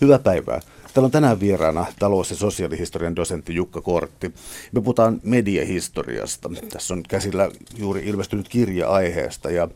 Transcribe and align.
Hyvää 0.00 0.18
päivää. 0.18 0.60
Täällä 0.94 1.06
on 1.06 1.10
tänään 1.10 1.40
vieraana 1.40 1.86
talous- 1.98 2.30
ja 2.30 2.36
sosiaalihistorian 2.36 3.16
dosentti 3.16 3.54
Jukka 3.54 3.80
Kortti. 3.80 4.34
Me 4.72 4.80
puhutaan 4.80 5.20
mediahistoriasta. 5.22 6.50
Tässä 6.72 6.94
on 6.94 7.02
käsillä 7.02 7.50
juuri 7.76 8.02
ilmestynyt 8.06 8.48
kirja 8.48 8.88
aiheesta 8.88 9.50
ja 9.50 9.68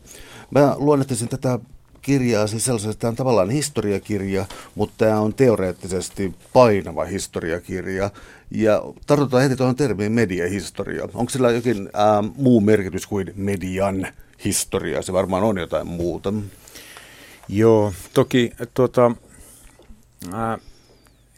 mä 0.51 0.75
luonnehtisin 0.77 1.29
tätä 1.29 1.59
kirjaa 2.01 2.47
siis 2.47 2.65
sellaisesta, 2.65 2.91
että 2.91 3.01
tämä 3.01 3.09
on 3.09 3.15
tavallaan 3.15 3.49
historiakirja, 3.49 4.45
mutta 4.75 4.95
tämä 5.05 5.19
on 5.19 5.33
teoreettisesti 5.33 6.35
painava 6.53 7.05
historiakirja. 7.05 8.09
Ja 8.51 8.83
tartutaan 9.07 9.43
heti 9.43 9.55
tuohon 9.55 9.75
termiin 9.75 10.11
mediahistoria. 10.11 11.03
Onko 11.13 11.29
sillä 11.29 11.51
jokin 11.51 11.89
ää, 11.93 12.23
muu 12.35 12.61
merkitys 12.61 13.07
kuin 13.07 13.33
median 13.35 14.07
historia? 14.45 15.01
Se 15.01 15.13
varmaan 15.13 15.43
on 15.43 15.57
jotain 15.57 15.87
muuta. 15.87 16.33
Joo, 17.49 17.93
toki 18.13 18.51
tuota, 18.73 19.11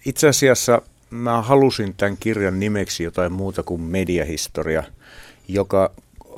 itse 0.06 0.28
asiassa 0.28 0.82
mä 1.10 1.42
halusin 1.42 1.94
tämän 1.94 2.18
kirjan 2.18 2.60
nimeksi 2.60 3.04
jotain 3.04 3.32
muuta 3.32 3.64
kuin 3.64 3.82
mediahistoria, 3.82 4.84
joka 5.48 5.92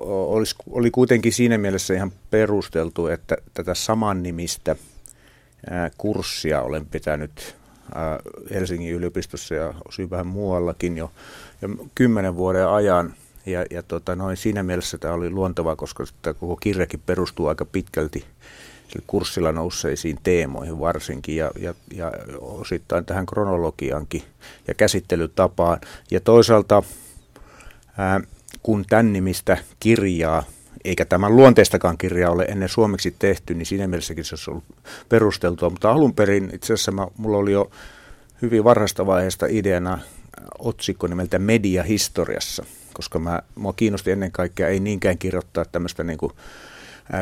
olisi, 0.08 0.56
oli 0.70 0.92
kuitenkin 0.92 1.34
siinä 1.34 1.58
mielessä 1.58 1.94
ihan 1.94 2.12
perusteltu, 2.32 3.08
että 3.08 3.38
tätä 3.54 3.74
saman 3.74 4.24
nimistä 4.24 4.76
kurssia 5.98 6.62
olen 6.62 6.86
pitänyt 6.86 7.56
Helsingin 8.54 8.94
yliopistossa 8.94 9.56
ja 9.56 9.74
osin 9.88 10.10
vähän 10.10 10.28
muuallakin 10.28 10.98
jo, 10.98 11.12
jo 11.62 11.70
kymmenen 11.96 12.36
vuoden 12.36 12.68
ajan. 12.68 13.14
Ja, 13.46 13.66
ja 13.72 13.84
tota, 13.84 14.16
noin 14.16 14.38
siinä 14.38 14.64
mielessä 14.64 14.98
tämä 14.98 15.14
oli 15.14 15.30
luontevaa, 15.30 15.76
koska 15.76 16.04
tämä 16.22 16.34
koko 16.34 16.56
kirjakin 16.56 17.02
perustuu 17.06 17.48
aika 17.48 17.66
pitkälti 17.66 18.26
kurssilla 19.08 19.52
nousseisiin 19.52 20.18
teemoihin 20.24 20.80
varsinkin 20.80 21.36
ja, 21.36 21.52
ja, 21.60 21.74
ja 21.94 22.12
osittain 22.42 23.06
tähän 23.06 23.26
kronologiankin 23.26 24.24
ja 24.68 24.74
käsittelytapaan. 24.74 25.80
Ja 26.12 26.20
toisaalta 26.20 26.84
ää, 27.98 28.22
kun 28.64 28.86
tämän 28.90 29.14
nimistä 29.14 29.58
kirjaa, 29.80 30.44
eikä 30.86 31.06
tämän 31.06 31.36
luonteistakaan 31.36 31.98
kirjaa 31.98 32.32
ole 32.32 32.44
ennen 32.44 32.70
suomeksi 32.70 33.16
tehty, 33.20 33.54
niin 33.54 33.66
siinä 33.66 33.88
mielessäkin 33.88 34.26
se 34.26 34.36
olisi 34.36 34.52
ollut 34.52 34.64
perusteltua. 35.10 35.70
Mutta 35.70 35.92
alun 35.92 36.14
perin 36.14 36.50
itse 36.54 36.74
asiassa 36.74 36.92
mä, 36.92 37.08
mulla 37.18 37.38
oli 37.38 37.52
jo 37.52 37.72
hyvin 38.42 38.64
varhaista 38.64 39.06
vaiheesta 39.06 39.46
ideana 39.50 40.00
otsikko 40.60 41.08
nimeltä 41.08 41.40
Mediahistoriassa, 41.40 42.66
koska 42.94 43.20
mä, 43.20 43.42
mua 43.56 43.74
kiinnosti 43.74 44.12
ennen 44.12 44.32
kaikkea 44.32 44.68
ei 44.68 44.80
niinkään 44.80 45.18
kirjoittaa 45.18 45.66
tämmöistä 45.66 46.04
niin 46.04 46.18
kuin, 46.18 46.32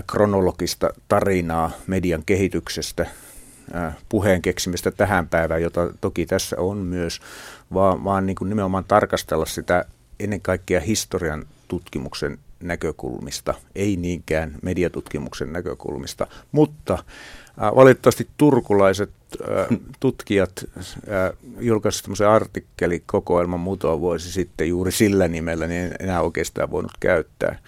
kronologista 0.08 0.90
tarinaa 1.08 1.72
median 1.88 2.24
kehityksestä, 2.26 3.06
puheen 4.10 4.42
keksimistä 4.42 4.92
tähän 4.92 5.28
päivään, 5.28 5.62
jota 5.62 5.94
toki 6.02 6.26
tässä 6.26 6.56
on 6.60 6.78
myös, 6.78 7.20
vaan, 7.74 8.04
vaan 8.04 8.26
niin 8.26 8.36
kuin 8.36 8.50
nimenomaan 8.50 8.84
tarkastella 8.84 9.46
sitä 9.46 9.86
ennen 10.20 10.42
kaikkea 10.42 10.80
historian 10.80 11.46
tutkimuksen 11.68 12.38
näkökulmista, 12.64 13.54
ei 13.76 13.96
niinkään 13.96 14.56
mediatutkimuksen 14.62 15.54
näkökulmista, 15.54 16.28
mutta 16.52 16.94
äh, 16.94 17.76
valitettavasti 17.76 18.28
turkulaiset 18.38 19.10
äh, 19.42 19.78
tutkijat 20.00 20.52
äh, 20.78 21.32
julkaisivat 21.60 22.04
tämmöisen 22.04 22.28
artikkelikokoelman 22.28 23.60
muutama 23.60 24.00
vuosi 24.00 24.32
sitten 24.32 24.70
juuri 24.70 24.92
sillä 24.92 25.28
nimellä, 25.28 25.68
niin 25.68 25.86
en 25.86 25.96
enää 26.00 26.22
oikeastaan 26.22 26.72
voinut 26.72 26.92
käyttää. 27.00 27.60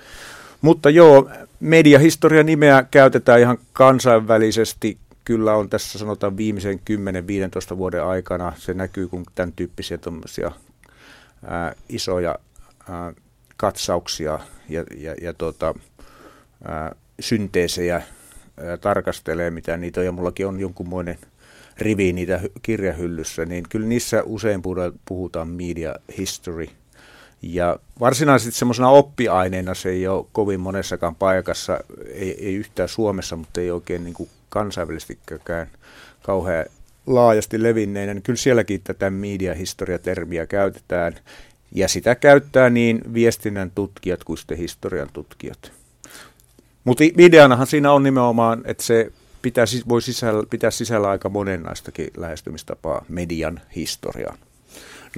Mutta 0.63 0.89
joo, 0.89 1.29
mediahistoria 1.59 2.43
nimeä 2.43 2.85
käytetään 2.91 3.39
ihan 3.39 3.57
kansainvälisesti. 3.73 4.97
Kyllä 5.25 5.55
on 5.55 5.69
tässä 5.69 5.99
sanotaan 5.99 6.37
viimeisen 6.37 6.79
10-15 7.73 7.77
vuoden 7.77 8.03
aikana. 8.03 8.53
Se 8.57 8.73
näkyy, 8.73 9.07
kun 9.07 9.23
tämän 9.35 9.53
tyyppisiä 9.55 9.97
ää, 11.47 11.75
isoja 11.89 12.35
ää, 12.89 13.13
katsauksia 13.57 14.39
ja, 14.69 14.83
ja, 14.97 15.15
ja 15.21 15.33
tota, 15.33 15.75
ää, 16.67 16.95
synteesejä 17.19 17.95
ää, 17.95 18.77
tarkastelee, 18.77 19.51
mitä 19.51 19.77
niitä 19.77 19.99
on, 19.99 20.05
ja 20.05 20.11
mullakin 20.11 20.47
on 20.47 20.59
jonkunmoinen 20.59 21.17
rivi 21.77 22.13
niitä 22.13 22.41
kirjahyllyssä, 22.61 23.45
niin 23.45 23.65
kyllä 23.69 23.87
niissä 23.87 24.23
usein 24.25 24.61
puhutaan 25.05 25.47
media 25.47 25.95
history. 26.17 26.67
Ja 27.43 27.79
varsinaisesti 27.99 28.59
semmoisena 28.59 28.89
oppiaineena 28.89 29.73
se 29.73 29.89
ei 29.89 30.07
ole 30.07 30.25
kovin 30.31 30.59
monessakaan 30.59 31.15
paikassa, 31.15 31.79
ei, 32.13 32.45
ei 32.45 32.55
yhtään 32.55 32.89
Suomessa, 32.89 33.35
mutta 33.35 33.61
ei 33.61 33.71
oikein 33.71 34.03
niin 34.03 34.13
kuin 34.13 34.29
kansainvälistikään 34.49 35.67
kauhean 36.21 36.65
laajasti 37.07 37.63
levinneenä, 37.63 38.13
niin 38.13 38.23
kyllä 38.23 38.37
sielläkin 38.37 38.81
tätä 38.83 39.09
media-historia-termiä 39.09 40.45
käytetään. 40.45 41.15
Ja 41.75 41.87
sitä 41.87 42.15
käyttää 42.15 42.69
niin 42.69 43.01
viestinnän 43.13 43.71
tutkijat 43.75 44.23
kuin 44.23 44.37
sitten 44.37 44.57
historian 44.57 45.09
tutkijat. 45.13 45.71
Mutta 46.83 47.03
ideanahan 47.17 47.67
siinä 47.67 47.91
on 47.91 48.03
nimenomaan, 48.03 48.61
että 48.65 48.83
se 48.83 49.11
pitää, 49.41 49.65
voi 49.89 50.01
sisällä, 50.01 50.43
pitää 50.49 50.71
sisällä 50.71 51.09
aika 51.09 51.29
monennaistakin 51.29 52.07
lähestymistapaa 52.17 53.05
median 53.09 53.61
historiaan. 53.75 54.37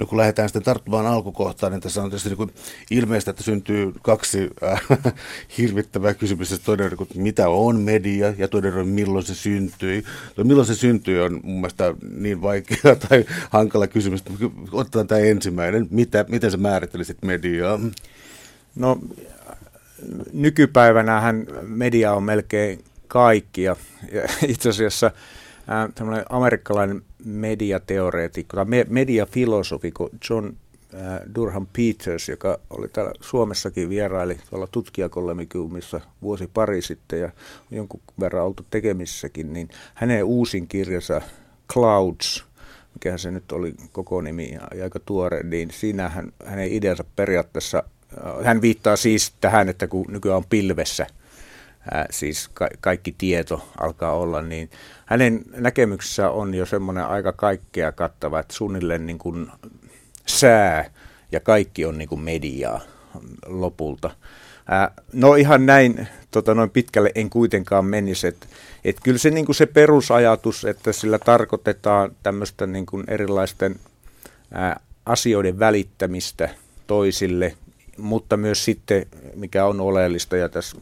No 0.00 0.06
kun 0.06 0.18
lähdetään 0.18 0.48
sitten 0.48 0.62
tarttumaan 0.62 1.06
alkukohtaan, 1.06 1.72
niin 1.72 1.80
tässä 1.80 2.02
on 2.02 2.10
tietysti 2.10 2.28
niin 2.28 2.54
ilmeistä, 2.90 3.30
että 3.30 3.42
syntyy 3.42 3.92
kaksi 4.02 4.50
äh, 4.62 4.82
hirvittävää 5.58 6.14
kysymystä. 6.14 6.56
Toinen 6.64 6.92
on, 6.98 7.06
mitä 7.14 7.48
on 7.48 7.80
media 7.80 8.34
ja 8.38 8.48
toinen 8.48 8.74
on, 8.74 8.88
milloin 8.88 9.24
se 9.24 9.34
syntyi. 9.34 10.04
No, 10.36 10.44
milloin 10.44 10.66
se 10.66 10.74
syntyi 10.74 11.20
on 11.20 11.40
mun 11.42 11.60
mielestä 11.60 11.94
niin 12.16 12.42
vaikea 12.42 12.96
tai 13.08 13.24
hankala 13.50 13.86
kysymys. 13.86 14.24
Otetaan 14.72 15.06
tämä 15.06 15.20
ensimmäinen. 15.20 15.88
Mitä, 15.90 16.24
miten 16.28 16.50
sä 16.50 16.56
määrittelisit 16.56 17.22
mediaa? 17.22 17.80
No 18.74 18.98
nykypäivänähän 20.32 21.46
media 21.62 22.12
on 22.12 22.22
melkein 22.22 22.84
kaikki 23.08 23.62
ja, 23.62 23.76
ja 24.12 24.22
itse 24.46 24.68
asiassa 24.68 25.06
äh, 25.06 26.24
amerikkalainen 26.28 27.02
mediateoreetikko 27.24 28.56
tai 28.56 28.84
mediafilosofi 28.88 29.92
John 30.30 30.46
äh, 30.94 31.20
Durham 31.34 31.66
Peters, 31.72 32.28
joka 32.28 32.58
oli 32.70 32.88
täällä 32.88 33.12
Suomessakin 33.20 33.88
vieraili 33.88 34.38
tuolla 34.50 34.66
tutkijakollemikuumissa 34.66 36.00
vuosi 36.22 36.50
pari 36.54 36.82
sitten 36.82 37.20
ja 37.20 37.30
jonkun 37.70 38.00
verran 38.20 38.44
oltu 38.44 38.66
tekemissäkin, 38.70 39.52
niin 39.52 39.68
hänen 39.94 40.24
uusin 40.24 40.68
kirjansa 40.68 41.20
Clouds, 41.72 42.44
mikä 42.94 43.18
se 43.18 43.30
nyt 43.30 43.52
oli 43.52 43.74
koko 43.92 44.20
nimi 44.20 44.50
ja 44.52 44.82
aika 44.82 45.00
tuore, 45.00 45.42
niin 45.42 45.70
siinä 45.70 46.08
hän, 46.08 46.32
hänen 46.44 46.72
ideansa 46.72 47.04
periaatteessa, 47.16 47.82
äh, 48.26 48.44
hän 48.44 48.62
viittaa 48.62 48.96
siis 48.96 49.32
tähän, 49.40 49.68
että 49.68 49.86
kun 49.86 50.06
nykyään 50.08 50.36
on 50.36 50.44
pilvessä, 50.50 51.06
siis 52.10 52.50
ka- 52.54 52.68
kaikki 52.80 53.14
tieto 53.18 53.68
alkaa 53.80 54.12
olla, 54.12 54.42
niin 54.42 54.70
hänen 55.06 55.42
näkemyksessä 55.56 56.30
on 56.30 56.54
jo 56.54 56.66
semmoinen 56.66 57.06
aika 57.06 57.32
kaikkea 57.32 57.92
kattava, 57.92 58.40
että 58.40 58.54
suunnilleen 58.54 59.06
niin 59.06 59.18
kuin 59.18 59.46
sää 60.26 60.90
ja 61.32 61.40
kaikki 61.40 61.84
on 61.84 61.98
niin 61.98 62.08
kuin 62.08 62.20
mediaa 62.20 62.80
lopulta. 63.46 64.10
Ää, 64.68 64.90
no 65.12 65.34
ihan 65.34 65.66
näin 65.66 66.08
tota, 66.30 66.54
noin 66.54 66.70
pitkälle 66.70 67.10
en 67.14 67.30
kuitenkaan 67.30 67.84
menisi, 67.84 68.26
että 68.26 68.46
et 68.84 68.96
kyllä 69.02 69.18
se, 69.18 69.30
niin 69.30 69.46
kuin 69.46 69.56
se 69.56 69.66
perusajatus, 69.66 70.64
että 70.64 70.92
sillä 70.92 71.18
tarkoitetaan 71.18 72.16
tämmöistä 72.22 72.66
niin 72.66 72.86
kuin 72.86 73.04
erilaisten 73.08 73.76
ää, 74.52 74.80
asioiden 75.06 75.58
välittämistä 75.58 76.48
toisille 76.86 77.56
mutta 77.98 78.36
myös 78.36 78.64
sitten, 78.64 79.06
mikä 79.34 79.66
on 79.66 79.80
oleellista 79.80 80.36
ja 80.36 80.48
tässä 80.48 80.76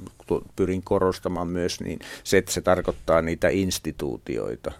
pyrin 0.56 0.82
korostamaan 0.82 1.48
myös, 1.48 1.80
niin 1.80 1.98
se, 2.25 2.38
että 2.38 2.52
se 2.52 2.60
tarkoittaa 2.60 3.22
niitä 3.22 3.48
instituutioita, 3.48 4.72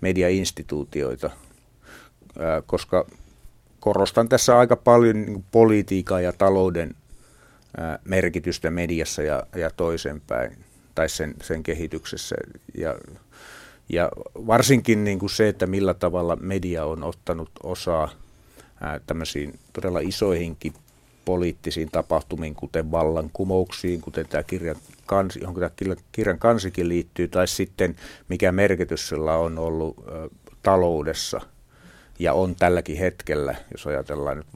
mediainstituutioita, 0.00 1.30
koska 2.66 3.06
korostan 3.80 4.28
tässä 4.28 4.58
aika 4.58 4.76
paljon 4.76 5.22
niin 5.22 5.44
politiikan 5.50 6.24
ja 6.24 6.32
talouden 6.32 6.94
merkitystä 8.04 8.70
mediassa 8.70 9.22
ja, 9.22 9.42
ja 9.56 9.70
toisenpäin, 9.70 10.56
tai 10.94 11.08
sen, 11.08 11.34
sen 11.42 11.62
kehityksessä. 11.62 12.36
Ja, 12.78 12.94
ja 13.88 14.10
varsinkin 14.46 15.04
niin 15.04 15.18
kuin 15.18 15.30
se, 15.30 15.48
että 15.48 15.66
millä 15.66 15.94
tavalla 15.94 16.36
media 16.36 16.84
on 16.84 17.02
ottanut 17.02 17.50
osaa 17.62 18.10
tämmöisiin 19.06 19.58
todella 19.72 20.00
isoihinkin 20.00 20.72
poliittisiin 21.26 21.88
tapahtumiin, 21.92 22.54
kuten 22.54 22.90
vallankumouksiin, 22.90 24.00
kuten 24.00 24.28
tämä 24.28 24.42
kirjan 24.42 24.76
kansi, 25.06 25.40
johon 25.40 25.54
tämä 25.54 25.70
kirjan 26.12 26.38
kansikin 26.38 26.88
liittyy, 26.88 27.28
tai 27.28 27.48
sitten 27.48 27.96
mikä 28.28 28.52
merkitys 28.52 29.08
sillä 29.08 29.36
on 29.36 29.58
ollut 29.58 30.04
taloudessa 30.62 31.40
ja 32.18 32.32
on 32.32 32.54
tälläkin 32.54 32.98
hetkellä, 32.98 33.54
jos 33.72 33.86
ajatellaan 33.86 34.36
nyt 34.36 34.46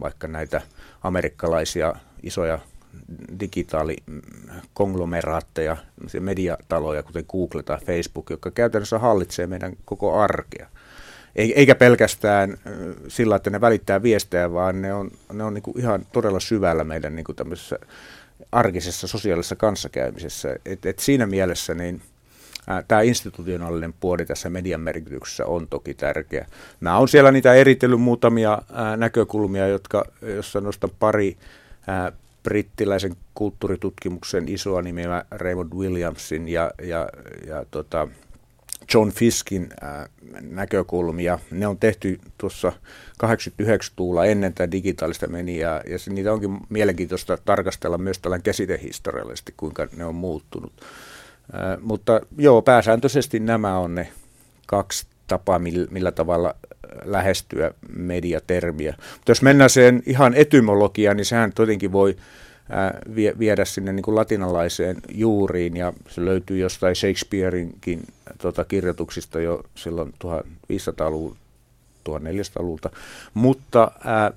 vaikka 0.00 0.28
näitä 0.28 0.62
amerikkalaisia 1.02 1.94
isoja 2.22 2.58
digitaalikonglomeraatteja, 3.40 5.76
mediataloja, 6.20 7.02
kuten 7.02 7.24
Google 7.28 7.62
tai 7.62 7.78
Facebook, 7.86 8.30
jotka 8.30 8.50
käytännössä 8.50 8.98
hallitsee 8.98 9.46
meidän 9.46 9.72
koko 9.84 10.20
arkea. 10.20 10.66
Eikä 11.36 11.74
pelkästään 11.74 12.58
sillä, 13.08 13.36
että 13.36 13.50
ne 13.50 13.60
välittää 13.60 14.02
viestejä, 14.02 14.52
vaan 14.52 14.82
ne 14.82 14.94
on, 14.94 15.10
ne 15.32 15.44
on 15.44 15.54
niin 15.54 15.78
ihan 15.78 16.06
todella 16.12 16.40
syvällä 16.40 16.84
meidän 16.84 17.16
niin 17.16 17.26
tämmöisessä 17.36 17.78
arkisessa 18.52 19.06
sosiaalisessa 19.06 19.56
kanssakäymisessä. 19.56 20.56
Et, 20.66 20.86
et 20.86 20.98
siinä 20.98 21.26
mielessä 21.26 21.74
niin 21.74 22.02
tämä 22.88 23.00
institutionaalinen 23.00 23.94
puoli 24.00 24.26
tässä 24.26 24.50
median 24.50 24.80
merkityksessä 24.80 25.46
on 25.46 25.68
toki 25.68 25.94
tärkeä. 25.94 26.46
Mä 26.80 26.98
oon 26.98 27.08
siellä 27.08 27.32
niitä 27.32 27.54
eritellyt 27.54 28.00
muutamia 28.00 28.62
ää, 28.72 28.96
näkökulmia, 28.96 29.68
jotka, 29.68 30.04
jossa 30.22 30.60
nostan 30.60 30.90
pari 30.98 31.36
ää, 31.86 32.12
brittiläisen 32.42 33.16
kulttuuritutkimuksen 33.34 34.48
isoa 34.48 34.82
nimeä 34.82 35.24
Raymond 35.30 35.72
Williamsin 35.72 36.48
ja, 36.48 36.70
ja, 36.82 37.08
ja 37.46 37.64
tota, 37.70 38.08
John 38.94 39.10
Fiskin 39.10 39.68
ää, 39.80 40.08
näkökulmia. 40.40 41.38
Ne 41.50 41.66
on 41.66 41.78
tehty 41.78 42.20
tuossa 42.38 42.72
89-luvulla 43.24 44.24
ennen 44.24 44.54
tätä 44.54 44.70
digitaalista 44.70 45.26
mediaa, 45.26 45.80
ja 45.86 45.98
niitä 46.08 46.32
onkin 46.32 46.58
mielenkiintoista 46.68 47.38
tarkastella 47.44 47.98
myös 47.98 48.18
tällainen 48.18 48.42
käsitehistoriallisesti, 48.42 49.54
kuinka 49.56 49.88
ne 49.96 50.04
on 50.04 50.14
muuttunut. 50.14 50.72
Ää, 51.52 51.78
mutta 51.80 52.20
joo, 52.38 52.62
pääsääntöisesti 52.62 53.40
nämä 53.40 53.78
on 53.78 53.94
ne 53.94 54.12
kaksi 54.66 55.06
tapaa, 55.26 55.58
millä, 55.58 55.86
millä 55.90 56.12
tavalla 56.12 56.54
lähestyä 57.04 57.70
mediatermiä. 57.96 58.94
Mutta 59.14 59.30
jos 59.30 59.42
mennään 59.42 59.70
sen 59.70 60.02
ihan 60.06 60.34
etymologiaan, 60.34 61.16
niin 61.16 61.24
sehän 61.24 61.52
tietenkin 61.52 61.92
voi 61.92 62.16
viedä 63.38 63.64
sinne 63.64 63.92
niin 63.92 64.02
kuin 64.02 64.14
latinalaiseen 64.14 64.96
juuriin 65.14 65.76
ja 65.76 65.92
se 66.08 66.24
löytyy 66.24 66.58
jostain 66.58 66.96
Shakespeareinkin 66.96 68.02
tota, 68.38 68.64
kirjoituksista 68.64 69.40
jo 69.40 69.62
silloin 69.74 70.14
1500-luvulta, 70.24 71.38
1400-luvulta. 72.08 72.90
Mutta 73.34 73.90
ää, 74.04 74.32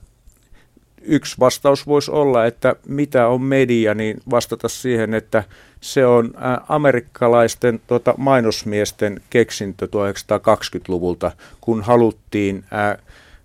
yksi 1.02 1.36
vastaus 1.40 1.88
voisi 1.88 2.12
olla, 2.12 2.46
että 2.46 2.76
mitä 2.88 3.28
on 3.28 3.42
media, 3.42 3.94
niin 3.94 4.22
vastata 4.31 4.68
siihen, 4.68 5.14
että 5.14 5.44
se 5.81 6.06
on 6.06 6.34
amerikkalaisten 6.70 7.81
tota, 7.88 8.14
mainosmiesten 8.18 9.22
keksintö 9.30 9.86
1920-luvulta, 9.86 11.31
kun 11.62 11.81
haluttiin 11.81 12.66
ää, 12.72 12.98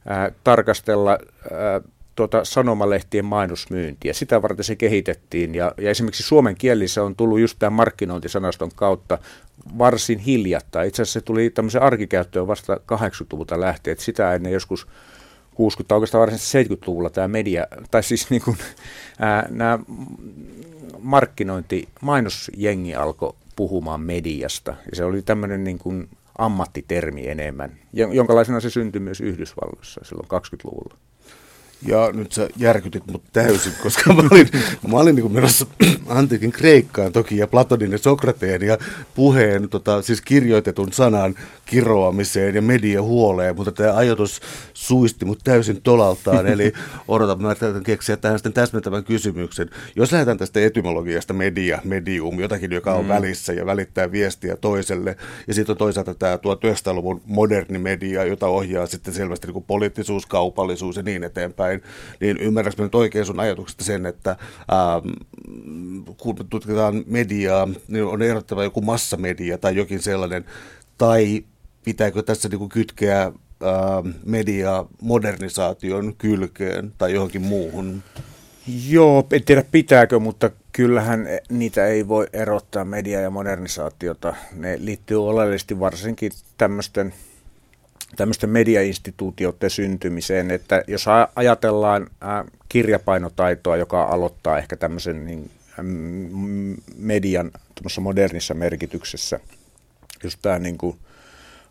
ää, 0.06 0.30
tarkastella 0.44 1.10
ää, 1.10 1.80
tuota 2.14 2.44
sanomalehtien 2.44 3.24
mainosmyyntiä. 3.24 4.12
Sitä 4.12 4.42
varten 4.42 4.64
se 4.64 4.76
kehitettiin 4.76 5.54
ja, 5.54 5.72
ja 5.78 5.90
esimerkiksi 5.90 6.22
suomen 6.22 6.54
kielissä 6.56 7.02
on 7.02 7.16
tullut 7.16 7.40
just 7.40 7.58
tämän 7.58 7.72
markkinointisanaston 7.72 8.70
kautta 8.74 9.18
varsin 9.78 10.18
hiljattain. 10.18 10.88
Itse 10.88 11.02
asiassa 11.02 11.20
se 11.20 11.24
tuli 11.24 11.50
tämmöisen 11.50 11.82
arkikäyttöön 11.82 12.46
vasta 12.46 12.74
80-luvulta 12.74 13.60
lähtien, 13.60 13.92
että 13.92 14.04
sitä 14.04 14.34
ennen 14.34 14.52
joskus 14.52 14.86
60 15.54 15.94
oikeastaan 15.94 16.20
varsinaisesti 16.20 16.74
70-luvulla 16.74 17.10
tämä 17.10 17.28
media, 17.28 17.66
tai 17.90 18.02
siis 18.02 18.26
niin 18.30 18.42
kuin, 18.42 18.56
ää, 19.18 19.46
nämä 19.50 19.78
markkinointi, 20.98 21.88
mainosjengi 22.00 22.94
alkoi 22.94 23.34
puhumaan 23.56 24.00
mediasta. 24.00 24.74
Ja 24.90 24.96
se 24.96 25.04
oli 25.04 25.22
tämmöinen 25.22 25.64
niin 25.64 25.78
kuin 25.78 26.08
ammattitermi 26.38 27.28
enemmän, 27.28 27.78
jonkalaisena 27.92 28.60
se 28.60 28.70
syntyi 28.70 29.00
myös 29.00 29.20
Yhdysvalloissa 29.20 30.00
silloin 30.04 30.28
20-luvulla. 30.28 30.96
Ja 31.86 32.10
nyt 32.12 32.32
sä 32.32 32.48
järkytit 32.56 33.06
mut 33.12 33.22
täysin, 33.32 33.72
koska 33.82 34.12
mä 34.12 34.22
olin, 34.30 34.48
mä 34.88 34.96
olin 34.96 35.14
niin 35.14 35.32
menossa 35.32 35.66
antiikin 36.08 36.52
Kreikkaan 36.52 37.12
toki 37.12 37.36
ja 37.36 37.46
Platonin 37.46 37.92
ja 37.92 37.98
Sokrateen 37.98 38.62
ja 38.62 38.78
puheen, 39.14 39.68
tota, 39.68 40.02
siis 40.02 40.20
kirjoitetun 40.20 40.92
sanan 40.92 41.34
kiroamiseen 41.66 42.54
ja 42.54 42.62
mediahuoleen, 42.62 43.56
mutta 43.56 43.72
tämä 43.72 43.96
ajatus 43.96 44.40
suisti 44.74 45.24
mut 45.24 45.40
täysin 45.44 45.82
tolaltaan, 45.82 46.46
eli 46.46 46.72
odotan, 47.08 47.42
mä 47.42 47.54
keksiä 47.84 48.16
tähän 48.16 48.38
sitten 48.38 48.52
täsmentävän 48.52 49.04
kysymyksen. 49.04 49.70
Jos 49.96 50.12
lähdetään 50.12 50.38
tästä 50.38 50.60
etymologiasta 50.60 51.32
media, 51.32 51.80
medium, 51.84 52.40
jotakin, 52.40 52.72
joka 52.72 52.94
on 52.94 53.04
mm. 53.04 53.08
välissä 53.08 53.52
ja 53.52 53.66
välittää 53.66 54.12
viestiä 54.12 54.56
toiselle, 54.56 55.16
ja 55.46 55.54
sitten 55.54 55.72
on 55.72 55.78
toisaalta 55.78 56.14
tämä 56.14 56.36
1900-luvun 56.36 57.22
moderni 57.26 57.78
media, 57.78 58.24
jota 58.24 58.46
ohjaa 58.46 58.86
sitten 58.86 59.14
selvästi 59.14 59.46
niin 59.46 59.52
kuin 59.52 59.64
poliittisuus, 59.64 60.26
kaupallisuus 60.26 60.96
ja 60.96 61.02
niin 61.02 61.24
eteenpäin, 61.24 61.63
niin 62.20 62.36
ymmärrätkö 62.36 62.82
nyt 62.82 62.94
oikein 62.94 63.26
sun 63.26 63.40
ajatuksesta 63.40 63.84
sen, 63.84 64.06
että 64.06 64.36
ähm, 64.72 65.08
kun 66.16 66.36
tutkitaan 66.50 67.04
mediaa, 67.06 67.68
niin 67.88 68.04
on 68.04 68.22
erottava 68.22 68.64
joku 68.64 68.80
massamedia 68.80 69.58
tai 69.58 69.76
jokin 69.76 70.02
sellainen, 70.02 70.44
tai 70.98 71.44
pitääkö 71.84 72.22
tässä 72.22 72.48
niin 72.48 72.58
kuin 72.58 72.68
kytkeä 72.68 73.20
ää, 73.20 73.32
media 74.24 74.84
modernisaation 75.02 76.14
kylkeen 76.18 76.92
tai 76.98 77.12
johonkin 77.12 77.42
muuhun? 77.42 78.02
Joo, 78.88 79.26
en 79.32 79.44
tiedä 79.44 79.64
pitääkö, 79.70 80.18
mutta 80.18 80.50
kyllähän 80.72 81.26
niitä 81.50 81.86
ei 81.86 82.08
voi 82.08 82.26
erottaa 82.32 82.84
media- 82.84 83.20
ja 83.20 83.30
modernisaatiota. 83.30 84.34
Ne 84.52 84.76
liittyy 84.80 85.28
oleellisesti 85.28 85.80
varsinkin 85.80 86.32
tämmöisten, 86.58 87.14
tämmöisten 88.16 88.50
mediainstituutioiden 88.50 89.70
syntymiseen, 89.70 90.50
että 90.50 90.82
jos 90.86 91.04
ajatellaan 91.36 92.06
kirjapainotaitoa, 92.68 93.76
joka 93.76 94.02
aloittaa 94.02 94.58
ehkä 94.58 94.76
tämmöisen 94.76 95.26
niin, 95.26 95.50
median 96.96 97.50
modernissa 98.00 98.54
merkityksessä, 98.54 99.40
just 100.24 100.38
tämä 100.42 100.58
niin 100.58 100.78
kuin, 100.78 100.96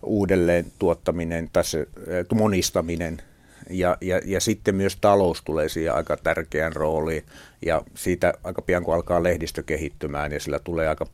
uudelleen 0.04 0.66
tuottaminen 0.80 1.50
tai 1.54 1.63
se 1.63 1.88
monistaminen. 2.34 3.22
Ja, 3.69 3.98
ja, 4.01 4.22
ja 4.25 4.39
sitten 4.39 4.75
myös 4.75 4.96
talous 4.96 5.42
tulee 5.42 5.69
siihen 5.69 5.94
aika 5.94 6.18
tärkeään 6.18 6.74
rooliin 6.74 7.24
ja 7.66 7.81
siitä 7.96 8.34
aika 8.44 8.62
pian 8.62 8.84
kun 8.84 8.94
alkaa 8.94 9.24
lehdistö 9.24 9.63
kehittymään 9.63 10.31
ja 10.31 10.39
sillä 10.39 10.60
tulee 10.60 10.88
aika 10.88 11.06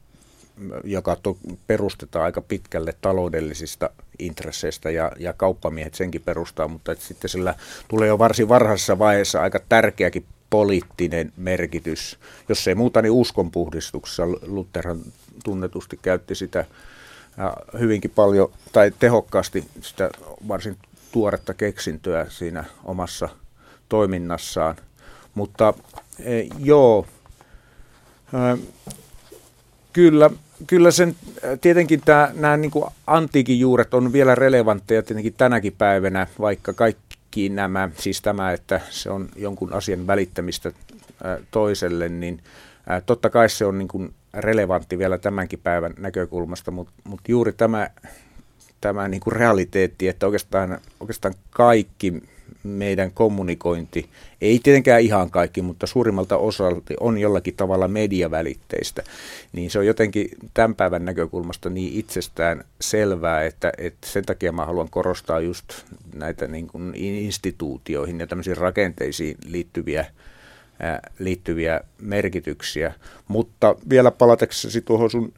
joka 0.83 1.15
to, 1.15 1.37
perustetaan 1.67 2.25
aika 2.25 2.41
pitkälle 2.41 2.93
taloudellisista 3.01 3.89
intresseistä 4.19 4.89
ja, 4.89 5.11
ja 5.19 5.33
kauppamiehet 5.33 5.95
senkin 5.95 6.21
perustaa, 6.21 6.67
mutta 6.67 6.91
että 6.91 7.05
sitten 7.05 7.29
sillä 7.29 7.55
tulee 7.87 8.07
jo 8.07 8.17
varsin 8.19 8.49
varhaisessa 8.49 8.99
vaiheessa 8.99 9.41
aika 9.41 9.59
tärkeäkin 9.69 10.25
poliittinen 10.49 11.33
merkitys. 11.37 12.19
Jos 12.49 12.67
ei 12.67 12.75
muuta, 12.75 13.01
niin 13.01 13.11
uskonpuhdistuksessa 13.11 14.23
Lutherhan 14.47 14.99
tunnetusti 15.43 15.99
käytti 16.01 16.35
sitä 16.35 16.65
hyvinkin 17.79 18.11
paljon 18.11 18.51
tai 18.71 18.91
tehokkaasti 18.99 19.63
sitä 19.81 20.09
varsin 20.47 20.77
tuoretta 21.11 21.53
keksintöä 21.53 22.25
siinä 22.29 22.63
omassa 22.83 23.29
toiminnassaan. 23.89 24.75
Mutta 25.35 25.73
joo, 26.59 27.05
kyllä, 29.93 30.29
kyllä 30.67 30.91
sen, 30.91 31.15
tietenkin 31.61 32.01
tämä, 32.05 32.31
nämä 32.35 32.57
niin 32.57 32.71
kuin 32.71 32.85
antiikin 33.07 33.59
juuret 33.59 33.93
on 33.93 34.13
vielä 34.13 34.35
relevantteja 34.35 35.03
tietenkin 35.03 35.33
tänäkin 35.37 35.75
päivänä, 35.77 36.27
vaikka 36.39 36.73
kaikki 36.73 37.49
nämä, 37.49 37.89
siis 37.97 38.21
tämä, 38.21 38.51
että 38.51 38.81
se 38.89 39.09
on 39.09 39.29
jonkun 39.35 39.73
asian 39.73 40.07
välittämistä 40.07 40.71
toiselle, 41.51 42.09
niin 42.09 42.41
totta 43.05 43.29
kai 43.29 43.49
se 43.49 43.65
on 43.65 43.77
niin 43.77 43.87
kuin 43.87 44.13
relevantti 44.33 44.97
vielä 44.97 45.17
tämänkin 45.17 45.59
päivän 45.63 45.93
näkökulmasta, 45.97 46.71
mutta, 46.71 46.93
mutta 47.03 47.31
juuri 47.31 47.53
tämä, 47.53 47.89
tämä 48.81 49.07
niin 49.07 49.21
kuin 49.21 49.33
realiteetti, 49.33 50.07
että 50.07 50.25
oikeastaan, 50.25 50.79
oikeastaan 50.99 51.33
kaikki 51.49 52.23
meidän 52.63 53.11
kommunikointi, 53.11 54.09
ei 54.41 54.59
tietenkään 54.63 55.01
ihan 55.01 55.31
kaikki, 55.31 55.61
mutta 55.61 55.87
suurimmalta 55.87 56.37
osalta 56.37 56.93
on 56.99 57.17
jollakin 57.17 57.55
tavalla 57.55 57.87
mediavälitteistä, 57.87 59.03
niin 59.53 59.71
se 59.71 59.79
on 59.79 59.85
jotenkin 59.85 60.29
tämän 60.53 60.75
päivän 60.75 61.05
näkökulmasta 61.05 61.69
niin 61.69 61.99
itsestään 61.99 62.63
selvää, 62.81 63.45
että, 63.45 63.71
että 63.77 64.07
sen 64.07 64.25
takia 64.25 64.51
mä 64.51 64.65
haluan 64.65 64.89
korostaa 64.89 65.39
just 65.39 65.65
näitä 66.13 66.47
niin 66.47 66.67
kuin 66.67 66.95
instituutioihin 66.95 68.19
ja 68.19 68.27
tämmöisiin 68.27 68.57
rakenteisiin 68.57 69.37
liittyviä 69.45 70.05
liittyviä 71.19 71.81
merkityksiä. 72.01 72.93
Mutta 73.27 73.75
vielä 73.89 74.11
palataksesi 74.11 74.81
tuohon 74.81 75.09
sun 75.09 75.33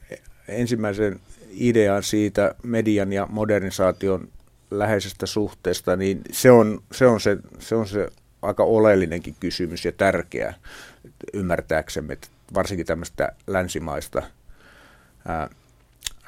ensimmäiseen 0.48 1.20
ideaan 1.52 2.04
siitä 2.04 2.56
median 2.64 3.14
ja 3.14 3.28
modernisaation 3.30 4.28
läheisestä 4.72 5.26
suhteesta, 5.26 5.96
niin 5.96 6.22
se 6.32 6.52
on 6.52 6.84
se, 6.92 7.08
on 7.08 7.20
se, 7.20 7.38
se, 7.60 7.76
on 7.76 7.88
se 7.88 8.10
aika 8.42 8.64
oleellinenkin 8.64 9.36
kysymys 9.40 9.86
ja 9.86 9.92
tärkeä 9.92 10.54
ymmärtääksemme, 11.34 12.14
että 12.14 12.28
varsinkin 12.54 12.86
tämmöistä 12.86 13.32
länsimaista 13.48 14.22
ää, 15.28 15.50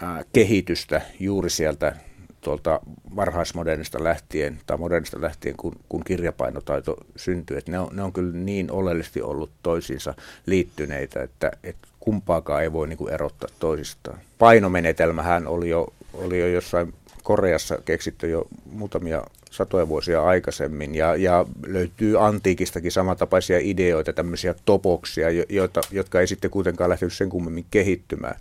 ää, 0.02 0.24
kehitystä 0.34 1.02
juuri 1.20 1.50
sieltä 1.50 1.96
tuolta 2.42 2.80
varhaismodernista 3.16 4.04
lähtien 4.04 4.60
tai 4.66 4.78
modernista 4.78 5.22
lähtien, 5.22 5.58
kun, 5.58 5.76
kun 5.90 6.04
kirjapainotaito 6.04 6.98
syntyy. 7.16 7.58
Että 7.58 7.72
ne, 7.72 7.80
on, 7.80 7.90
ne 7.96 8.04
on 8.04 8.14
kyllä 8.14 8.34
niin 8.34 8.72
oleellisesti 8.72 9.22
ollut 9.22 9.52
toisiinsa 9.64 10.14
liittyneitä, 10.46 11.24
että, 11.24 11.52
että 11.64 11.88
kumpaakaan 12.00 12.64
ei 12.64 12.74
voi 12.74 12.88
niin 12.88 12.98
kuin 12.98 13.14
erottaa 13.14 13.50
toisistaan. 13.60 14.20
Painomenetelmähän 14.40 15.48
oli 15.48 15.70
jo, 15.70 15.88
oli 16.14 16.40
jo 16.40 16.48
jossain 16.48 16.94
Koreassa 17.24 17.78
keksitty 17.86 18.30
jo 18.30 18.48
muutamia 18.72 19.24
satoja 19.52 19.88
vuosia 19.88 20.24
aikaisemmin 20.24 20.96
ja, 20.96 21.16
ja 21.16 21.46
löytyy 21.68 22.26
antiikistakin 22.26 22.92
samantapaisia 22.92 23.60
ideoita, 23.62 24.14
tämmöisiä 24.14 24.56
topoksia, 24.66 25.28
joita, 25.50 25.82
jotka 25.92 26.20
ei 26.20 26.28
sitten 26.28 26.52
kuitenkaan 26.52 26.90
lähtenyt 26.90 27.14
sen 27.14 27.30
kummemmin 27.30 27.66
kehittymään. 27.72 28.36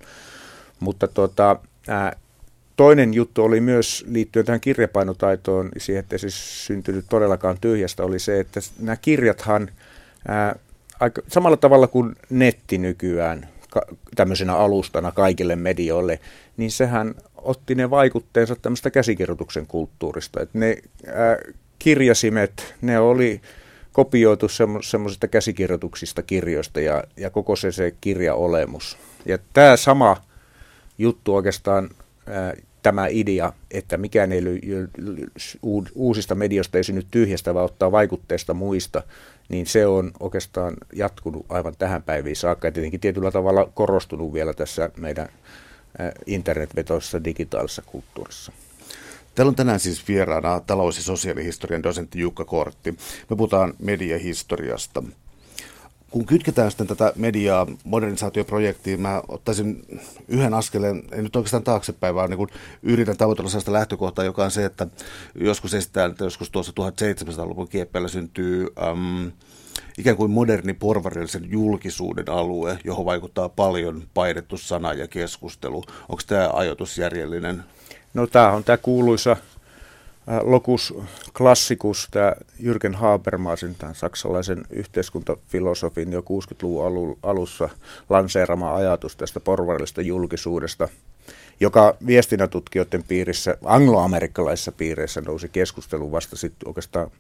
Mutta 0.81 1.09
tota, 1.09 1.57
ää, 1.89 2.17
toinen 2.77 3.15
juttu 3.15 3.45
oli 3.45 3.61
myös 3.61 4.05
liittyen 4.09 4.47
tähän 4.47 4.61
kirjapainotaitoon, 4.61 5.69
siihen, 5.79 6.01
että 6.01 6.19
se 6.19 6.31
syntynyt 6.31 7.05
todellakaan 7.09 7.59
tyhjästä, 7.61 8.05
oli 8.05 8.19
se, 8.19 8.41
että 8.41 8.61
nämä 8.79 8.97
kirjathan 8.97 9.71
ää, 10.29 10.57
aika, 11.01 11.23
samalla 11.29 11.57
tavalla 11.57 11.87
kuin 11.87 12.17
netti 12.31 12.79
nykyään 12.79 13.49
tämmöisenä 14.17 14.57
alustana 14.57 15.13
kaikille 15.13 15.57
medioille, 15.57 16.21
niin 16.57 16.71
sehän 16.71 17.15
otti 17.43 17.75
ne 17.75 17.91
vaikutteensa 17.91 18.57
tämmöistä 18.57 18.91
käsikirjoituksen 18.91 19.67
kulttuurista. 19.67 20.41
Että 20.41 20.59
ne 20.59 20.77
ää, 21.07 21.37
kirjasimet, 21.79 22.75
ne 22.81 22.99
oli 22.99 23.41
kopioitu 23.93 24.47
semmoisista 24.83 25.29
käsikirjoituksista 25.29 26.23
kirjoista 26.23 26.81
ja, 26.81 27.05
ja 27.17 27.31
koko 27.31 27.57
se, 27.57 27.73
se 27.73 27.95
kirjaolemus. 28.01 28.99
Ja 29.27 29.39
tämä 29.53 29.77
sama 29.77 30.17
juttu 30.99 31.35
oikeastaan, 31.35 31.91
ää, 32.27 32.55
tämä 32.83 33.07
idea, 33.11 33.53
että 33.71 33.97
mikään 33.97 34.33
ei 34.33 34.43
uusista 35.95 36.35
mediosta 36.35 36.79
ei 36.79 36.85
synny 36.85 37.03
tyhjästä, 37.11 37.55
vaan 37.55 37.65
ottaa 37.65 37.93
vaikutteesta 37.93 38.55
muista, 38.55 39.03
niin 39.49 39.67
se 39.67 39.87
on 39.87 40.11
oikeastaan 40.21 40.75
jatkunut 40.93 41.47
aivan 41.49 41.75
tähän 41.79 42.03
päiviin 42.03 42.37
saakka 42.37 42.69
ja 42.69 42.73
tietenkin 42.73 43.01
tietyllä 43.01 43.31
tavalla 43.31 43.71
korostunut 43.75 44.33
vielä 44.33 44.53
tässä 44.53 44.91
meidän 44.97 45.29
internetvetoisessa 46.27 47.25
digitaalisessa 47.25 47.83
kulttuurissa. 47.87 48.53
Täällä 49.35 49.51
on 49.51 49.57
tänään 49.57 49.81
siis 49.81 50.09
vieraana 50.09 50.61
talous- 50.61 50.97
ja 50.97 51.03
sosiaalihistorian 51.03 51.83
dosentti 51.83 52.19
Jukka 52.19 52.45
Kortti. 52.45 52.93
Me 53.31 53.37
puhutaan 53.37 53.75
mediahistoriasta. 53.79 55.03
Kun 56.11 56.27
kytketään 56.27 56.71
sitten 56.71 56.87
tätä 56.87 57.13
mediaa 57.17 57.67
modernisaatioprojektiin, 57.85 59.01
mä 59.01 59.23
ottaisin 59.29 59.85
yhden 60.29 60.55
askeleen, 60.55 61.03
ei 61.13 61.23
nyt 61.23 61.37
oikeastaan 61.37 61.63
taaksepäin, 61.63 62.15
vaan 62.15 62.31
niin 62.31 62.49
yritän 62.83 63.17
tavoitella 63.17 63.51
sellaista 63.51 63.73
lähtökohtaa, 63.73 64.25
joka 64.25 64.45
on 64.45 64.51
se, 64.51 64.65
että 64.65 64.87
joskus 65.35 65.75
esitään, 65.75 66.11
että 66.11 66.25
joskus 66.25 66.51
tuossa 66.51 66.73
1700-luvun 66.73 67.69
kieppeillä 67.69 68.09
syntyy 68.09 68.67
äm, 68.91 69.33
ikään 69.99 70.17
kuin 70.17 70.31
moderni 70.31 70.75
porvarillisen 70.75 71.51
julkisuuden 71.51 72.31
alue, 72.31 72.79
johon 72.85 73.05
vaikuttaa 73.05 73.49
paljon 73.49 74.03
painettu 74.15 74.57
sana 74.57 74.93
ja 74.93 75.09
keskustelu. 75.09 75.85
Onko 76.09 76.23
tämä 76.27 76.51
ajatus 76.53 76.99
järjellinen? 76.99 77.65
No 78.15 78.27
tämä 78.27 78.53
on 78.53 78.65
tämä 78.65 78.77
kuuluisa 78.77 79.37
Lokus 80.43 80.95
klassikus, 81.39 82.09
tämä 82.11 82.33
Jürgen 82.61 82.95
Habermasin, 82.95 83.75
tämän 83.75 83.95
saksalaisen 83.95 84.65
yhteiskuntafilosofin 84.71 86.13
jo 86.13 86.21
60-luvun 86.21 87.19
alussa 87.23 87.69
lanseerama 88.09 88.75
ajatus 88.75 89.17
tästä 89.17 89.41
porvarillisesta 89.41 90.03
julkisuudesta, 90.03 90.89
joka 91.61 91.97
viestinnätutkijoiden 92.07 93.03
piirissä, 93.03 93.57
angloamerikkalaisissa 93.65 94.73
piireissä 94.73 95.21
nousi 95.21 95.49
keskusteluun 95.49 96.13
vasta 96.13 96.37
sitten 96.37 96.69
oikeastaan 96.69 97.11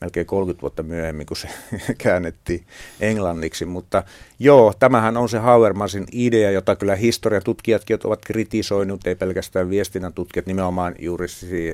melkein 0.00 0.26
30 0.26 0.62
vuotta 0.62 0.82
myöhemmin, 0.82 1.26
kun 1.26 1.36
se 1.36 1.48
käännettiin 2.02 2.66
englanniksi. 3.00 3.64
Mutta 3.64 4.02
joo, 4.38 4.72
tämähän 4.78 5.16
on 5.16 5.28
se 5.28 5.38
Habermasin 5.38 6.06
idea, 6.12 6.50
jota 6.50 6.76
kyllä 6.76 6.96
historiatutkijatkin 6.96 7.98
ovat 8.04 8.24
kritisoinut, 8.24 9.06
ei 9.06 9.14
pelkästään 9.14 9.70
viestinnän 9.70 10.12
tutkijat, 10.12 10.46
nimenomaan 10.46 10.94
juuri 10.98 11.26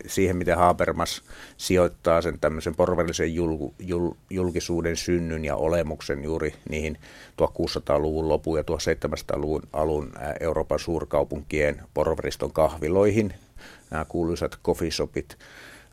siihen, 0.06 0.36
miten 0.36 0.56
Habermas 0.58 1.22
sijoittaa 1.56 2.22
sen 2.22 2.38
tämmöisen 2.38 2.74
porvarillisen 2.74 3.34
jul, 3.34 3.68
jul, 3.78 4.10
julkisuuden 4.30 4.96
synnyn 4.96 5.44
ja 5.44 5.56
olemuksen 5.56 6.24
juuri 6.24 6.54
niihin 6.68 6.98
1600-luvun 7.42 8.28
lopun 8.28 8.58
ja 8.58 8.62
1700-luvun 8.62 9.62
alun 9.72 10.12
Euroopan 10.40 10.78
suurkaupunkien 10.78 11.82
porvariston 11.94 12.52
kahviloihin, 12.52 13.34
nämä 13.90 14.04
kuuluisat 14.04 14.58
coffee 14.64 14.90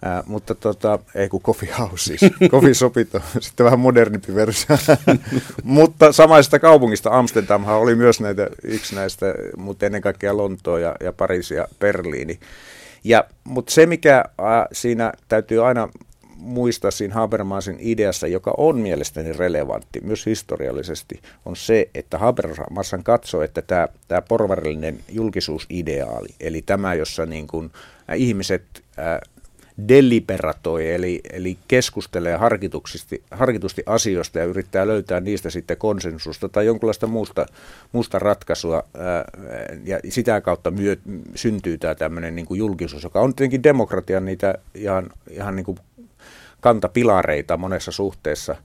Ää, 0.02 0.24
mutta 0.26 0.56
tota, 0.56 1.00
ei 1.16 1.30
kun 1.30 1.42
Coffee 1.42 1.74
House 1.80 2.04
siis. 2.04 2.32
Coffee 2.52 2.74
Shopit 2.74 3.16
on 3.16 3.22
sitten 3.40 3.64
vähän 3.64 3.80
modernimpi 3.80 4.36
versio. 4.36 4.78
mutta 5.64 6.12
samaista 6.12 6.60
kaupungista 6.60 7.10
Amsterdamhan 7.18 7.78
oli 7.78 7.96
myös 7.96 8.20
näitä, 8.20 8.48
yksi 8.64 8.96
näistä, 8.96 9.26
mutta 9.58 9.86
ennen 9.86 10.02
kaikkea 10.02 10.38
Lontoa 10.38 10.80
ja, 10.80 10.96
ja 11.00 11.14
Pariisi 11.14 11.54
ja 11.54 11.68
Berliini. 11.80 12.40
Ja, 13.04 13.24
mutta 13.44 13.74
se, 13.74 13.86
mikä 13.86 14.24
ää, 14.38 14.68
siinä 14.72 15.14
täytyy 15.28 15.68
aina 15.68 15.90
muistaa 16.40 16.92
siinä 16.92 17.14
Habermasin 17.14 17.78
ideassa, 17.80 18.28
joka 18.28 18.54
on 18.58 18.78
mielestäni 18.78 19.34
relevantti 19.34 20.02
myös 20.04 20.26
historiallisesti, 20.26 21.22
on 21.46 21.56
se, 21.56 21.90
että 21.96 22.18
Habermas 22.18 22.92
katsoo, 23.04 23.42
että 23.42 23.62
tämä, 23.62 23.88
tämä 24.08 24.22
porvarillinen 24.22 25.00
julkisuusideaali, 25.10 26.28
eli 26.40 26.62
tämä, 26.62 26.94
jossa 26.94 27.26
niin 27.26 27.48
kuin, 27.48 27.72
ihmiset 28.16 28.64
deliberatoi, 29.88 30.94
eli, 30.94 31.22
eli 31.34 31.58
keskustelee 31.68 32.38
harkitusti, 32.38 33.24
harkitusti 33.32 33.84
asioista 33.86 34.40
ja 34.40 34.46
yrittää 34.46 34.88
löytää 34.88 35.20
niistä 35.20 35.50
sitten 35.50 35.78
konsensusta 35.78 36.50
tai 36.50 36.66
jonkinlaista 36.66 37.08
muusta, 37.08 37.46
muusta 37.92 38.20
ratkaisua, 38.20 38.84
ää, 38.98 39.26
ja 39.84 40.00
sitä 40.10 40.42
kautta 40.42 40.72
myö, 40.72 40.96
syntyy 41.36 41.78
tämä 41.78 41.96
tämmöinen 41.96 42.36
niin 42.36 42.46
kuin 42.46 42.58
julkisuus, 42.58 43.04
joka 43.04 43.22
on 43.22 43.36
tietenkin 43.36 43.64
demokratian 43.64 44.26
niitä 44.26 44.56
ihan, 44.76 45.10
ihan 45.30 45.56
niin 45.56 45.66
kuin 45.66 45.78
kantapilareita 46.62 47.58
monessa 47.58 47.92
suhteessa, 47.92 48.56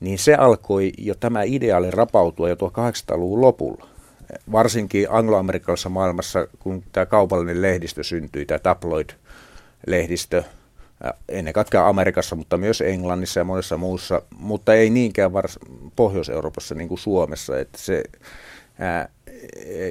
niin 0.00 0.18
se 0.18 0.34
alkoi 0.34 0.92
jo 0.98 1.14
tämä 1.14 1.42
ideaali 1.42 1.90
rapautua 1.90 2.48
jo 2.48 2.54
1800-luvun 2.54 3.40
lopulla. 3.40 3.86
Varsinkin 4.52 5.06
angloamerikkalaisessa 5.10 5.88
maailmassa, 5.88 6.46
kun 6.58 6.82
tämä 6.92 7.06
kaupallinen 7.06 7.62
lehdistö 7.62 8.02
syntyi, 8.04 8.46
tämä 8.46 8.58
tabloid-lehdistö, 8.58 10.44
ennen 11.28 11.54
kaikkea 11.54 11.88
Amerikassa, 11.88 12.36
mutta 12.36 12.56
myös 12.56 12.80
Englannissa 12.80 13.40
ja 13.40 13.44
monessa 13.44 13.76
muussa, 13.76 14.22
mutta 14.38 14.74
ei 14.74 14.90
niinkään 14.90 15.32
vars 15.32 15.58
Pohjois-Euroopassa 15.96 16.74
niin 16.74 16.88
kuin 16.88 16.98
Suomessa. 16.98 17.58
Että 17.58 17.78
se, 17.78 18.02
ää, 18.78 19.08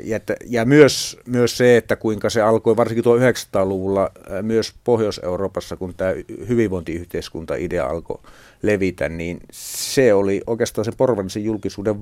ja, 0.03 0.19
ja 0.45 0.65
myös, 0.65 1.17
myös 1.25 1.57
se, 1.57 1.77
että 1.77 1.95
kuinka 1.95 2.29
se 2.29 2.41
alkoi 2.41 2.77
varsinkin 2.77 3.03
tuo 3.03 3.17
900-luvulla 3.17 4.11
myös 4.41 4.73
Pohjois-Euroopassa, 4.83 5.77
kun 5.77 5.93
tämä 5.93 6.13
hyvinvointiyhteiskunta-idea 6.47 7.85
alkoi 7.85 8.19
levitä, 8.61 9.09
niin 9.09 9.39
se 9.51 10.13
oli 10.13 10.41
oikeastaan 10.47 10.85
se 10.85 10.91
porvallisen 10.97 11.43
julkisuuden 11.43 11.95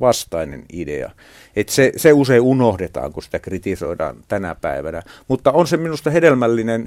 vastainen 0.00 0.64
idea. 0.72 1.10
Et 1.56 1.68
se, 1.68 1.92
se 1.96 2.12
usein 2.12 2.40
unohdetaan, 2.40 3.12
kun 3.12 3.22
sitä 3.22 3.38
kritisoidaan 3.38 4.16
tänä 4.28 4.54
päivänä. 4.54 5.02
Mutta 5.28 5.52
on 5.52 5.66
se 5.66 5.76
minusta 5.76 6.10
hedelmällinen 6.10 6.86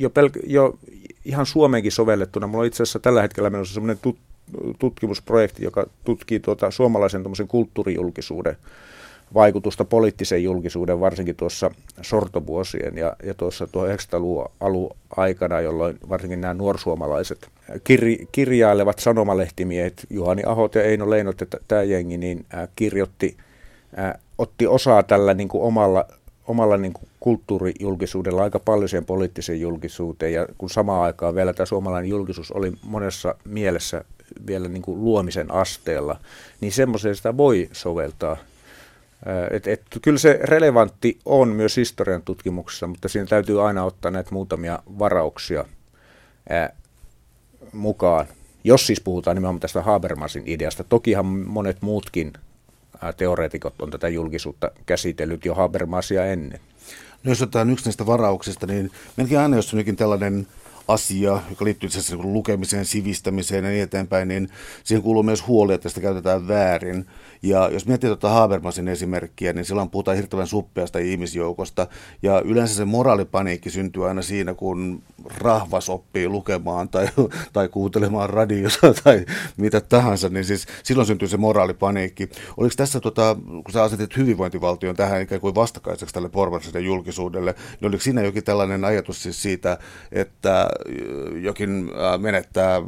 jo, 0.00 0.08
pelk- 0.08 0.42
jo 0.46 0.78
ihan 1.24 1.46
Suomeenkin 1.46 1.92
sovellettuna. 1.92 2.46
Mulla 2.46 2.60
on 2.60 2.66
itse 2.66 2.82
asiassa 2.82 2.98
tällä 2.98 3.22
hetkellä 3.22 3.50
menossa 3.50 3.74
semmoinen 3.74 3.98
tut- 4.06 4.30
tutkimusprojekti, 4.78 5.64
joka 5.64 5.86
tutkii 6.04 6.40
tuota 6.40 6.70
suomalaisen 6.70 7.22
kulttuurijulkisuuden 7.48 8.56
vaikutusta 9.34 9.84
poliittisen 9.84 10.44
julkisuuden, 10.44 11.00
varsinkin 11.00 11.36
tuossa 11.36 11.70
sortovuosien 12.02 12.98
ja, 12.98 13.16
ja 13.22 13.34
tuossa 13.34 13.64
1900-luvun 13.64 14.50
alun 14.60 14.90
aikana, 15.16 15.60
jolloin 15.60 15.98
varsinkin 16.08 16.40
nämä 16.40 16.54
nuorsuomalaiset 16.54 17.48
kir- 17.70 18.26
kirjailevat 18.32 18.98
sanomalehtimiehet, 18.98 20.06
Juhani 20.10 20.42
Ahot 20.46 20.74
ja 20.74 20.82
Eino 20.82 21.10
Leinot 21.10 21.40
ja 21.40 21.46
tämä 21.68 21.82
jengi, 21.82 22.18
niin 22.18 22.46
äh, 22.54 22.68
kirjoitti, 22.76 23.36
äh, 23.98 24.14
otti 24.38 24.66
osaa 24.66 25.02
tällä 25.02 25.34
niin 25.34 25.48
kuin 25.48 25.62
omalla 25.62 26.04
omalla 26.50 26.76
niin 26.76 26.92
kuin 26.92 27.08
kulttuurijulkisuudella 27.20 28.42
aika 28.42 28.58
paljon 28.58 28.88
siihen 28.88 29.04
poliittiseen 29.04 29.60
julkisuuteen 29.60 30.32
ja 30.32 30.46
kun 30.58 30.70
samaan 30.70 31.02
aikaan 31.02 31.34
vielä 31.34 31.52
tämä 31.52 31.66
suomalainen 31.66 32.10
julkisuus 32.10 32.52
oli 32.52 32.72
monessa 32.82 33.34
mielessä 33.44 34.04
vielä 34.46 34.68
niin 34.68 34.82
kuin 34.82 35.04
luomisen 35.04 35.50
asteella, 35.54 36.20
niin 36.60 36.72
semmoiseen 36.72 37.16
sitä 37.16 37.36
voi 37.36 37.68
soveltaa. 37.72 38.36
Et, 39.50 39.66
et, 39.66 39.82
kyllä 40.02 40.18
se 40.18 40.40
relevantti 40.42 41.18
on 41.24 41.48
myös 41.48 41.76
historian 41.76 42.22
tutkimuksessa, 42.22 42.86
mutta 42.86 43.08
siinä 43.08 43.26
täytyy 43.26 43.66
aina 43.66 43.84
ottaa 43.84 44.10
näitä 44.10 44.30
muutamia 44.32 44.78
varauksia 44.98 45.64
ää, 46.48 46.72
mukaan. 47.72 48.26
Jos 48.64 48.86
siis 48.86 49.00
puhutaan 49.00 49.36
nimenomaan 49.36 49.60
tästä 49.60 49.82
Habermasin 49.82 50.42
ideasta, 50.46 50.84
tokihan 50.84 51.26
monet 51.26 51.82
muutkin 51.82 52.32
teoreetikot 53.16 53.82
on 53.82 53.90
tätä 53.90 54.08
julkisuutta 54.08 54.70
käsitellyt 54.86 55.44
jo 55.44 55.54
Habermasia 55.54 56.26
ennen. 56.26 56.60
No 57.24 57.30
jos 57.30 57.42
otetaan 57.42 57.70
yksi 57.70 57.84
näistä 57.84 58.06
varauksista, 58.06 58.66
niin 58.66 58.90
melkein 59.16 59.40
aina 59.40 59.56
jos 59.56 59.74
on 59.74 59.96
tällainen 59.96 60.46
asia, 60.92 61.40
joka 61.50 61.64
liittyy 61.64 61.86
itse 61.86 62.16
niin 62.16 62.32
lukemiseen, 62.32 62.84
sivistämiseen 62.84 63.64
ja 63.64 63.70
niin 63.70 63.82
eteenpäin, 63.82 64.28
niin 64.28 64.48
siihen 64.84 65.02
kuuluu 65.02 65.22
myös 65.22 65.46
huoli, 65.46 65.74
että 65.74 65.88
sitä 65.88 66.00
käytetään 66.00 66.48
väärin. 66.48 67.06
Ja 67.42 67.68
jos 67.72 67.86
miettii 67.86 68.08
tuota 68.08 68.28
Habermasin 68.28 68.88
esimerkkiä, 68.88 69.52
niin 69.52 69.64
silloin 69.64 69.90
puhutaan 69.90 70.16
hirveän 70.16 70.46
suppeasta 70.46 70.98
ihmisjoukosta. 70.98 71.86
Ja 72.22 72.40
yleensä 72.40 72.74
se 72.74 72.84
moraalipaniikki 72.84 73.70
syntyy 73.70 74.08
aina 74.08 74.22
siinä, 74.22 74.54
kun 74.54 75.02
rahvas 75.38 75.88
oppii 75.88 76.28
lukemaan 76.28 76.88
tai, 76.88 77.08
tai 77.52 77.68
kuuntelemaan 77.68 78.30
radiosta 78.30 78.94
tai 79.04 79.26
mitä 79.56 79.80
tahansa, 79.80 80.28
niin 80.28 80.44
siis 80.44 80.66
silloin 80.82 81.06
syntyy 81.06 81.28
se 81.28 81.36
moraalipaniikki. 81.36 82.28
Oliko 82.56 82.74
tässä, 82.76 83.00
tota, 83.00 83.36
kun 83.46 83.72
sä 83.72 83.82
asetit 83.82 84.16
hyvinvointivaltion 84.16 84.96
tähän 84.96 85.22
ikään 85.22 85.40
kuin 85.40 85.54
vastakaiseksi 85.54 86.14
tälle 86.14 86.28
porvariselle 86.28 86.80
julkisuudelle, 86.80 87.54
niin 87.80 87.88
oliko 87.88 88.02
siinä 88.02 88.22
jokin 88.22 88.44
tällainen 88.44 88.84
ajatus 88.84 89.22
siis 89.22 89.42
siitä, 89.42 89.78
että 90.12 90.68
jokin 91.42 91.90
menettää 92.18 92.82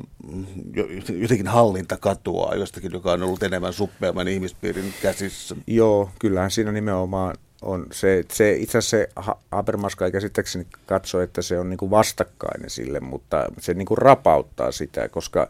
jotenkin 1.21 1.47
hallinta 1.47 1.97
katoaa 1.97 2.55
jostakin, 2.55 2.93
joka 2.93 3.13
on 3.13 3.23
ollut 3.23 3.43
enemmän 3.43 3.73
suppeamman 3.73 4.29
ihmispiirin 4.29 4.95
käsissä? 5.03 5.57
Joo, 5.67 6.11
kyllähän 6.19 6.51
siinä 6.51 6.73
nimenomaan 6.73 7.37
on 7.63 7.87
se, 7.93 8.25
se 8.33 8.53
itse 8.53 8.79
asiassa 8.79 8.97
se 8.97 9.09
Habermas 9.51 9.97
ei 10.05 10.13
käsittääkseni 10.13 10.67
katso, 10.87 11.21
että 11.21 11.43
se 11.43 11.59
on 11.59 11.71
niin 11.71 11.79
kuin 11.79 11.91
vastakkainen 11.91 12.71
sille, 12.71 13.01
mutta 13.01 13.47
se 13.59 13.75
niin 13.75 13.87
kuin 13.87 13.99
rapauttaa 13.99 14.73
sitä, 14.73 15.09
koska 15.09 15.49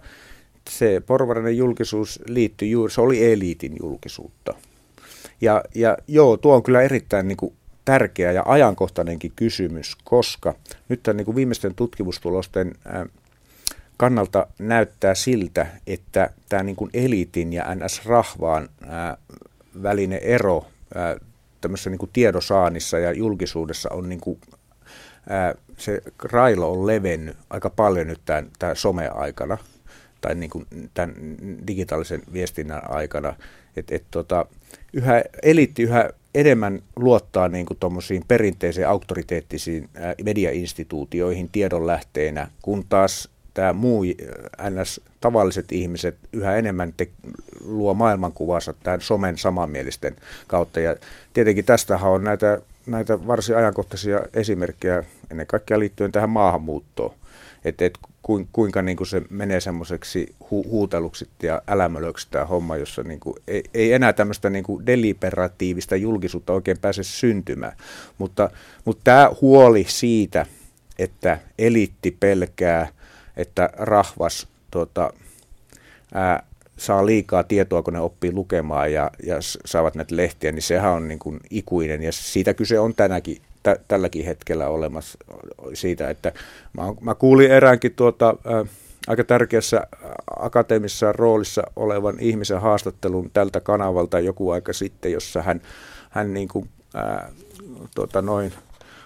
se 0.70 1.02
porvarinen 1.06 1.56
julkisuus 1.56 2.20
liittyy 2.26 2.68
juuri, 2.68 2.92
se 2.92 3.00
oli 3.00 3.32
eliitin 3.32 3.76
julkisuutta. 3.82 4.54
Ja, 5.40 5.62
ja 5.74 5.96
joo, 6.08 6.36
tuo 6.36 6.54
on 6.54 6.62
kyllä 6.62 6.82
erittäin 6.82 7.28
niin 7.28 7.36
kuin 7.36 7.54
tärkeä 7.84 8.32
ja 8.32 8.42
ajankohtainenkin 8.46 9.32
kysymys, 9.36 9.96
koska 10.04 10.54
nyt 10.88 11.02
tämän 11.02 11.16
niin 11.16 11.24
kuin 11.24 11.36
viimeisten 11.36 11.74
tutkimustulosten 11.74 12.74
kannalta 13.96 14.46
näyttää 14.58 15.14
siltä, 15.14 15.66
että 15.86 16.30
tämä 16.48 16.62
niin 16.62 16.76
kuin 16.76 16.90
eliitin 16.94 17.52
ja 17.52 17.64
NS-rahvaan 17.74 18.68
välinen 19.82 20.18
ero 20.22 20.66
tämmöisessä 21.60 21.90
niin 21.90 21.98
kuin 21.98 22.10
tiedosaannissa 22.12 22.98
ja 22.98 23.12
julkisuudessa 23.12 23.88
on 23.92 24.08
niin 24.08 24.20
kuin, 24.20 24.40
ää, 25.28 25.54
se 25.78 26.02
railo 26.22 26.72
on 26.72 26.86
levennyt 26.86 27.36
aika 27.50 27.70
paljon 27.70 28.06
nyt 28.06 28.20
tämän, 28.24 28.50
tämän 28.58 28.76
some-aikana 28.76 29.58
tai 30.20 30.34
niin 30.34 30.50
kuin 30.50 30.66
tämän 30.94 31.14
digitaalisen 31.66 32.22
viestinnän 32.32 32.90
aikana. 32.90 33.34
Et, 33.76 33.90
et 33.90 34.04
tota, 34.10 34.46
yhä, 34.92 35.22
eliitti 35.42 35.82
yhä 35.82 36.10
enemmän 36.34 36.82
luottaa 36.96 37.48
niin 37.48 37.66
kuin 37.66 37.78
perinteisiin 38.28 38.88
auktoriteettisiin 38.88 39.88
mediainstituutioihin 40.24 41.48
tiedonlähteenä, 41.52 42.48
kun 42.62 42.84
taas 42.88 43.28
tämä 43.54 43.72
muu 43.72 44.04
ns. 44.70 45.00
tavalliset 45.20 45.72
ihmiset 45.72 46.16
yhä 46.32 46.56
enemmän 46.56 46.94
te, 46.96 47.08
luo 47.64 47.94
maailmankuvansa 47.94 48.72
tämän 48.72 49.00
somen 49.00 49.38
samanmielisten 49.38 50.16
kautta. 50.46 50.80
Ja 50.80 50.96
tietenkin 51.32 51.64
tästähän 51.64 52.10
on 52.10 52.24
näitä, 52.24 52.60
näitä 52.86 53.26
varsin 53.26 53.56
ajankohtaisia 53.56 54.20
esimerkkejä 54.34 55.04
ennen 55.30 55.46
kaikkea 55.46 55.78
liittyen 55.78 56.12
tähän 56.12 56.30
maahanmuuttoon. 56.30 57.14
Että 57.64 57.84
et, 57.84 57.98
kuinka 58.52 58.82
niin 58.82 58.96
kuin 58.96 59.06
se 59.06 59.22
menee 59.30 59.60
semmoiseksi 59.60 60.34
hu- 60.44 60.68
huuteluksi 60.68 61.28
ja 61.42 61.62
älämölöksi 61.68 62.28
tämä 62.30 62.44
homma, 62.44 62.76
jossa 62.76 63.02
niin 63.02 63.20
kuin 63.20 63.36
ei, 63.48 63.62
ei 63.74 63.92
enää 63.92 64.12
tämmöistä 64.12 64.50
niin 64.50 64.64
kuin 64.64 64.86
deliberatiivista 64.86 65.96
julkisuutta 65.96 66.52
oikein 66.52 66.78
pääse 66.78 67.02
syntymään. 67.02 67.76
Mutta, 68.18 68.50
mutta 68.84 69.00
tämä 69.04 69.30
huoli 69.40 69.84
siitä, 69.88 70.46
että 70.98 71.38
eliitti 71.58 72.16
pelkää– 72.20 72.88
että 73.36 73.70
rahvas 73.72 74.48
tuota, 74.70 75.12
ää, 76.14 76.42
saa 76.76 77.06
liikaa 77.06 77.42
tietoa, 77.42 77.82
kun 77.82 77.92
ne 77.92 78.00
oppii 78.00 78.32
lukemaan 78.32 78.92
ja, 78.92 79.10
ja 79.22 79.36
saavat 79.64 79.94
näitä 79.94 80.16
lehtiä, 80.16 80.52
niin 80.52 80.62
sehän 80.62 80.92
on 80.92 81.08
niin 81.08 81.18
kuin 81.18 81.40
ikuinen. 81.50 82.02
Ja 82.02 82.12
siitä 82.12 82.54
kyse 82.54 82.78
on 82.78 82.94
tänäkin, 82.94 83.42
tä, 83.62 83.76
tälläkin 83.88 84.24
hetkellä 84.24 84.68
olemassa 84.68 85.18
siitä, 85.74 86.10
että 86.10 86.32
mä, 86.72 86.82
mä 87.00 87.14
kuulin 87.14 87.50
eräänkin 87.50 87.94
tuota, 87.94 88.36
ää, 88.44 88.64
aika 89.06 89.24
tärkeässä 89.24 89.86
akateemisessa 90.40 91.12
roolissa 91.12 91.62
olevan 91.76 92.16
ihmisen 92.20 92.60
haastattelun 92.60 93.30
tältä 93.32 93.60
kanavalta 93.60 94.20
joku 94.20 94.50
aika 94.50 94.72
sitten, 94.72 95.12
jossa 95.12 95.42
hän, 95.42 95.60
hän 96.10 96.34
niin 96.34 96.48
kuin, 96.48 96.68
ää, 96.94 97.30
tuota, 97.94 98.22
noin 98.22 98.52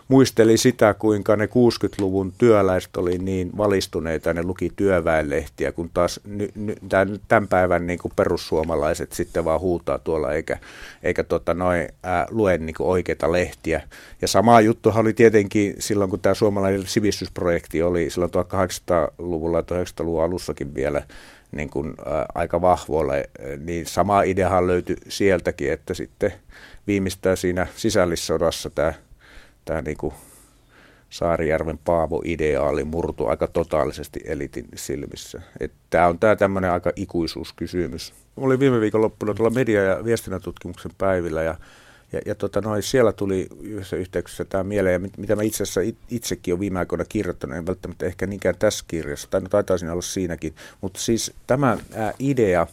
muisteli 0.08 0.56
sitä, 0.56 0.94
kuinka 0.94 1.36
ne 1.36 1.46
60-luvun 1.46 2.32
työläiset 2.38 2.96
oli 2.96 3.18
niin 3.18 3.50
valistuneita, 3.56 4.34
ne 4.34 4.42
luki 4.42 4.72
työväenlehtiä, 4.76 5.72
kun 5.72 5.90
taas 5.94 6.20
ny, 6.24 6.48
ny, 6.54 6.74
tämän 7.28 7.48
päivän 7.48 7.86
niin 7.86 7.98
kuin 7.98 8.12
perussuomalaiset 8.16 9.12
sitten 9.12 9.44
vaan 9.44 9.60
huutaa 9.60 9.98
tuolla, 9.98 10.32
eikä, 10.32 10.58
eikä 11.02 11.24
tota 11.24 11.54
noin, 11.54 11.88
ää, 12.02 12.26
lue 12.30 12.58
niin 12.58 12.74
kuin 12.74 12.88
oikeita 12.88 13.32
lehtiä. 13.32 13.82
Ja 14.22 14.28
sama 14.28 14.60
juttu 14.60 14.92
oli 14.94 15.12
tietenkin 15.12 15.74
silloin, 15.78 16.10
kun 16.10 16.20
tämä 16.20 16.34
suomalainen 16.34 16.86
sivistysprojekti 16.86 17.82
oli 17.82 18.10
silloin 18.10 18.32
1800-luvulla 18.32 19.58
ja 19.58 19.62
1900-luvun 19.62 20.22
alussakin 20.22 20.74
vielä, 20.74 21.02
niin 21.52 21.70
kuin, 21.70 21.94
ää, 22.06 22.26
aika 22.34 22.60
vahvoille, 22.60 23.30
niin 23.64 23.86
sama 23.86 24.22
ideahan 24.22 24.66
löytyi 24.66 24.96
sieltäkin, 25.08 25.72
että 25.72 25.94
sitten 25.94 26.32
viimeistään 26.86 27.36
siinä 27.36 27.66
sisällissodassa 27.76 28.70
tämä 28.70 28.92
tämä 29.66 29.82
niin 29.82 29.96
kuin 29.96 30.14
Saarijärven 31.10 31.78
Paavo-ideaali 31.78 32.84
murtu 32.84 33.26
aika 33.26 33.46
totaalisesti 33.46 34.20
elitin 34.24 34.66
silmissä. 34.74 35.42
Tämä 35.90 36.06
on 36.06 36.18
tämä 36.18 36.36
tämmöinen 36.36 36.70
aika 36.70 36.92
ikuisuuskysymys. 36.96 38.14
Mä 38.36 38.44
olin 38.44 38.60
viime 38.60 38.80
viikonloppuna 38.80 39.34
tuolla 39.34 39.54
media- 39.54 39.82
ja 39.82 40.04
viestinnätutkimuksen 40.04 40.92
päivillä 40.98 41.42
ja, 41.42 41.54
ja, 42.12 42.20
ja 42.26 42.34
tota 42.34 42.60
noin, 42.60 42.82
siellä 42.82 43.12
tuli 43.12 43.46
yhdessä 43.60 43.96
yhteyksessä 43.96 44.44
tämä 44.44 44.64
mieleen, 44.64 44.92
ja 44.92 44.98
mit, 44.98 45.18
mitä 45.18 45.36
mä 45.36 45.42
itse 45.42 45.62
asiassa 45.62 45.96
itsekin 46.10 46.54
olen 46.54 46.60
viime 46.60 46.78
aikoina 46.78 47.04
kirjoittanut, 47.08 47.56
en 47.56 47.66
välttämättä 47.66 48.06
ehkä 48.06 48.26
niinkään 48.26 48.54
tässä 48.58 48.84
kirjassa, 48.88 49.28
tai 49.30 49.40
no 49.40 49.48
taitaisin 49.48 49.90
olla 49.90 50.02
siinäkin, 50.02 50.54
mutta 50.80 51.00
siis 51.00 51.32
tämä 51.46 51.78
ää, 51.94 52.12
idea, 52.18 52.66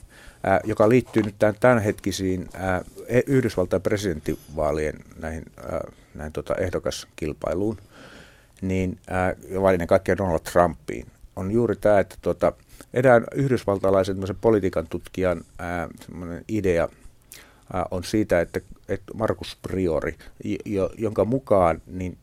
ää, 0.43 0.59
joka 0.63 0.89
liittyy 0.89 1.23
nyt 1.23 1.35
tämän 1.39 1.55
tämänhetkisiin 1.59 2.49
ää, 2.53 2.81
e, 3.07 3.21
Yhdysvaltain 3.27 3.81
presidenttivaalien 3.81 4.95
näihin 5.19 5.43
ää, 5.71 5.81
näin 6.15 6.31
tota 6.31 6.55
ehdokaskilpailuun, 6.55 7.77
niin 8.61 8.99
ää, 9.07 9.35
ennen 9.73 9.87
kaikkea 9.87 10.17
Donald 10.17 10.39
Trumpiin, 10.39 11.07
on 11.35 11.51
juuri 11.51 11.75
tämä, 11.75 11.99
että 11.99 12.15
tota, 12.21 12.53
erään 12.93 13.23
yhdysvaltalaisen 13.35 14.17
politiikan 14.41 14.87
tutkijan 14.87 15.41
ää, 15.59 15.89
idea 16.47 16.89
ää, 17.73 17.85
on 17.91 18.03
siitä, 18.03 18.41
että, 18.41 18.61
että 18.89 19.13
Markus 19.13 19.57
Priori, 19.61 20.17
jo, 20.65 20.89
jonka 20.97 21.25
mukaan 21.25 21.81
niin 21.87 22.17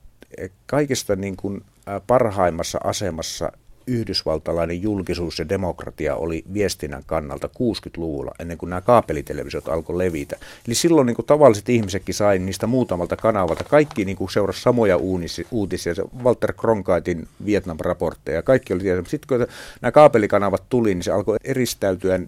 kaikista 0.66 1.16
niin 1.16 1.36
kuin, 1.36 1.64
ää, 1.86 2.00
parhaimmassa 2.06 2.78
asemassa 2.84 3.52
yhdysvaltalainen 3.90 4.82
julkisuus 4.82 5.38
ja 5.38 5.48
demokratia 5.48 6.16
oli 6.16 6.44
viestinnän 6.54 7.02
kannalta 7.06 7.46
60-luvulla, 7.46 8.32
ennen 8.38 8.58
kuin 8.58 8.70
nämä 8.70 8.80
kaapelitelevisiot 8.80 9.68
alkoi 9.68 9.98
levitä. 9.98 10.36
Eli 10.66 10.74
silloin 10.74 11.06
niin 11.06 11.16
kuin 11.16 11.26
tavalliset 11.26 11.68
ihmisetkin 11.68 12.14
sai 12.14 12.38
niistä 12.38 12.66
muutamalta 12.66 13.16
kanavalta, 13.16 13.64
kaikki 13.64 14.04
niin 14.04 14.16
kuin 14.16 14.30
seurasi 14.30 14.62
samoja 14.62 14.96
uutisia, 15.50 15.92
Walter 16.24 16.52
Cronkaitin 16.52 17.28
Vietnam-raportteja, 17.46 18.42
kaikki 18.42 18.72
oli 18.72 18.82
tietysti. 18.82 19.10
Sitten 19.10 19.38
kun 19.38 19.46
nämä 19.80 19.92
kaapelikanavat 19.92 20.62
tuli, 20.68 20.94
niin 20.94 21.02
se 21.02 21.12
alkoi 21.12 21.36
eristäytyä 21.44 22.20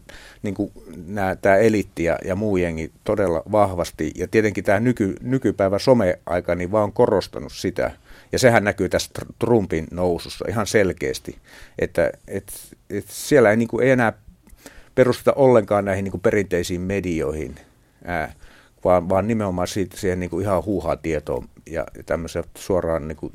niin 0.43 0.55
kuin 0.55 0.73
nämä, 1.07 1.37
tämä 1.37 1.57
elitti 1.57 2.05
ja, 2.05 2.19
ja 2.25 2.37
muu 2.37 2.57
jengi 2.57 2.93
todella 3.05 3.43
vahvasti. 3.53 4.11
Ja 4.15 4.29
tietenkin 4.29 4.65
tämä 4.65 4.81
nyky, 4.81 5.17
nykypäivä 5.21 5.79
someaika 5.79 6.55
niin 6.55 6.73
vaan 6.73 6.85
on 6.85 6.93
korostanut 6.93 7.53
sitä, 7.53 7.91
ja 8.33 8.39
sehän 8.39 8.65
näkyy 8.65 8.89
tässä 8.89 9.11
Trumpin 9.39 9.87
nousussa 9.91 10.45
ihan 10.49 10.67
selkeästi, 10.67 11.39
että 11.79 12.13
et, 12.29 12.53
et 12.91 13.05
siellä 13.09 13.51
ei, 13.51 13.57
niin 13.57 13.69
kuin, 13.69 13.85
ei 13.85 13.91
enää 13.91 14.13
perusteta 14.95 15.33
ollenkaan 15.33 15.85
näihin 15.85 16.05
niin 16.05 16.11
kuin 16.11 16.21
perinteisiin 16.21 16.81
medioihin, 16.81 17.55
ää, 18.05 18.33
vaan, 18.85 19.09
vaan 19.09 19.29
nimenomaan 19.29 19.69
siitä, 19.69 19.97
siihen 19.97 20.21
niin 20.21 20.31
kuin 20.31 20.43
ihan 20.43 20.65
huuhaa 20.65 20.97
tietoon 20.97 21.49
ja, 21.67 21.87
ja 21.97 22.03
tämmöisen 22.03 22.45
suoraan 22.57 23.09
niin 23.09 23.17
kuin 23.17 23.33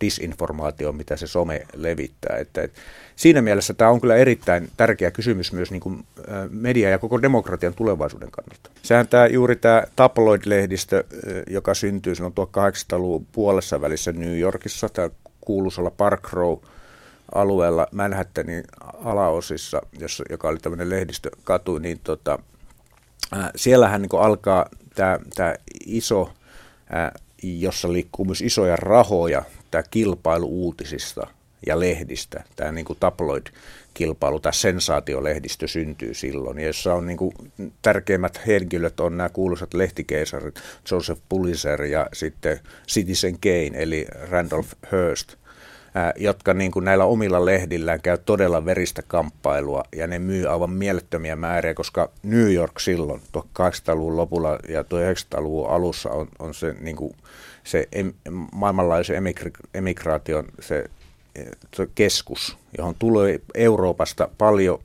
disinformaatio, 0.00 0.92
mitä 0.92 1.16
se 1.16 1.26
some 1.26 1.66
levittää. 1.74 2.36
Että, 2.36 2.62
että 2.62 2.80
siinä 3.16 3.42
mielessä 3.42 3.74
tämä 3.74 3.90
on 3.90 4.00
kyllä 4.00 4.16
erittäin 4.16 4.70
tärkeä 4.76 5.10
kysymys 5.10 5.52
myös 5.52 5.70
niin 5.70 5.80
kuin 5.80 6.04
media 6.50 6.90
ja 6.90 6.98
koko 6.98 7.22
demokratian 7.22 7.74
tulevaisuuden 7.74 8.30
kannalta. 8.30 8.70
Sehän 8.82 9.08
tämä, 9.08 9.26
juuri 9.26 9.56
tämä 9.56 9.82
tabloid-lehdistö, 9.96 11.04
joka 11.50 11.74
syntyy 11.74 12.14
silloin 12.14 12.34
1800-luvun 12.34 13.26
puolessa 13.32 13.80
välissä 13.80 14.12
New 14.12 14.38
Yorkissa, 14.38 14.88
tämä 14.88 15.10
kuuluisalla 15.40 15.90
Park 15.90 16.32
Row 16.32 16.58
alueella 17.34 17.86
Manhattanin 17.92 18.64
alaosissa, 19.04 19.80
jossa, 19.98 20.24
joka 20.30 20.48
oli 20.48 20.58
tämmöinen 20.58 20.90
lehdistökatu, 20.90 21.78
niin 21.78 22.00
tota, 22.04 22.38
äh, 23.36 23.50
siellähän 23.56 24.02
niin 24.02 24.20
alkaa 24.20 24.66
tämä, 24.94 25.18
tämä 25.34 25.54
iso 25.86 26.30
jossa 27.42 27.92
liikkuu 27.92 28.24
myös 28.24 28.42
isoja 28.42 28.76
rahoja, 28.76 29.42
tämä 29.70 29.82
kilpailu 29.90 30.46
uutisista. 30.46 31.26
Ja 31.66 31.80
lehdistä. 31.80 32.44
Tämä 32.56 32.72
niin 32.72 32.84
kuin 32.84 32.98
tabloid-kilpailu, 33.00 34.40
tämä 34.40 34.52
sensaatiolehdistö 34.52 35.68
syntyy 35.68 36.14
silloin, 36.14 36.58
jossa 36.58 36.94
on 36.94 37.06
niin 37.06 37.16
kuin 37.16 37.34
tärkeimmät 37.82 38.40
henkilöt 38.46 39.00
on 39.00 39.16
nämä 39.16 39.28
kuuluisat 39.28 39.74
lehtikeisarit, 39.74 40.60
Joseph 40.90 41.20
Pulitzer 41.28 41.82
ja 41.82 42.06
sitten 42.12 42.60
Citizen 42.88 43.38
Kane, 43.40 43.82
eli 43.82 44.06
Randolph 44.30 44.72
Hearst– 44.92 45.34
jotka 46.16 46.54
niin 46.54 46.70
kuin 46.70 46.84
näillä 46.84 47.04
omilla 47.04 47.44
lehdillään 47.44 48.00
käy 48.00 48.18
todella 48.18 48.64
veristä 48.64 49.02
kamppailua 49.06 49.82
ja 49.96 50.06
ne 50.06 50.18
myy 50.18 50.46
aivan 50.46 50.70
mielettömiä 50.70 51.36
määriä, 51.36 51.74
koska 51.74 52.10
New 52.22 52.52
York 52.52 52.80
silloin 52.80 53.20
1800-luvun 53.38 54.16
lopulla 54.16 54.58
ja 54.68 54.82
1900-luvun 54.82 55.70
alussa 55.70 56.10
on, 56.10 56.28
on 56.38 56.54
se, 56.54 56.74
niin 56.80 56.96
kuin, 56.96 57.16
se 57.64 57.88
em, 57.92 58.12
maailmanlaajuisen 58.52 59.24
emigraation 59.74 60.44
se 60.60 60.84
keskus, 61.94 62.56
johon 62.78 62.94
tulee 62.98 63.40
Euroopasta 63.54 64.28
paljon 64.38 64.78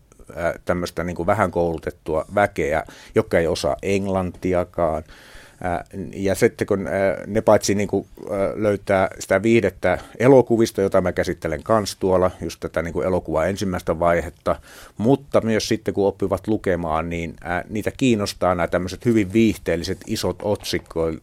tämmöistä 0.66 1.04
niin 1.04 1.26
vähän 1.26 1.52
koulutettua 1.52 2.26
väkeä, 2.36 2.84
joka 3.16 3.40
ei 3.40 3.48
osaa 3.48 3.76
englantiakaan, 3.84 5.04
ja 6.14 6.36
sitten 6.36 6.68
kun 6.68 6.86
ne 7.28 7.42
paitsi 7.42 7.76
niin 7.76 7.88
kuin 7.88 8.08
löytää 8.56 9.08
sitä 9.20 9.44
viihdettä 9.44 9.98
elokuvista, 10.20 10.82
jota 10.82 11.02
mä 11.02 11.12
käsittelen 11.12 11.64
kans 11.64 11.96
tuolla, 11.96 12.32
just 12.42 12.60
tätä 12.60 12.82
niin 12.82 12.94
kuin 12.94 13.08
elokuvaa 13.08 13.46
ensimmäistä 13.46 14.00
vaihetta, 14.00 14.56
mutta 14.98 15.42
myös 15.42 15.68
sitten 15.68 15.94
kun 15.94 16.08
oppivat 16.08 16.48
lukemaan, 16.48 17.10
niin 17.10 17.36
niitä 17.70 17.92
kiinnostaa 17.98 18.56
nämä 18.56 18.68
tämmöiset 18.68 19.06
hyvin 19.06 19.34
viihteelliset 19.34 19.98
isot 20.08 20.40
otsikkoja, 20.42 21.18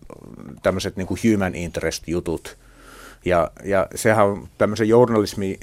tämmöiset 0.62 0.97
niin 0.97 1.07
kuin 1.07 1.21
human 1.25 1.55
interest 1.55 2.09
jutut, 2.09 2.57
ja, 3.27 3.51
ja 3.65 3.87
sehän 3.95 4.27
on 4.27 4.49
tämmöisen 4.59 4.89
journalismin 4.89 5.57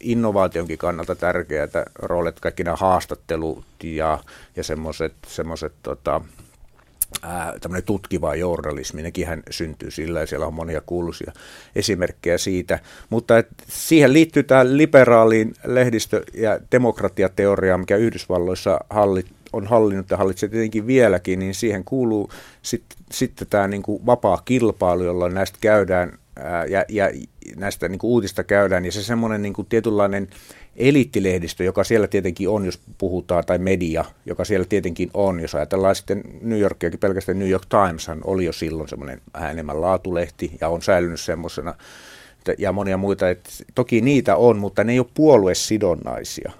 innovaationkin 0.00 0.78
kannalta 0.78 1.14
tärkeää 1.14 1.68
roolit, 1.98 2.40
kaikki 2.40 2.64
nämä 2.64 2.76
haastattelut 2.76 3.64
ja, 3.82 4.18
ja 4.56 4.62
semmoiset 5.26 5.72
tota, 5.82 6.20
tämmöinen 7.60 7.86
tutkiva 7.86 8.34
journalismi, 8.34 9.02
nekin 9.02 9.26
hän 9.26 9.42
syntyy 9.50 9.90
sillä 9.90 10.20
ja 10.20 10.26
siellä 10.26 10.46
on 10.46 10.54
monia 10.54 10.80
kuuluisia 10.86 11.32
esimerkkejä 11.76 12.38
siitä. 12.38 12.78
Mutta 13.10 13.38
et 13.38 13.48
siihen 13.68 14.12
liittyy 14.12 14.42
tämä 14.42 14.76
liberaaliin 14.76 15.54
lehdistö- 15.64 16.24
ja 16.34 16.58
demokratiateoriaan, 16.72 17.80
mikä 17.80 17.96
Yhdysvalloissa 17.96 18.78
hallit, 18.90 19.26
on 19.52 19.66
hallinnut 19.66 20.10
ja 20.10 20.16
hallitsee 20.16 20.48
tietenkin 20.48 20.86
vieläkin, 20.86 21.38
niin 21.38 21.54
siihen 21.54 21.84
kuuluu 21.84 22.30
sitten 22.62 22.98
sit 23.12 23.32
tämä 23.50 23.68
niinku 23.68 24.06
vapaa 24.06 24.42
kilpailu, 24.44 25.04
jolla 25.04 25.28
näistä 25.28 25.58
käydään 25.60 26.18
ja, 26.68 26.84
ja 26.88 27.10
näistä 27.56 27.88
niinku 27.88 28.12
uutista 28.12 28.44
käydään, 28.44 28.84
ja 28.84 28.92
se 28.92 29.02
semmoinen 29.02 29.42
niinku 29.42 29.64
tietynlainen 29.64 30.28
eliittilehdistö, 30.76 31.64
joka 31.64 31.84
siellä 31.84 32.06
tietenkin 32.06 32.48
on, 32.48 32.64
jos 32.64 32.80
puhutaan, 32.98 33.44
tai 33.44 33.58
media, 33.58 34.04
joka 34.26 34.44
siellä 34.44 34.66
tietenkin 34.68 35.10
on, 35.14 35.40
jos 35.40 35.54
ajatellaan 35.54 35.94
sitten 35.94 36.22
New 36.40 36.58
Yorkiakin, 36.58 37.00
pelkästään 37.00 37.38
New 37.38 37.48
York 37.48 37.66
Times 37.68 38.06
oli 38.24 38.44
jo 38.44 38.52
silloin 38.52 38.88
semmoinen 38.88 39.20
vähän 39.34 39.50
enemmän 39.50 39.80
laatulehti 39.80 40.52
ja 40.60 40.68
on 40.68 40.82
säilynyt 40.82 41.20
semmoisena, 41.20 41.74
ja 42.58 42.72
monia 42.72 42.96
muita, 42.96 43.30
että 43.30 43.50
toki 43.74 44.00
niitä 44.00 44.36
on, 44.36 44.58
mutta 44.58 44.84
ne 44.84 44.92
ei 44.92 44.98
ole 44.98 45.06
puoluesidonnaisia. 45.14 46.52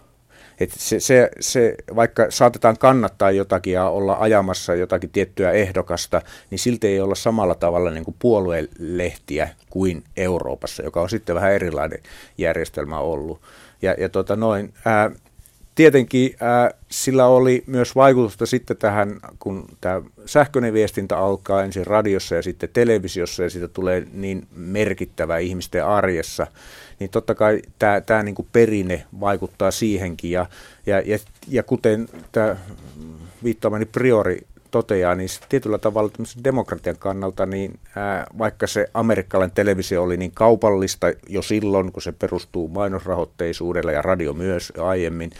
Et 0.61 0.71
se, 0.77 1.01
se, 1.01 1.31
se, 1.40 1.75
vaikka 1.97 2.27
saatetaan 2.29 2.79
kannattaa 2.79 3.31
jotakin 3.31 3.73
ja 3.73 3.88
olla 3.88 4.17
ajamassa 4.21 4.75
jotakin 4.75 5.11
tiettyä 5.11 5.51
ehdokasta, 5.51 6.23
niin 6.51 6.59
silti 6.59 6.87
ei 6.87 7.01
olla 7.01 7.14
samalla 7.14 7.55
tavalla 7.55 7.90
niin 7.90 8.05
kuin 8.05 8.17
puoluelehtiä 8.19 9.49
kuin 9.71 10.05
Euroopassa, 10.17 10.83
joka 10.83 11.01
on 11.01 11.11
sitten 11.11 11.35
vähän 11.35 11.53
erilainen 11.53 11.99
järjestelmä 12.38 12.99
ollut. 12.99 13.40
Ja, 13.83 13.95
ja 13.99 14.09
tota 14.09 14.37
noin, 14.37 14.75
ää, 14.85 15.11
tietenkin 15.75 16.37
ää, 16.40 16.71
sillä 16.88 17.27
oli 17.27 17.64
myös 17.67 17.97
vaikutusta 17.97 18.47
sitten 18.47 18.77
tähän, 18.77 19.21
kun 19.38 19.64
tämä 19.81 20.03
sähköinen 20.27 20.73
viestintä 20.73 21.19
alkaa 21.19 21.62
ensin 21.62 21.87
radiossa 21.87 22.35
ja 22.35 22.43
sitten 22.43 22.69
televisiossa 22.73 23.43
ja 23.43 23.51
siitä 23.51 23.69
tulee 23.69 24.07
niin 24.12 24.47
merkittävä 24.57 25.38
ihmisten 25.38 25.87
arjessa, 25.87 26.47
niin 27.05 27.11
totta 27.11 27.35
kai 27.35 27.62
tämä, 27.79 28.01
tämä 28.01 28.23
niin 28.23 28.35
kuin 28.35 28.49
perinne 28.53 29.05
vaikuttaa 29.21 29.71
siihenkin. 29.71 30.31
Ja, 30.31 30.47
ja, 30.87 31.01
ja, 31.01 31.19
ja 31.49 31.62
kuten 31.62 32.09
tämä 32.33 32.57
viittaamani 33.45 33.85
priori 33.85 34.40
toteaa, 34.71 35.14
niin 35.14 35.29
tietyllä 35.49 35.79
tavalla 35.79 36.11
demokratian 36.45 36.97
kannalta, 36.99 37.47
niin 37.47 37.79
ää, 37.97 38.27
vaikka 38.38 38.67
se 38.67 38.87
amerikkalainen 38.95 39.55
televisio 39.55 40.03
oli 40.03 40.17
niin 40.17 40.33
kaupallista 40.35 41.07
jo 41.29 41.43
silloin, 41.43 41.93
kun 41.93 42.03
se 42.03 42.12
perustuu 42.12 42.69
mainosrahoitteisuudelle 42.69 43.93
ja 43.93 44.03
radio 44.03 44.33
myös 44.33 44.73
aiemmin, 44.79 45.31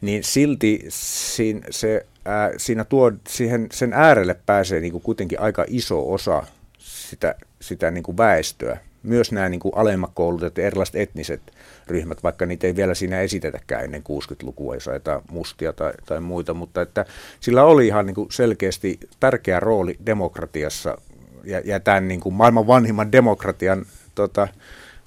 niin 0.00 0.24
silti 0.24 0.84
siinä, 0.88 1.60
se, 1.70 2.06
ää, 2.24 2.50
siinä 2.56 2.84
tuo, 2.84 3.12
siihen, 3.28 3.66
sen 3.72 3.92
äärelle 3.92 4.36
pääsee 4.46 4.80
niin 4.80 4.92
kuin 4.92 5.02
kuitenkin 5.02 5.40
aika 5.40 5.64
iso 5.68 6.12
osa 6.12 6.42
sitä, 6.78 7.34
sitä 7.60 7.90
niin 7.90 8.04
kuin 8.04 8.16
väestöä, 8.16 8.78
myös 9.04 9.32
nämä 9.32 9.48
niin 9.48 9.60
kuin 9.60 9.76
alemmat 9.76 10.10
koulutetut 10.14 10.58
erilaiset 10.58 10.96
etniset 10.96 11.40
ryhmät, 11.86 12.22
vaikka 12.22 12.46
niitä 12.46 12.66
ei 12.66 12.76
vielä 12.76 12.94
siinä 12.94 13.20
esitetäkään 13.20 13.84
ennen 13.84 14.02
60-lukua, 14.02 14.74
jos 14.74 14.88
ajetaan 14.88 15.22
mustia 15.30 15.72
tai, 15.72 15.92
tai 16.06 16.20
muita, 16.20 16.54
mutta 16.54 16.82
että 16.82 17.04
sillä 17.40 17.64
oli 17.64 17.86
ihan 17.86 18.06
niin 18.06 18.14
kuin 18.14 18.30
selkeästi 18.30 19.00
tärkeä 19.20 19.60
rooli 19.60 19.96
demokratiassa 20.06 20.98
ja, 21.44 21.62
ja 21.64 21.80
tämän 21.80 22.08
niin 22.08 22.20
kuin 22.20 22.34
maailman 22.34 22.66
vanhimman 22.66 23.12
demokratian 23.12 23.86
tota, 24.14 24.48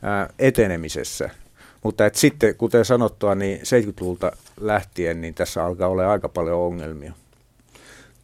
ää, 0.02 0.30
etenemisessä. 0.40 1.30
Mutta 1.84 2.06
että 2.06 2.20
sitten, 2.20 2.56
kuten 2.56 2.86
sanottua, 2.86 3.36
niin 3.36 3.60
70-luvulta 3.60 4.32
lähtien, 4.62 5.22
niin 5.22 5.34
tässä 5.34 5.66
alkaa 5.66 5.88
olla 5.88 6.12
aika 6.12 6.30
paljon 6.30 6.60
ongelmia. 6.60 7.14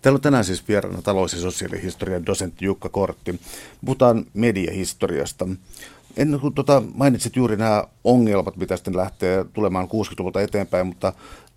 Täällä 0.03 0.17
on 0.17 0.21
tänään 0.21 0.45
siis 0.45 0.67
vieraana 0.67 1.01
talous- 1.01 1.33
ja 1.33 1.39
sosiaalihistorian 1.39 2.25
dosentti 2.25 2.65
Jukka 2.65 2.89
Kortti. 2.89 3.39
Puhutaan 3.85 4.25
mediahistoriasta. 4.33 5.47
Ennen 6.17 6.39
kuin 6.39 6.53
tuota, 6.53 6.83
mainitsit 6.95 7.35
juuri 7.35 7.57
nämä 7.57 7.83
ongelmat, 8.03 8.57
mitä 8.57 8.77
sitten 8.77 8.97
lähtee 8.97 9.45
tulemaan 9.53 9.87
60-luvulta 9.87 10.41
eteenpäin, 10.41 10.87
mutta 10.87 11.13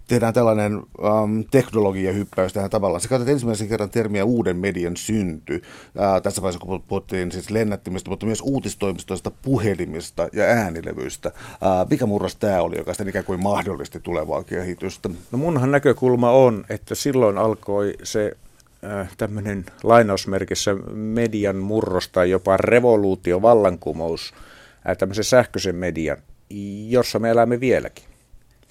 tehdään 0.07 0.35
tällainen 0.35 0.77
um, 0.77 1.45
teknologiahyppäys 1.51 2.53
tähän 2.53 2.71
tavallaan. 2.71 3.01
Sä 3.01 3.09
käytät 3.09 3.29
ensimmäisen 3.29 3.69
kerran 3.69 3.91
termiä 3.91 4.25
uuden 4.25 4.57
median 4.57 4.97
synty. 4.97 5.63
Ää, 5.99 6.21
tässä 6.21 6.43
vaiheessa, 6.43 6.67
kun 6.67 6.83
puhuttiin 6.83 7.33
siis 7.33 7.51
lennättimistä, 7.51 8.11
mutta 8.11 8.27
myös 8.27 8.41
uutistoimistoista, 8.41 9.31
puhelimista 9.31 10.29
ja 10.33 10.45
äänilevyistä. 10.45 11.33
Ää, 11.61 11.87
mikä 11.91 12.07
murros 12.07 12.37
tämä 12.37 12.63
oli, 12.63 12.79
joka 12.79 12.93
sitten 12.93 13.09
ikään 13.09 13.25
kuin 13.25 13.43
mahdollisti 13.43 14.01
tulevaa 14.01 14.45
kehitystä? 14.45 15.09
No 15.33 15.39
munhan 15.39 15.71
näkökulma 15.71 16.31
on, 16.31 16.65
että 16.69 16.95
silloin 16.95 17.39
alkoi 17.39 17.95
se 18.03 18.37
äh, 18.85 19.09
tämmöinen 19.17 19.67
lainausmerkissä 19.83 20.75
median 20.93 21.57
murros 21.57 22.09
tai 22.09 22.31
jopa 22.31 22.57
revoluutio, 22.57 23.43
vallankumous, 23.43 24.35
äh, 24.89 24.97
tämmöisen 24.97 25.25
sähköisen 25.25 25.77
median, 25.77 26.17
jossa 26.89 27.19
me 27.19 27.31
elämme 27.31 27.61
vieläkin. 27.61 28.16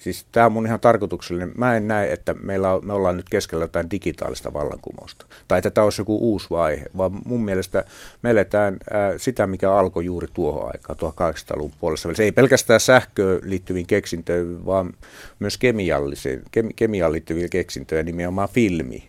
Siis 0.06 0.26
tämä 0.32 0.46
on 0.46 0.52
mun 0.52 0.66
ihan 0.66 0.80
tarkoituksellinen. 0.80 1.52
Mä 1.56 1.76
en 1.76 1.88
näe, 1.88 2.12
että 2.12 2.34
meillä 2.34 2.72
on, 2.72 2.86
me 2.86 2.92
ollaan 2.92 3.16
nyt 3.16 3.28
keskellä 3.28 3.64
jotain 3.64 3.90
digitaalista 3.90 4.52
vallankumousta. 4.52 5.26
Tai 5.48 5.58
että 5.58 5.70
tämä 5.70 5.84
olisi 5.84 6.00
joku 6.00 6.18
uusi 6.20 6.46
vaihe, 6.50 6.84
vaan 6.96 7.12
mun 7.24 7.44
mielestä 7.44 7.84
me 8.22 8.30
eletään 8.30 8.76
ää, 8.90 9.18
sitä, 9.18 9.46
mikä 9.46 9.72
alkoi 9.72 10.04
juuri 10.04 10.28
tuohon 10.34 10.66
aikaan, 10.66 10.98
1800-luvun 10.98 11.72
puolessa. 11.80 12.14
Se 12.14 12.22
ei 12.22 12.32
pelkästään 12.32 12.80
sähköön 12.80 13.40
liittyviin 13.42 13.86
keksintöihin, 13.86 14.66
vaan 14.66 14.92
myös 15.38 15.58
kemiallisiin, 15.58 16.42
kem, 16.50 16.68
kemiaan 16.76 17.12
liittyviin 17.12 17.50
keksintöihin, 17.50 18.06
nimenomaan 18.06 18.48
filmi 18.48 19.08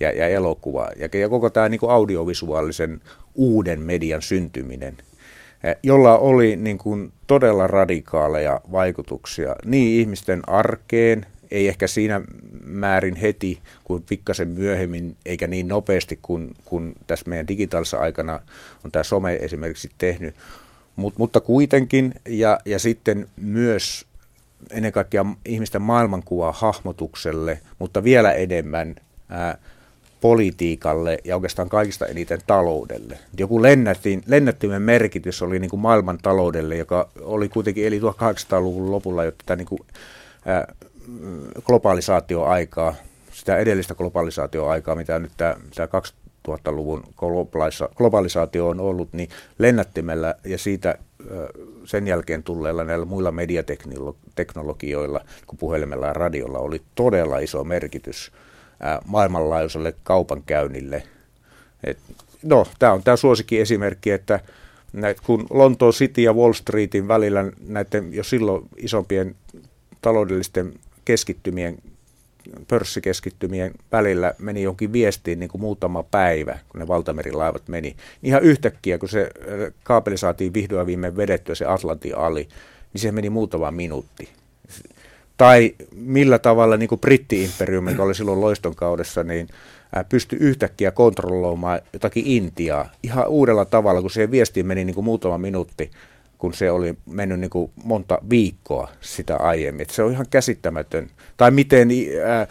ja, 0.00 0.12
ja 0.12 0.28
elokuva. 0.28 0.88
Ja, 0.96 1.20
ja 1.20 1.28
koko 1.28 1.50
tämä 1.50 1.68
niin 1.68 1.80
audiovisuaalisen 1.88 3.00
uuden 3.34 3.80
median 3.80 4.22
syntyminen– 4.22 4.96
jolla 5.82 6.18
oli 6.18 6.56
niin 6.56 6.78
kuin 6.78 7.12
todella 7.26 7.66
radikaaleja 7.66 8.60
vaikutuksia 8.72 9.56
niin 9.64 10.00
ihmisten 10.00 10.42
arkeen, 10.46 11.26
ei 11.50 11.68
ehkä 11.68 11.86
siinä 11.86 12.20
määrin 12.64 13.16
heti 13.16 13.58
kuin 13.84 14.02
pikkasen 14.08 14.48
myöhemmin, 14.48 15.16
eikä 15.26 15.46
niin 15.46 15.68
nopeasti 15.68 16.18
kuin, 16.22 16.54
kuin 16.64 16.94
tässä 17.06 17.24
meidän 17.28 17.48
digitaalisessa 17.48 17.98
aikana 17.98 18.40
on 18.84 18.92
tämä 18.92 19.02
some 19.02 19.34
esimerkiksi 19.34 19.90
tehnyt, 19.98 20.34
Mut, 20.98 21.18
mutta 21.18 21.40
kuitenkin, 21.40 22.14
ja, 22.28 22.58
ja 22.64 22.78
sitten 22.78 23.28
myös 23.36 24.06
ennen 24.70 24.92
kaikkea 24.92 25.26
ihmisten 25.44 25.82
maailmankuvaa 25.82 26.52
hahmotukselle, 26.52 27.60
mutta 27.78 28.04
vielä 28.04 28.32
enemmän 28.32 28.94
ää, 29.28 29.58
politiikalle 30.20 31.18
ja 31.24 31.36
oikeastaan 31.36 31.68
kaikista 31.68 32.06
eniten 32.06 32.38
taloudelle. 32.46 33.18
Joku 33.38 33.62
lennätin, 33.62 34.22
lennättimen 34.26 34.82
merkitys 34.82 35.42
oli 35.42 35.58
niin 35.58 35.70
kuin 35.70 35.80
maailman 35.80 36.18
taloudelle, 36.22 36.76
joka 36.76 37.08
oli 37.20 37.48
kuitenkin 37.48 37.86
eli 37.86 38.00
1800-luvun 38.00 38.90
lopulla 38.90 39.24
jo 39.24 39.30
tätä 39.30 39.56
niin 39.56 39.66
kuin, 39.66 39.80
ää, 40.46 40.74
globalisaatioaikaa, 41.64 42.94
sitä 43.32 43.56
edellistä 43.56 43.94
globalisaatioaikaa, 43.94 44.94
mitä 44.94 45.18
nyt 45.18 45.32
tämä, 45.36 45.56
tämä 45.74 45.88
2000-luvun 46.48 47.04
globalisaatio 47.96 48.68
on 48.68 48.80
ollut, 48.80 49.08
niin 49.12 49.28
lennättimellä 49.58 50.34
ja 50.44 50.58
siitä 50.58 50.98
sen 51.84 52.06
jälkeen 52.06 52.42
tulleilla 52.42 52.84
näillä 52.84 53.04
muilla 53.04 53.32
mediateknologioilla, 53.32 55.20
kun 55.46 55.58
puhelimella 55.58 56.06
ja 56.06 56.12
radiolla 56.12 56.58
oli 56.58 56.82
todella 56.94 57.38
iso 57.38 57.64
merkitys 57.64 58.32
maailmanlaajuiselle 59.06 59.94
kaupankäynnille. 60.02 61.02
Et, 61.84 61.98
no, 62.42 62.66
tämä 62.78 62.92
on 62.92 63.02
tämä 63.02 63.16
suosikin 63.16 63.60
esimerkki, 63.60 64.10
että 64.10 64.40
näit, 64.92 65.20
kun 65.20 65.46
Lontoon 65.50 65.92
City 65.92 66.22
ja 66.22 66.32
Wall 66.32 66.52
Streetin 66.52 67.08
välillä 67.08 67.44
näiden 67.66 68.14
jo 68.14 68.24
silloin 68.24 68.68
isompien 68.76 69.34
taloudellisten 70.00 70.74
keskittymien 71.04 71.78
pörssikeskittymien 72.68 73.74
välillä 73.92 74.34
meni 74.38 74.62
jonkin 74.62 74.92
viestiin 74.92 75.40
niin 75.40 75.50
kuin 75.50 75.60
muutama 75.60 76.02
päivä, 76.02 76.58
kun 76.68 76.80
ne 76.80 76.88
valtamerilaivat 76.88 77.68
meni. 77.68 77.96
Ihan 78.22 78.42
yhtäkkiä, 78.42 78.98
kun 78.98 79.08
se 79.08 79.30
kaapeli 79.82 80.18
saatiin 80.18 80.54
vihdoin 80.54 80.86
viimein 80.86 81.16
vedettyä 81.16 81.54
se 81.54 81.66
Atlantin 81.66 82.16
ali, 82.16 82.48
niin 82.92 83.00
se 83.00 83.12
meni 83.12 83.30
muutama 83.30 83.70
minuutti. 83.70 84.28
Tai 85.38 85.74
millä 85.94 86.38
tavalla 86.38 86.76
niin 86.76 86.88
kuin 86.88 87.00
britti-imperiumi, 87.00 87.90
joka 87.90 88.02
oli 88.02 88.14
silloin 88.14 88.40
loiston 88.40 88.74
kaudessa, 88.74 89.24
niin 89.24 89.48
pystyi 90.08 90.38
yhtäkkiä 90.38 90.90
kontrolloimaan 90.90 91.80
jotakin 91.92 92.26
Intiaa 92.26 92.90
ihan 93.02 93.28
uudella 93.28 93.64
tavalla, 93.64 94.00
kun 94.00 94.10
se 94.10 94.30
viestiin 94.30 94.66
meni 94.66 94.84
niin 94.84 94.94
kuin 94.94 95.04
muutama 95.04 95.38
minuutti 95.38 95.90
kun 96.38 96.54
se 96.54 96.70
oli 96.70 96.94
mennyt 97.06 97.40
niin 97.40 97.50
kuin 97.50 97.70
monta 97.84 98.18
viikkoa 98.30 98.90
sitä 99.00 99.36
aiemmin. 99.36 99.82
Et 99.82 99.90
se 99.90 100.02
on 100.02 100.12
ihan 100.12 100.26
käsittämätön. 100.30 101.10
Tai 101.36 101.50
miten 101.50 101.88
ää, 102.24 102.46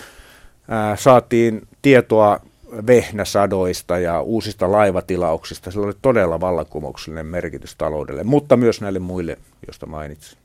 ää, 0.67 0.95
saatiin 0.95 1.67
tietoa 1.81 2.39
vehnäsadoista 2.87 3.99
ja 3.99 4.21
uusista 4.21 4.71
laivatilauksista. 4.71 5.71
Sillä 5.71 5.85
oli 5.85 5.93
todella 6.01 6.39
vallankumouksellinen 6.39 7.25
merkitys 7.25 7.75
taloudelle, 7.75 8.23
mutta 8.23 8.57
myös 8.57 8.81
näille 8.81 8.99
muille, 8.99 9.37
joista 9.67 9.85
mainitsin. 9.85 10.37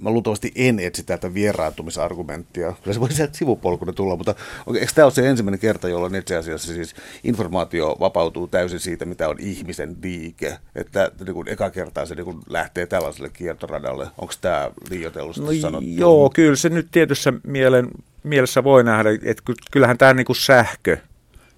Mä 0.00 0.10
luultavasti 0.10 0.52
en 0.54 0.78
etsi 0.78 1.02
tätä 1.02 1.34
vieraantumisargumenttia. 1.34 2.74
Kyllä 2.82 2.94
se 2.94 3.00
voi 3.00 3.12
sieltä 3.12 3.36
sivupolkuna 3.36 3.92
tulla, 3.92 4.16
mutta 4.16 4.34
eikö 4.80 4.92
tämä 4.94 5.06
ole 5.06 5.12
se 5.12 5.28
ensimmäinen 5.28 5.60
kerta, 5.60 5.88
jolloin 5.88 6.14
itse 6.14 6.36
asiassa 6.36 6.72
siis 6.72 6.94
informaatio 7.24 7.96
vapautuu 8.00 8.46
täysin 8.48 8.80
siitä, 8.80 9.04
mitä 9.04 9.28
on 9.28 9.36
ihmisen 9.38 9.96
liike? 10.02 10.58
Että 10.74 11.10
niin 11.24 11.34
kun 11.34 11.48
eka 11.48 11.70
kertaa 11.70 12.06
se 12.06 12.14
niin 12.14 12.24
kun 12.24 12.42
lähtee 12.48 12.86
tällaiselle 12.86 13.28
kiertoradalle. 13.28 14.06
Onko 14.18 14.34
tämä 14.40 14.70
liioitellusti 14.90 15.42
no, 15.42 15.52
sanottu? 15.52 15.90
Joo, 15.90 16.30
kyllä 16.34 16.56
se 16.56 16.68
nyt 16.68 16.88
tietyssä 16.92 17.32
mielen, 17.46 17.88
mielessä 18.22 18.64
voi 18.64 18.84
nähdä, 18.84 19.10
että 19.10 19.42
kyllähän 19.70 19.98
tämä 19.98 20.14
niin 20.14 20.26
kuin 20.26 20.36
sähkö, 20.36 20.96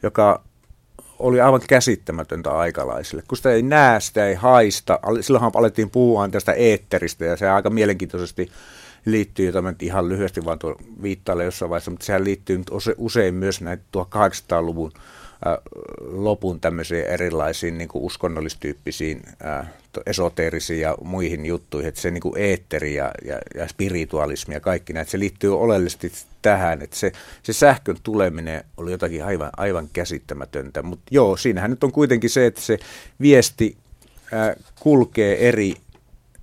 joka 0.03 0.45
oli 1.23 1.41
aivan 1.41 1.61
käsittämätöntä 1.69 2.51
aikalaisille, 2.51 3.23
kun 3.29 3.37
sitä 3.37 3.53
ei 3.53 3.63
näe, 3.63 4.01
sitä 4.01 4.27
ei 4.27 4.35
haista. 4.35 4.99
Silloinhan 5.21 5.53
alettiin 5.55 5.91
puhua 5.91 6.29
tästä 6.29 6.53
eetteristä 6.53 7.25
ja 7.25 7.37
se 7.37 7.51
aika 7.51 7.71
mielenkiintoisesti 7.71 8.51
liittyy, 9.05 9.47
jota 9.47 9.63
mä 9.63 9.75
ihan 9.81 10.09
lyhyesti 10.09 10.45
vaan 10.45 10.59
tuon 10.59 10.77
viittailen 11.03 11.45
jossain 11.45 11.71
vaiheessa, 11.71 11.91
mutta 11.91 12.07
sehän 12.07 12.25
liittyy 12.25 12.59
nyt 12.59 12.71
usein 12.97 13.35
myös 13.35 13.61
näitä 13.61 13.83
1800-luvun 13.97 14.93
lopun 16.01 16.61
tämmöisiin 16.61 17.05
erilaisiin 17.05 17.79
niin 17.79 17.89
kuin 17.89 18.05
uskonnollistyyppisiin, 18.05 19.23
esoteerisiin 20.07 20.81
ja 20.81 20.97
muihin 21.05 21.47
juttuihin, 21.47 21.89
että 21.89 22.01
se 22.01 22.11
niin 22.11 22.21
kuin 22.23 22.39
eetteri 22.39 22.95
ja, 22.95 23.11
ja, 23.25 23.39
ja 23.55 23.69
spiritualismi 23.69 24.55
ja 24.55 24.61
kaikki 24.61 24.93
näitä, 24.93 25.11
se 25.11 25.19
liittyy 25.19 25.61
oleellisesti 25.61 26.13
tähän, 26.43 26.83
että 26.83 26.97
se, 26.97 27.13
se 27.43 27.53
sähkön 27.53 27.97
tuleminen 28.03 28.65
oli 28.77 28.91
jotakin 28.91 29.25
aivan, 29.25 29.51
aivan 29.57 29.89
käsittämätöntä, 29.93 30.83
mutta 30.83 31.05
joo, 31.11 31.37
siinähän 31.37 31.71
nyt 31.71 31.85
on 31.85 31.93
kuitenkin 31.93 32.31
se, 32.31 32.47
että 32.47 32.61
se 32.61 32.79
viesti 33.21 33.77
kulkee 34.81 35.49
eri, 35.49 35.75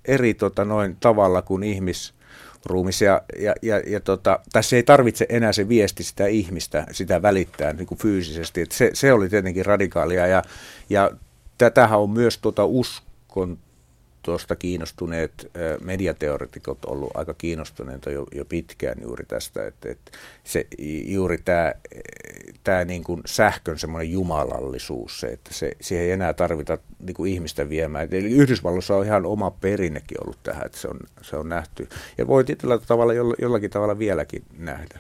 eri 0.06 0.34
tota 0.34 0.66
noin 0.66 0.98
tavalla 1.00 1.42
kuin 1.42 1.64
ihmis, 1.64 2.14
ruumis 2.65 3.02
ja, 3.02 3.22
ja, 3.39 3.54
ja, 3.62 3.82
ja 3.88 4.00
tota, 4.00 4.39
tässä 4.52 4.76
ei 4.76 4.84
tarvitse 4.84 5.26
enää 5.30 5.54
se 5.54 5.69
viesti 5.69 6.04
sitä 6.04 6.28
ihmistä, 6.28 6.86
sitä 6.91 7.22
välittää 7.22 7.74
niin 7.74 7.88
kuin 7.88 7.98
fyysisesti. 7.98 8.62
Et 8.62 8.72
se, 8.72 8.91
se 8.93 9.13
oli 9.13 9.30
tietenkin 9.30 9.65
radikaalia 9.65 10.28
ja, 10.28 10.43
ja 10.89 11.12
tätähän 11.58 12.00
on 12.00 12.10
myös 12.10 12.38
tuota 12.38 12.65
uskon 12.65 13.58
tuosta 14.30 14.56
kiinnostuneet 14.56 15.52
mediateoretikot 15.84 16.86
ollut 16.86 17.12
aika 17.13 17.34
kiinnostuneita 17.34 18.12
jo, 18.12 18.26
jo 18.36 18.46
pitkään 18.46 18.98
juuri 19.02 19.26
tästä, 19.26 19.68
että, 19.68 19.89
että 19.92 20.12
se, 20.44 20.68
juuri 21.06 21.38
tämä, 21.38 21.74
tämä 22.63 22.86
niin 22.86 23.04
kuin 23.04 23.22
sähkön 23.26 23.80
semmoinen 23.80 24.12
jumalallisuus, 24.12 25.20
se, 25.20 25.28
että 25.28 25.54
se, 25.54 25.72
siihen 25.82 26.06
ei 26.06 26.12
enää 26.12 26.34
tarvita 26.34 26.78
niin 27.00 27.13
kuin 27.13 27.32
ihmistä 27.34 27.70
viemään. 27.70 28.08
Eli 28.12 28.32
Yhdysvalloissa 28.32 28.96
on 28.96 29.06
ihan 29.06 29.26
oma 29.26 29.52
perinnekin 29.52 30.18
ollut 30.24 30.44
tähän, 30.44 30.65
että 30.65 30.78
se 30.78 30.88
on, 30.88 31.00
se 31.22 31.38
on 31.38 31.50
nähty. 31.50 31.89
Ja 32.18 32.28
voi 32.28 32.44
tietyllä 32.44 32.78
tavalla, 32.78 33.13
jollakin 33.39 33.70
tavalla 33.70 34.00
vieläkin 34.00 34.44
nähdä. 34.58 35.00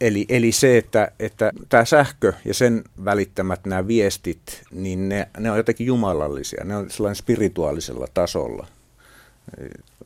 Eli, 0.00 0.26
eli 0.28 0.52
se, 0.52 0.78
että, 0.78 1.12
että 1.18 1.52
tämä 1.68 1.84
sähkö 1.84 2.32
ja 2.44 2.54
sen 2.54 2.84
välittämät 3.04 3.66
nämä 3.66 3.86
viestit, 3.86 4.62
niin 4.70 5.08
ne, 5.08 5.28
ne 5.38 5.50
on 5.50 5.56
jotenkin 5.56 5.86
jumalallisia, 5.86 6.64
ne 6.64 6.76
on 6.76 6.90
sellainen 6.90 7.16
spirituaalisella 7.16 8.06
tasolla. 8.14 8.66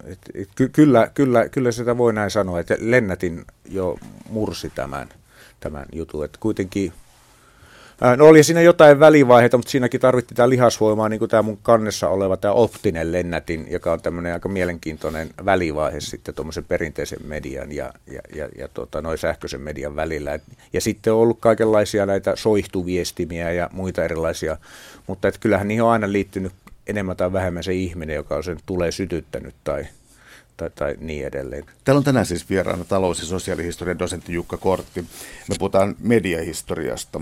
Et, 0.05 0.19
et, 0.35 0.49
ky, 0.55 0.69
kyllä, 0.69 1.11
kyllä, 1.15 1.49
kyllä 1.49 1.73
sitä 1.73 1.99
voi 1.99 2.13
näin 2.13 2.31
sanoa, 2.31 2.61
että 2.61 2.77
Lennätin 2.81 3.45
jo 3.69 3.99
mursi 4.31 4.73
tämän, 4.75 5.09
tämän 5.61 5.87
jutun, 5.93 6.25
että 6.25 6.39
kuitenkin 6.41 6.93
No 8.17 8.27
oli 8.27 8.43
siinä 8.43 8.61
jotain 8.61 9.01
välivaiheita, 9.01 9.57
mutta 9.57 9.71
siinäkin 9.71 10.01
tarvittiin 10.01 10.37
tämä 10.37 10.49
lihasvoimaa, 10.49 11.09
niin 11.09 11.19
kuin 11.19 11.29
tämä 11.29 11.43
mun 11.43 11.59
kannessa 11.63 12.09
oleva 12.09 12.37
tämä 12.37 12.55
optinen 12.55 13.13
lennätin, 13.13 13.67
joka 13.71 13.93
on 13.93 14.01
tämmöinen 14.03 14.33
aika 14.33 14.49
mielenkiintoinen 14.49 15.31
välivaihe 15.45 16.01
sitten 16.01 16.35
tuommoisen 16.35 16.65
perinteisen 16.65 17.19
median 17.25 17.73
ja, 17.73 17.93
ja, 18.07 18.21
ja, 18.35 18.49
ja 18.59 18.69
tota, 18.69 19.03
noin 19.03 19.19
sähköisen 19.19 19.61
median 19.61 19.97
välillä. 19.97 20.39
Ja 20.73 20.81
sitten 20.81 21.13
on 21.13 21.19
ollut 21.19 21.41
kaikenlaisia 21.41 22.07
näitä 22.07 22.37
soihtuviestimiä 22.37 23.53
ja 23.53 23.71
muita 23.73 24.05
erilaisia, 24.05 24.57
mutta 25.07 25.29
et 25.29 25.39
kyllähän 25.39 25.69
niihin 25.69 25.83
on 25.83 25.91
aina 25.91 26.13
liittynyt 26.13 26.53
enemmän 26.87 27.17
tai 27.17 27.33
vähemmän 27.33 27.65
se 27.65 27.75
ihminen, 27.75 28.17
joka 28.17 28.37
on 28.37 28.45
sen 28.45 28.59
tulee 28.67 28.93
sytyttänyt 28.93 29.55
tai, 29.65 29.87
tai, 30.57 30.71
tai 30.71 30.97
niin 31.01 31.27
edelleen. 31.27 31.65
Täällä 31.85 31.99
on 31.99 32.05
tänään 32.05 32.27
siis 32.27 32.51
vieraana 32.51 32.85
talous- 32.85 33.21
ja 33.21 33.27
sosiaalihistorian 33.27 33.99
dosentti 33.99 34.33
Jukka 34.33 34.57
Kortti. 34.57 35.05
Me 35.49 35.55
puhutaan 35.59 35.97
mediahistoriasta 36.01 37.21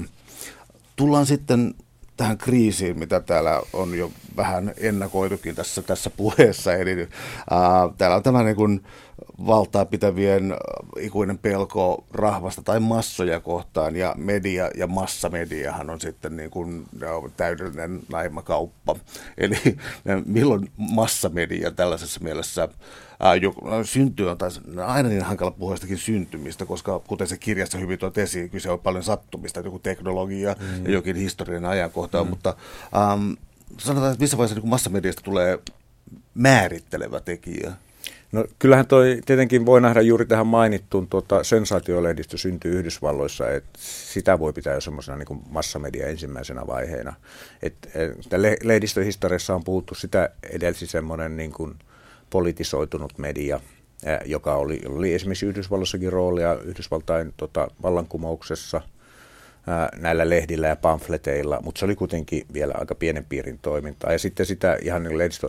tullaan 1.00 1.26
sitten 1.26 1.74
tähän 2.16 2.38
kriisiin, 2.38 2.98
mitä 2.98 3.20
täällä 3.20 3.60
on 3.72 3.98
jo 3.98 4.10
vähän 4.36 4.72
ennakoitukin 4.76 5.54
tässä, 5.54 5.82
tässä 5.82 6.10
puheessa. 6.10 6.74
Eli 6.74 7.08
ää, 7.50 7.88
täällä 7.98 8.16
on 8.16 8.22
tämä 8.22 8.42
niin 8.42 8.56
kuin, 8.56 8.82
valtaa 9.46 9.84
pitävien 9.84 10.54
ikuinen 10.98 11.38
pelko 11.38 12.04
rahvasta 12.10 12.62
tai 12.62 12.80
massoja 12.80 13.40
kohtaan, 13.40 13.96
ja 13.96 14.14
media 14.18 14.70
ja 14.76 14.86
massamediahan 14.86 15.90
on 15.90 16.00
sitten 16.00 16.36
niin 16.36 16.50
kuin, 16.50 16.86
on 17.14 17.32
täydellinen 17.36 18.00
naimakauppa. 18.12 18.96
Eli 19.38 19.56
milloin 20.26 20.70
massamedia 20.76 21.70
tällaisessa 21.70 22.20
mielessä 22.20 22.68
ää, 23.20 23.34
no, 23.64 23.84
syntyy 23.84 24.30
on 24.30 24.38
taas 24.38 24.60
aina 24.86 25.08
niin 25.08 25.22
hankala 25.22 25.50
puhua 25.50 25.76
syntymistä, 25.96 26.66
koska 26.66 26.98
kuten 26.98 27.26
se 27.26 27.38
kirjassa 27.38 27.78
hyvin 27.78 27.98
tuot 27.98 28.18
esiin, 28.18 28.50
kyse 28.50 28.70
on 28.70 28.80
paljon 28.80 29.04
sattumista, 29.04 29.60
joku 29.60 29.78
teknologia 29.78 30.56
mm. 30.60 30.84
ja 30.84 30.92
jokin 30.92 31.16
historiallinen 31.16 31.70
ajankohta, 31.70 32.24
mm. 32.24 32.30
mutta 32.30 32.56
äm, 33.12 33.36
sanotaan, 33.78 34.12
että 34.12 34.22
missä 34.22 34.36
vaiheessa 34.36 34.60
niin 34.60 34.70
massamediasta 34.70 35.22
tulee 35.22 35.58
määrittelevä 36.34 37.20
tekijä? 37.20 37.72
No 38.32 38.44
kyllähän 38.58 38.86
toi 38.86 39.20
tietenkin 39.26 39.66
voi 39.66 39.80
nähdä 39.80 40.00
juuri 40.00 40.26
tähän 40.26 40.46
mainittuun 40.46 41.08
tuota, 41.08 41.44
sensaatiolehdistö 41.44 42.38
syntyy 42.38 42.78
Yhdysvalloissa, 42.78 43.50
että 43.50 43.78
sitä 43.82 44.38
voi 44.38 44.52
pitää 44.52 44.74
jo 44.74 44.80
semmoisena 44.80 45.16
niin 45.16 45.42
massamedia 45.50 46.06
ensimmäisenä 46.06 46.66
vaiheena. 46.66 47.14
Et, 47.62 47.74
et, 47.94 48.12
lehdistöhistoriassa 48.62 49.54
on 49.54 49.64
puhuttu 49.64 49.94
sitä 49.94 50.30
edelsi 50.50 50.86
semmoinen 50.86 51.36
niin 51.36 51.52
kuin, 51.52 51.74
politisoitunut 52.30 53.18
media, 53.18 53.60
joka 54.24 54.54
oli, 54.54 54.80
oli 54.88 55.14
esimerkiksi 55.14 55.46
Yhdysvalloissakin 55.46 56.12
roolia 56.12 56.54
Yhdysvaltain 56.54 57.34
tota, 57.36 57.68
vallankumouksessa– 57.82 58.80
näillä 59.96 60.28
lehdillä 60.28 60.68
ja 60.68 60.76
pamfleteilla, 60.76 61.60
mutta 61.62 61.78
se 61.78 61.84
oli 61.84 61.96
kuitenkin 61.96 62.46
vielä 62.52 62.74
aika 62.76 62.94
pienen 62.94 63.24
piirin 63.24 63.58
toimintaa. 63.62 64.12
Ja 64.12 64.18
sitten 64.18 64.46
sitä 64.46 64.78
ihan 64.82 65.02
niin 65.02 65.18
lehdistö 65.18 65.48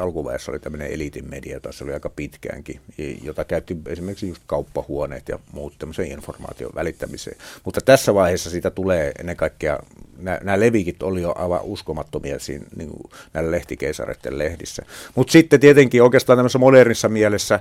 alkuvaiheessa 0.00 0.52
oli 0.52 0.58
tämmöinen 0.58 0.90
eliitin 0.90 1.30
media, 1.30 1.54
jota 1.54 1.72
se 1.72 1.84
oli 1.84 1.92
aika 1.92 2.08
pitkäänkin, 2.08 2.80
jota 3.22 3.44
käytti 3.44 3.76
esimerkiksi 3.86 4.28
just 4.28 4.42
kauppahuoneet 4.46 5.28
ja 5.28 5.38
muut 5.52 5.74
tämmöisen 5.78 6.06
informaation 6.06 6.72
välittämiseen. 6.74 7.36
Mutta 7.64 7.80
tässä 7.80 8.14
vaiheessa 8.14 8.50
siitä 8.50 8.70
tulee 8.70 9.12
ennen 9.18 9.36
kaikkea, 9.36 9.78
nämä, 10.18 10.38
nämä 10.42 10.60
levikit 10.60 11.02
oli 11.02 11.22
jo 11.22 11.34
aivan 11.36 11.60
uskomattomia 11.62 12.38
siinä 12.38 12.64
niin 12.76 12.90
näillä 13.32 13.50
lehtikeisareiden 13.50 14.38
lehdissä. 14.38 14.82
Mutta 15.14 15.32
sitten 15.32 15.60
tietenkin 15.60 16.02
oikeastaan 16.02 16.36
tämmöisessä 16.36 16.58
modernissa 16.58 17.08
mielessä, 17.08 17.60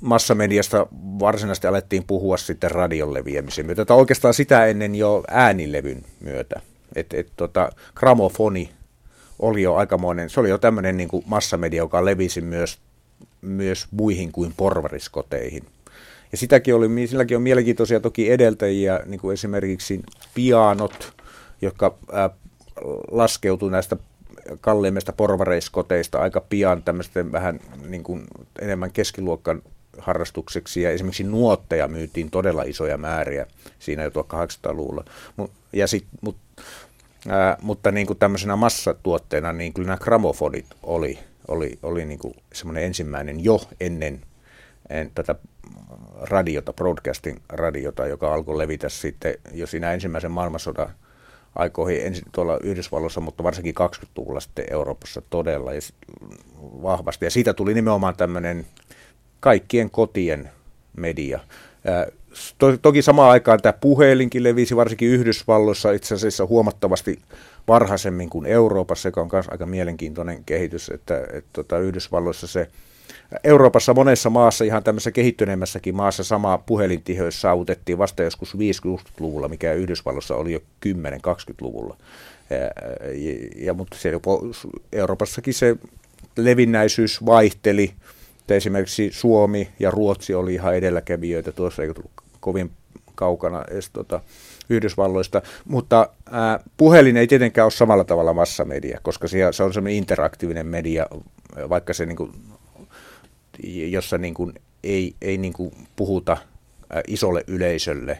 massamediasta 0.00 0.86
varsinaisesti 0.94 1.66
alettiin 1.66 2.04
puhua 2.06 2.36
sitten 2.36 2.70
radion 2.70 3.14
leviämisen 3.14 3.66
myötä, 3.66 3.84
tai 3.84 3.96
oikeastaan 3.96 4.34
sitä 4.34 4.66
ennen 4.66 4.94
jo 4.94 5.24
äänilevyn 5.28 6.04
myötä. 6.20 6.60
Et, 6.96 7.14
et, 7.14 7.32
tota, 7.36 7.72
gramofoni 7.94 8.70
oli 9.38 9.62
jo 9.62 9.74
aikamoinen, 9.74 10.30
se 10.30 10.40
oli 10.40 10.48
jo 10.48 10.58
tämmöinen 10.58 10.96
niin 10.96 11.08
kuin 11.08 11.24
massamedia, 11.26 11.82
joka 11.82 12.04
levisi 12.04 12.40
myös, 12.40 12.78
myös 13.40 13.86
muihin 13.90 14.32
kuin 14.32 14.54
porvariskoteihin. 14.56 15.62
Ja 16.32 16.38
sitäkin 16.38 16.74
oli, 16.74 17.06
silläkin 17.06 17.36
on 17.36 17.42
mielenkiintoisia 17.42 18.00
toki 18.00 18.30
edeltäjiä, 18.30 19.00
niin 19.06 19.20
kuin 19.20 19.32
esimerkiksi 19.34 20.00
pianot, 20.34 21.12
jotka 21.62 21.98
ää, 22.12 22.30
laskeutuu 23.10 23.68
näistä 23.68 23.96
kalliimmista 24.60 25.12
porvareiskoteista 25.12 26.18
aika 26.18 26.40
pian 26.40 26.82
tämmöisten 26.82 27.32
vähän 27.32 27.60
niin 27.88 28.02
kuin 28.02 28.24
enemmän 28.58 28.92
keskiluokkan 28.92 29.62
harrastukseksi 29.98 30.82
ja 30.82 30.90
esimerkiksi 30.90 31.24
nuotteja 31.24 31.88
myytiin 31.88 32.30
todella 32.30 32.62
isoja 32.62 32.98
määriä 32.98 33.46
siinä 33.78 34.02
jo 34.02 34.10
1800-luvulla. 34.10 35.04
Ja 35.72 35.86
sit, 35.86 36.06
mut, 36.20 36.36
ää, 37.28 37.56
mutta 37.62 37.90
niin 37.90 38.06
kuin 38.06 38.18
tämmöisenä 38.18 38.56
massatuotteena 38.56 39.52
niin 39.52 39.72
kyllä 39.72 39.86
nämä 39.86 39.96
gramofonit 39.96 40.66
oli, 40.82 41.18
oli, 41.48 41.78
oli 41.82 42.04
niin 42.04 42.18
kuin 42.18 42.34
semmoinen 42.52 42.84
ensimmäinen 42.84 43.44
jo 43.44 43.60
ennen 43.80 44.20
en, 44.90 45.10
tätä 45.14 45.34
radiota, 46.20 46.72
broadcasting 46.72 47.38
radiota, 47.48 48.06
joka 48.06 48.34
alkoi 48.34 48.58
levitä 48.58 48.88
sitten 48.88 49.34
jo 49.52 49.66
siinä 49.66 49.92
ensimmäisen 49.92 50.30
maailmansodan 50.30 50.94
aikoihin 51.54 52.06
ensin 52.06 52.24
tuolla 52.32 52.58
Yhdysvalloissa, 52.62 53.20
mutta 53.20 53.42
varsinkin 53.42 53.74
20-luvulla 53.80 54.40
sitten 54.40 54.64
Euroopassa 54.70 55.22
todella 55.30 55.72
ja 55.72 55.80
vahvasti. 56.62 57.24
Ja 57.24 57.30
siitä 57.30 57.54
tuli 57.54 57.74
nimenomaan 57.74 58.16
tämmöinen 58.16 58.66
kaikkien 59.40 59.90
kotien 59.90 60.50
media. 60.96 61.40
To, 62.58 62.76
toki 62.76 63.02
samaan 63.02 63.30
aikaan 63.30 63.62
tämä 63.62 63.72
puhelinkin 63.72 64.42
levisi 64.42 64.76
varsinkin 64.76 65.08
Yhdysvalloissa 65.08 65.92
itse 65.92 66.14
asiassa 66.14 66.46
huomattavasti 66.46 67.18
varhaisemmin 67.68 68.30
kuin 68.30 68.46
Euroopassa, 68.46 69.08
joka 69.08 69.20
on 69.20 69.28
myös 69.32 69.48
aika 69.48 69.66
mielenkiintoinen 69.66 70.44
kehitys, 70.44 70.88
että, 70.88 71.20
että 71.32 71.50
tota, 71.52 71.78
Yhdysvalloissa 71.78 72.46
se 72.46 72.68
Euroopassa 73.44 73.94
monessa 73.94 74.30
maassa, 74.30 74.64
ihan 74.64 74.84
tämmöisessä 74.84 75.10
kehittyneemmässäkin 75.10 75.94
maassa, 75.94 76.24
sama 76.24 76.58
puhelintiheys 76.58 77.40
saavutettiin 77.40 77.98
vasta 77.98 78.22
joskus 78.22 78.54
50-luvulla, 78.54 79.48
mikä 79.48 79.72
Yhdysvalloissa 79.72 80.36
oli 80.36 80.52
jo 80.52 80.60
10-20-luvulla. 80.86 81.96
Ja, 82.50 82.56
ja, 83.64 83.74
mutta 83.74 83.96
siellä 83.98 84.20
Euroopassakin 84.92 85.54
se 85.54 85.76
levinnäisyys 86.36 87.26
vaihteli. 87.26 87.92
Esimerkiksi 88.48 89.10
Suomi 89.12 89.68
ja 89.78 89.90
Ruotsi 89.90 90.34
oli 90.34 90.54
ihan 90.54 90.76
edelläkävijöitä, 90.76 91.52
tuossa 91.52 91.82
ei 91.82 91.94
tullut 91.94 92.10
kovin 92.40 92.70
kaukana 93.14 93.64
edes 93.70 93.90
tuota, 93.90 94.20
Yhdysvalloista, 94.68 95.42
mutta 95.64 96.08
ää, 96.30 96.60
puhelin 96.76 97.16
ei 97.16 97.26
tietenkään 97.26 97.64
ole 97.64 97.70
samalla 97.70 98.04
tavalla 98.04 98.34
massamedia, 98.34 99.00
koska 99.02 99.28
se, 99.28 99.38
se 99.50 99.62
on 99.62 99.72
semmoinen 99.72 99.98
interaktiivinen 99.98 100.66
media, 100.66 101.06
vaikka 101.68 101.92
se 101.92 102.06
niin 102.06 102.16
kuin 102.16 102.32
jossa 103.90 104.18
niin 104.18 104.34
kuin 104.34 104.52
ei, 104.84 105.14
ei 105.22 105.38
niin 105.38 105.52
kuin 105.52 105.74
puhuta 105.96 106.36
isolle 107.06 107.44
yleisölle, 107.46 108.18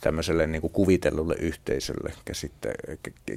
tämmöiselle 0.00 0.46
niin 0.46 0.60
kuin 0.60 0.72
kuvitellulle 0.72 1.34
yhteisölle 1.34 2.12
käsitte, 2.24 2.74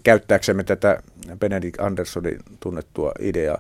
käyttääksemme 0.04 0.64
tätä 0.64 1.04
Benedict 1.40 1.80
Andersonin 1.80 2.40
tunnettua 2.60 3.12
ideaa, 3.20 3.58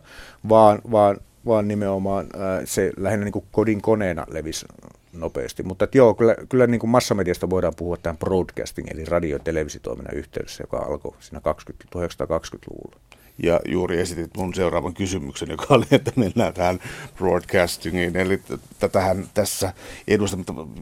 vaan, 0.49 0.81
vaan, 0.91 1.17
vaan 1.45 1.67
nimenomaan 1.67 2.27
se 2.65 2.91
lähinnä 2.97 3.23
niin 3.23 3.31
kuin 3.33 3.45
kodin 3.51 3.81
koneena 3.81 4.25
levisi 4.29 4.65
nopeasti. 5.13 5.63
Mutta 5.63 5.87
joo, 5.93 6.13
kyllä, 6.13 6.35
kyllä 6.49 6.67
niin 6.67 6.79
kuin 6.79 6.89
massamediasta 6.89 7.49
voidaan 7.49 7.75
puhua 7.75 7.97
tämän 7.97 8.17
broadcasting, 8.17 8.87
eli 8.91 9.05
radio- 9.05 9.35
ja 9.35 9.43
televisitoiminnan 9.43 10.15
yhteydessä, 10.15 10.63
joka 10.63 10.77
alkoi 10.77 11.13
siinä 11.19 11.39
20, 11.41 11.85
1920-luvulla. 11.95 12.99
Ja 13.43 13.59
juuri 13.67 13.99
esitit 13.99 14.37
mun 14.37 14.53
seuraavan 14.53 14.93
kysymyksen, 14.93 15.49
joka 15.49 15.65
oli, 15.69 15.85
että 15.91 16.11
mennään 16.15 16.53
tähän 16.53 16.79
broadcastingiin. 17.17 18.15
Eli 18.15 18.41
tätähän 18.79 19.29
tässä 19.33 19.73
edusta, 20.07 20.37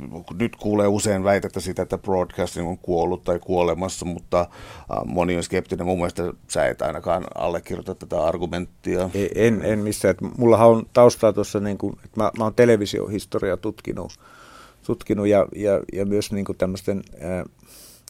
mutta 0.09 0.33
nyt 0.39 0.55
kuulee 0.55 0.87
usein 0.87 1.23
väitettä 1.23 1.59
siitä, 1.59 1.81
että 1.81 1.97
broadcasting 1.97 2.69
on 2.69 2.77
kuollut 2.77 3.23
tai 3.23 3.39
kuolemassa, 3.39 4.05
mutta 4.05 4.47
moni 5.05 5.37
on 5.37 5.43
skeptinen. 5.43 5.85
Mun 5.85 5.97
mielestä 5.97 6.33
sä 6.47 6.67
et 6.67 6.81
ainakaan 6.81 7.23
allekirjoita 7.35 7.95
tätä 7.95 8.23
argumenttia. 8.23 9.09
En, 9.35 9.61
en 9.63 9.79
missään. 9.79 10.11
Että 10.11 10.25
mullahan 10.37 10.69
on 10.69 10.85
taustaa 10.93 11.33
tuossa, 11.33 11.59
niin 11.59 11.77
kuin, 11.77 11.93
että 12.05 12.21
mä, 12.21 12.31
mä 12.37 12.43
oon 12.43 12.55
televisiohistoria 12.55 13.57
tutkinut, 13.57 14.11
tutkinut 14.85 15.27
ja, 15.27 15.47
ja, 15.55 15.81
ja 15.93 16.05
myös 16.05 16.31
niin 16.31 16.45
kuin 16.45 16.57
tämmöisten 16.57 17.03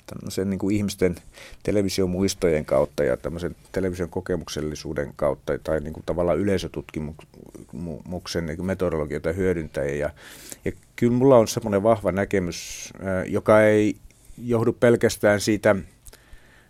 tämmöisen 0.08 0.50
niin 0.50 0.60
kuin 0.60 0.76
ihmisten 0.76 1.16
televisiomuistojen 1.64 2.66
kautta 2.66 3.04
ja 3.04 3.18
tämmöisen 3.18 3.56
television 3.72 4.10
kokemuksellisuuden 4.10 5.14
kautta 5.16 5.60
tai 5.64 5.80
niin 5.80 5.94
kuin 5.94 6.04
tavallaan 6.06 6.40
yleisötutkimuksen 6.40 8.46
niin 8.46 8.66
metodologioita 8.66 9.32
hyödyntäen. 9.32 10.00
Ja, 10.00 10.10
ja 10.66 10.72
kyllä 10.96 11.14
mulla 11.14 11.38
on 11.38 11.48
semmoinen 11.48 11.84
vahva 11.84 12.12
näkemys, 12.12 12.90
joka 13.28 13.62
ei 13.62 13.96
johdu 14.38 14.74
pelkästään 14.74 15.42
siitä, 15.42 15.76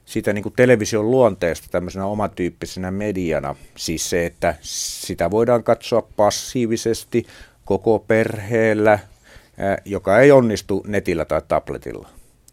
siitä 0.06 0.34
niin 0.34 0.44
kuin 0.44 0.54
television 0.56 1.12
luonteesta 1.12 1.68
tämmöisenä 1.72 2.06
omatyyppisenä 2.06 2.92
mediana. 2.92 3.56
Siis 3.78 4.10
se, 4.10 4.26
että 4.26 4.56
sitä 4.62 5.32
voidaan 5.32 5.64
katsoa 5.64 6.02
passiivisesti 6.02 7.28
koko 7.66 8.00
perheellä, 8.00 9.00
joka 9.86 10.20
ei 10.20 10.32
onnistu 10.32 10.84
netillä 10.88 11.26
tai 11.26 11.42
tabletilla 11.48 12.10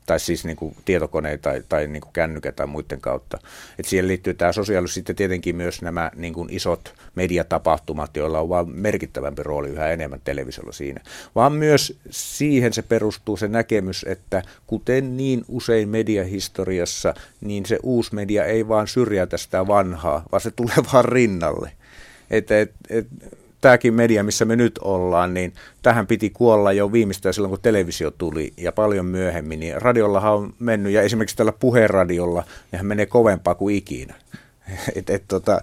tai 0.06 0.20
siis 0.20 0.44
niin 0.44 0.56
kuin 0.56 0.76
tietokoneita 0.84 1.42
tai, 1.42 1.62
tai 1.68 1.86
niin 1.86 2.00
kuin 2.00 2.12
kännykät 2.12 2.56
tai 2.56 2.66
muiden 2.66 3.00
kautta. 3.00 3.38
Et 3.78 3.84
siihen 3.84 4.08
liittyy 4.08 4.34
tämä 4.34 4.52
sosiaalisuus, 4.52 4.94
sitten 4.94 5.16
tietenkin 5.16 5.56
myös 5.56 5.82
nämä 5.82 6.10
niin 6.16 6.34
kuin 6.34 6.50
isot 6.52 6.94
mediatapahtumat, 7.14 8.16
joilla 8.16 8.40
on 8.40 8.48
vain 8.48 8.70
merkittävämpi 8.70 9.42
rooli 9.42 9.68
yhä 9.68 9.90
enemmän 9.90 10.20
televisiolla 10.24 10.72
siinä. 10.72 11.00
Vaan 11.34 11.52
myös 11.52 11.98
siihen 12.10 12.72
se 12.72 12.82
perustuu 12.82 13.36
se 13.36 13.48
näkemys, 13.48 14.04
että 14.08 14.42
kuten 14.66 15.16
niin 15.16 15.44
usein 15.48 15.88
mediahistoriassa, 15.88 17.14
niin 17.40 17.66
se 17.66 17.78
uusi 17.82 18.14
media 18.14 18.44
ei 18.44 18.68
vaan 18.68 18.88
syrjäytä 18.88 19.36
sitä 19.36 19.66
vanhaa, 19.66 20.24
vaan 20.32 20.40
se 20.40 20.50
tulee 20.50 20.76
vaan 20.92 21.04
rinnalle. 21.04 21.72
Et, 22.30 22.50
et, 22.50 22.72
et, 22.90 23.06
tämäkin 23.60 23.94
media, 23.94 24.24
missä 24.24 24.44
me 24.44 24.56
nyt 24.56 24.78
ollaan, 24.78 25.34
niin 25.34 25.52
tähän 25.82 26.06
piti 26.06 26.30
kuolla 26.30 26.72
jo 26.72 26.92
viimeistään 26.92 27.34
silloin, 27.34 27.50
kun 27.50 27.58
televisio 27.62 28.10
tuli 28.10 28.52
ja 28.56 28.72
paljon 28.72 29.06
myöhemmin. 29.06 29.60
Niin 29.60 29.82
radiollahan 29.82 30.34
on 30.34 30.54
mennyt, 30.58 30.92
ja 30.92 31.02
esimerkiksi 31.02 31.36
tällä 31.36 31.52
puheradiolla, 31.52 32.44
nehän 32.72 32.86
menee 32.86 33.06
kovempaa 33.06 33.54
kuin 33.54 33.76
ikinä. 33.76 34.14
et, 34.96 35.10
et, 35.10 35.24
tota, 35.28 35.60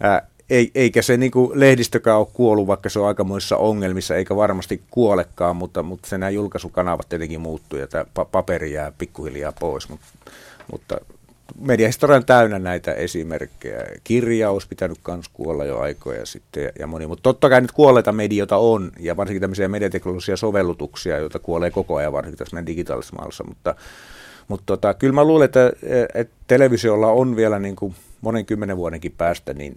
ää, 0.00 0.26
ei, 0.50 0.70
eikä 0.74 1.02
se 1.02 1.16
niin 1.16 1.32
kuin 1.32 1.60
lehdistökään 1.60 2.18
ole 2.18 2.26
kuollut, 2.32 2.66
vaikka 2.66 2.88
se 2.88 3.00
on 3.00 3.08
aikamoissa 3.08 3.56
ongelmissa, 3.56 4.16
eikä 4.16 4.36
varmasti 4.36 4.82
kuolekaan, 4.90 5.56
mutta, 5.56 5.82
mutta 5.82 6.08
se 6.08 6.18
nämä 6.18 6.30
julkaisukanavat 6.30 7.08
tietenkin 7.08 7.40
muuttuu 7.40 7.78
ja 7.78 7.86
tämä 7.86 8.04
paperi 8.32 8.72
jää 8.72 8.92
pikkuhiljaa 8.98 9.52
pois. 9.52 9.88
Mutta, 9.88 10.06
mutta 10.72 10.96
mediahistoria 11.60 12.16
on 12.16 12.24
täynnä 12.24 12.58
näitä 12.58 12.92
esimerkkejä. 12.92 13.86
Kirja 14.04 14.50
olisi 14.50 14.68
pitänyt 14.68 14.98
myös 15.08 15.28
kuolla 15.32 15.64
jo 15.64 15.78
aikoja 15.78 16.26
sitten 16.26 16.72
ja, 16.78 16.86
moni, 16.86 17.06
mutta 17.06 17.22
totta 17.22 17.48
kai 17.48 17.60
nyt 17.60 17.72
kuolleita 17.72 18.12
medioita 18.12 18.56
on 18.56 18.92
ja 19.00 19.16
varsinkin 19.16 19.40
tämmöisiä 19.40 19.68
mediateknologisia 19.68 20.36
sovellutuksia, 20.36 21.18
joita 21.18 21.38
kuolee 21.38 21.70
koko 21.70 21.96
ajan 21.96 22.12
varsinkin 22.12 22.38
tässä 22.38 22.54
meidän 22.54 22.66
digitaalisessa 22.66 23.16
maailmassa, 23.16 23.44
mutta, 23.44 23.74
mutta 24.48 24.66
tota, 24.66 24.94
kyllä 24.94 25.14
mä 25.14 25.24
luulen, 25.24 25.44
että, 25.44 25.72
että 26.14 26.34
televisiolla 26.46 27.08
on 27.08 27.36
vielä 27.36 27.58
niin 27.58 27.76
kuin 27.76 27.94
monen 28.20 28.46
kymmenen 28.46 28.76
vuodenkin 28.76 29.14
päästä 29.18 29.54
niin 29.54 29.76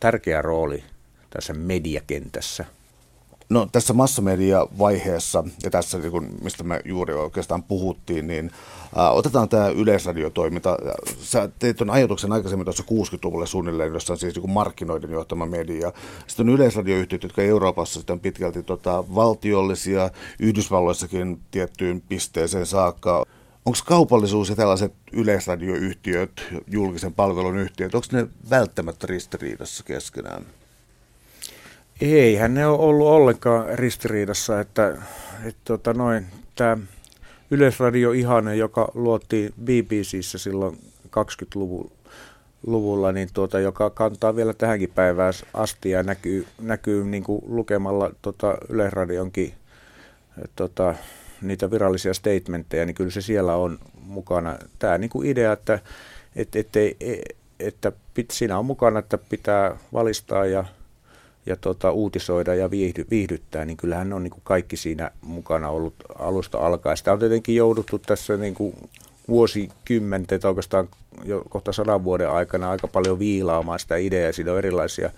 tärkeä 0.00 0.42
rooli 0.42 0.84
tässä 1.30 1.54
mediakentässä. 1.54 2.64
No 3.48 3.68
tässä 3.72 3.92
massamedia-vaiheessa 3.92 5.44
ja 5.62 5.70
tässä, 5.70 5.98
niin 5.98 6.42
mistä 6.42 6.64
me 6.64 6.80
juuri 6.84 7.14
oikeastaan 7.14 7.62
puhuttiin, 7.62 8.26
niin 8.26 8.50
otetaan 9.12 9.48
tämä 9.48 9.68
yleisradiotoiminta. 9.68 10.78
Sä 11.20 11.48
teit 11.58 11.76
tuon 11.76 11.90
ajatuksen 11.90 12.32
aikaisemmin 12.32 12.64
tuossa 12.64 12.82
60-luvulla 12.82 13.46
suunnilleen, 13.46 13.92
jossa 13.92 14.12
on 14.12 14.18
siis 14.18 14.36
niin 14.36 14.50
markkinoiden 14.50 15.10
johtama 15.10 15.46
media. 15.46 15.92
Sitten 16.26 16.48
on 16.48 16.54
yleisradioyhtiöt, 16.54 17.22
jotka 17.22 17.42
Euroopassa 17.42 18.00
sitten 18.00 18.14
on 18.14 18.20
pitkälti 18.20 18.62
tota, 18.62 19.04
valtiollisia, 19.14 20.10
Yhdysvalloissakin 20.40 21.40
tiettyyn 21.50 22.00
pisteeseen 22.00 22.66
saakka. 22.66 23.24
Onko 23.64 23.78
kaupallisuus 23.84 24.48
ja 24.48 24.56
tällaiset 24.56 24.92
yleisradioyhtiöt, 25.12 26.42
julkisen 26.66 27.14
palvelun 27.14 27.58
yhtiöt, 27.58 27.94
onko 27.94 28.06
ne 28.12 28.26
välttämättä 28.50 29.06
ristiriidassa 29.06 29.84
keskenään? 29.84 30.46
Eihän 32.00 32.54
ne 32.54 32.66
ole 32.66 32.78
ollut 32.78 33.06
ollenkaan 33.06 33.78
ristiriidassa, 33.78 34.60
että, 34.60 34.96
että 35.44 35.60
tota 35.64 35.94
noin, 35.94 36.26
tämä 36.56 36.78
Yleisradio 37.50 38.12
Ihane, 38.12 38.56
joka 38.56 38.90
luotiin 38.94 39.54
BBCissä 39.64 40.38
silloin 40.38 40.78
20-luvulla, 41.06 43.12
niin 43.12 43.28
tuota, 43.34 43.60
joka 43.60 43.90
kantaa 43.90 44.36
vielä 44.36 44.54
tähänkin 44.54 44.92
päivään 44.94 45.32
asti 45.54 45.90
ja 45.90 46.02
näkyy, 46.02 46.46
näkyy 46.60 47.04
niin 47.04 47.24
kuin 47.24 47.42
lukemalla 47.46 48.10
tota 48.22 48.58
Yleisradionkin 48.68 49.54
tota, 50.56 50.94
niitä 51.42 51.70
virallisia 51.70 52.14
statementteja, 52.14 52.86
niin 52.86 52.94
kyllä 52.94 53.10
se 53.10 53.20
siellä 53.20 53.56
on 53.56 53.78
mukana. 54.00 54.58
Tämä 54.78 54.98
niin 54.98 55.10
kuin 55.10 55.28
idea, 55.28 55.52
että 55.52 55.78
et, 56.36 56.56
et, 56.56 56.76
et, 56.76 56.96
että 57.60 57.92
siinä 58.32 58.58
on 58.58 58.66
mukana, 58.66 58.98
että 58.98 59.18
pitää 59.18 59.76
valistaa 59.92 60.46
ja, 60.46 60.64
ja 61.46 61.56
tota, 61.56 61.90
uutisoida 61.90 62.54
ja 62.54 62.70
viihdy, 62.70 63.06
viihdyttää, 63.10 63.64
niin 63.64 63.76
kyllähän 63.76 64.12
on 64.12 64.22
niin 64.22 64.30
kuin 64.30 64.42
kaikki 64.44 64.76
siinä 64.76 65.10
mukana 65.22 65.68
ollut 65.68 65.94
alusta 66.18 66.58
alkaen. 66.58 66.96
Sitä 66.96 67.12
on 67.12 67.18
tietenkin 67.18 67.56
jouduttu 67.56 67.98
tässä 67.98 68.36
niin 68.36 68.54
kuin 68.54 68.74
vuosikymmenten 69.28 70.40
tai 70.40 70.48
oikeastaan 70.48 70.88
jo 71.24 71.42
kohta 71.48 71.72
sadan 71.72 72.04
vuoden 72.04 72.30
aikana 72.30 72.70
aika 72.70 72.88
paljon 72.88 73.18
viilaamaan 73.18 73.78
sitä 73.78 73.96
ideaa. 73.96 74.32
Siinä 74.32 74.52
on 74.52 74.58
erilaisia 74.58 75.10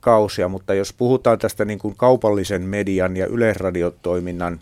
kausia, 0.00 0.48
mutta 0.48 0.74
jos 0.74 0.92
puhutaan 0.92 1.38
tästä 1.38 1.64
niin 1.64 1.78
kuin 1.78 1.96
kaupallisen 1.96 2.62
median 2.62 3.16
ja 3.16 3.26
yleisradiotoiminnan 3.26 4.60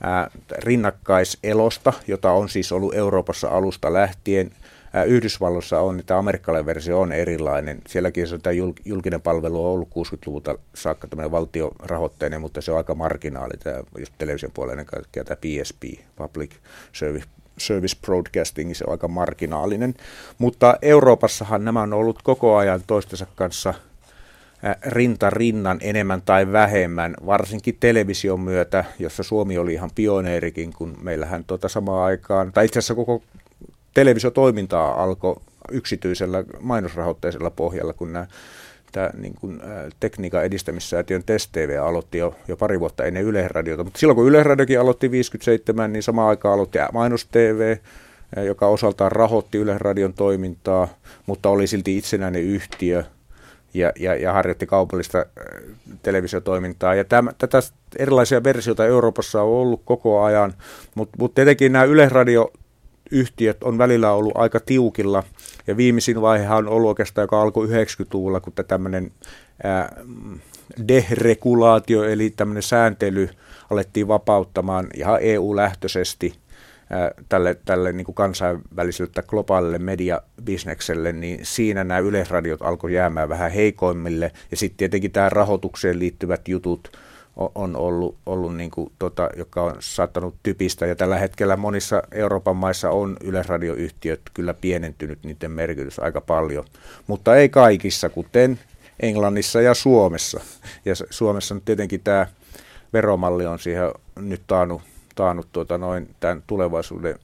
ää, 0.00 0.30
rinnakkaiselosta, 0.58 1.92
jota 2.06 2.32
on 2.32 2.48
siis 2.48 2.72
ollut 2.72 2.94
Euroopassa 2.94 3.48
alusta 3.48 3.92
lähtien, 3.92 4.50
Yhdysvalloissa 5.04 5.80
on, 5.80 6.00
että 6.00 6.18
amerikkalainen 6.18 6.66
versio 6.66 7.00
on 7.00 7.12
erilainen. 7.12 7.78
Sielläkin 7.88 8.26
se 8.26 8.38
tämä 8.38 8.54
julkinen 8.84 9.20
palvelu 9.20 9.64
on 9.64 9.72
ollut 9.72 9.88
60-luvulta 9.88 10.58
saakka 10.74 11.08
tämmöinen 11.08 11.30
valtiorahoitteinen, 11.30 12.40
mutta 12.40 12.60
se 12.60 12.72
on 12.72 12.78
aika 12.78 12.94
marginaali, 12.94 13.56
tämä 13.58 13.80
just 13.98 14.12
television 14.18 14.52
puolella 14.54 14.72
ennen 14.72 14.86
kaikkea 14.86 15.24
tämä 15.24 15.36
PSP, 15.36 15.82
Public 16.16 16.50
Service 16.92 17.28
service 17.58 17.96
broadcasting, 18.00 18.74
se 18.74 18.84
on 18.86 18.92
aika 18.92 19.08
marginaalinen. 19.08 19.94
Mutta 20.38 20.76
Euroopassahan 20.82 21.64
nämä 21.64 21.82
on 21.82 21.92
ollut 21.92 22.22
koko 22.22 22.56
ajan 22.56 22.80
toistensa 22.86 23.26
kanssa 23.34 23.74
rinta 24.86 25.30
rinnan 25.30 25.78
enemmän 25.80 26.22
tai 26.22 26.52
vähemmän, 26.52 27.14
varsinkin 27.26 27.76
television 27.80 28.40
myötä, 28.40 28.84
jossa 28.98 29.22
Suomi 29.22 29.58
oli 29.58 29.72
ihan 29.72 29.90
pioneerikin, 29.94 30.72
kun 30.72 30.98
meillähän 31.02 31.44
tuota 31.44 31.68
samaan 31.68 32.04
aikaan, 32.04 32.52
tai 32.52 32.64
itse 32.64 32.78
asiassa 32.78 32.94
koko 32.94 33.22
televisiotoimintaa 33.96 35.02
alkoi 35.02 35.36
yksityisellä 35.72 36.44
mainosrahoitteisella 36.60 37.50
pohjalla, 37.50 37.92
kun 37.92 38.12
nämä 38.12 38.26
tämä 38.92 39.10
niin 39.18 39.34
kuin, 39.40 39.60
tekniikan 40.00 40.44
edistämissäätiön 40.44 41.24
Test 41.24 41.52
TV 41.52 41.78
aloitti 41.82 42.18
jo, 42.18 42.34
jo 42.48 42.56
pari 42.56 42.80
vuotta 42.80 43.04
ennen 43.04 43.22
Yleisradiota. 43.22 43.84
Mutta 43.84 43.98
silloin 43.98 44.16
kun 44.16 44.28
Yleisradiokin 44.28 44.80
aloitti 44.80 45.10
57, 45.10 45.92
niin 45.92 46.02
samaan 46.02 46.28
aikaan 46.28 46.54
aloitti 46.54 46.78
Mainos 46.92 47.26
TV, 47.26 47.76
joka 48.36 48.66
osaltaan 48.66 49.12
rahoitti 49.12 49.58
Yleisradion 49.58 50.14
toimintaa, 50.14 50.88
mutta 51.26 51.48
oli 51.48 51.66
silti 51.66 51.98
itsenäinen 51.98 52.42
yhtiö 52.42 53.04
ja, 53.74 53.92
ja, 53.98 54.14
ja 54.14 54.32
harjoitti 54.32 54.66
kaupallista 54.66 55.26
televisiotoimintaa. 56.02 56.94
Ja 56.94 57.04
täm, 57.04 57.28
tätä 57.38 57.58
erilaisia 57.98 58.44
versioita 58.44 58.86
Euroopassa 58.86 59.42
on 59.42 59.48
ollut 59.48 59.82
koko 59.84 60.22
ajan, 60.22 60.54
mutta 60.94 61.16
mut 61.18 61.34
tietenkin 61.34 61.72
nämä 61.72 61.84
Yleisradio 61.84 62.52
yhtiöt 63.10 63.64
on 63.64 63.78
välillä 63.78 64.12
ollut 64.12 64.36
aika 64.36 64.60
tiukilla. 64.60 65.22
Ja 65.66 65.76
viimeisin 65.76 66.20
vaihehan 66.20 66.58
on 66.58 66.68
ollut 66.68 66.88
oikeastaan, 66.88 67.22
joka 67.22 67.42
alkoi 67.42 67.66
90-luvulla, 67.66 68.40
kun 68.40 68.52
tämmöinen 68.68 69.12
deregulaatio, 70.88 72.04
eli 72.04 72.30
tämmöinen 72.30 72.62
sääntely 72.62 73.28
alettiin 73.70 74.08
vapauttamaan 74.08 74.86
ihan 74.94 75.18
EU-lähtöisesti 75.22 76.34
tälle, 77.28 77.56
tälle 77.64 77.92
niin 77.92 78.04
kuin 78.04 78.14
kansainväliselle 78.14 79.10
tai 79.14 79.24
globaalille 79.26 79.78
mediabisnekselle, 79.78 81.12
niin 81.12 81.38
siinä 81.42 81.84
nämä 81.84 81.98
yleisradiot 81.98 82.62
alkoi 82.62 82.94
jäämään 82.94 83.28
vähän 83.28 83.50
heikoimmille. 83.50 84.32
Ja 84.50 84.56
sitten 84.56 84.78
tietenkin 84.78 85.12
tämä 85.12 85.28
rahoitukseen 85.28 85.98
liittyvät 85.98 86.48
jutut– 86.48 86.88
on 87.36 87.76
ollut, 87.76 88.16
ollut 88.26 88.56
niin 88.56 88.70
kuin, 88.70 88.92
tota, 88.98 89.28
joka 89.36 89.62
on 89.62 89.76
saattanut 89.78 90.34
typistä. 90.42 90.86
Ja 90.86 90.96
tällä 90.96 91.18
hetkellä 91.18 91.56
monissa 91.56 92.02
Euroopan 92.12 92.56
maissa 92.56 92.90
on 92.90 93.16
yleisradioyhtiöt 93.20 94.20
kyllä 94.34 94.54
pienentynyt 94.54 95.18
niiden 95.24 95.50
merkitys 95.50 95.98
aika 95.98 96.20
paljon, 96.20 96.64
mutta 97.06 97.36
ei 97.36 97.48
kaikissa, 97.48 98.08
kuten 98.08 98.58
Englannissa 99.00 99.60
ja 99.60 99.74
Suomessa. 99.74 100.40
Ja 100.84 100.94
Suomessa 101.10 101.54
nyt 101.54 101.64
tietenkin 101.64 102.00
tämä 102.00 102.26
veromalli 102.92 103.46
on 103.46 103.58
siihen 103.58 103.90
nyt 104.16 104.42
taannut, 104.46 104.82
taannut 105.14 105.48
tuota 105.52 105.78
noin 105.78 106.14
tämän 106.20 106.42
tulevaisuuden 106.46 107.18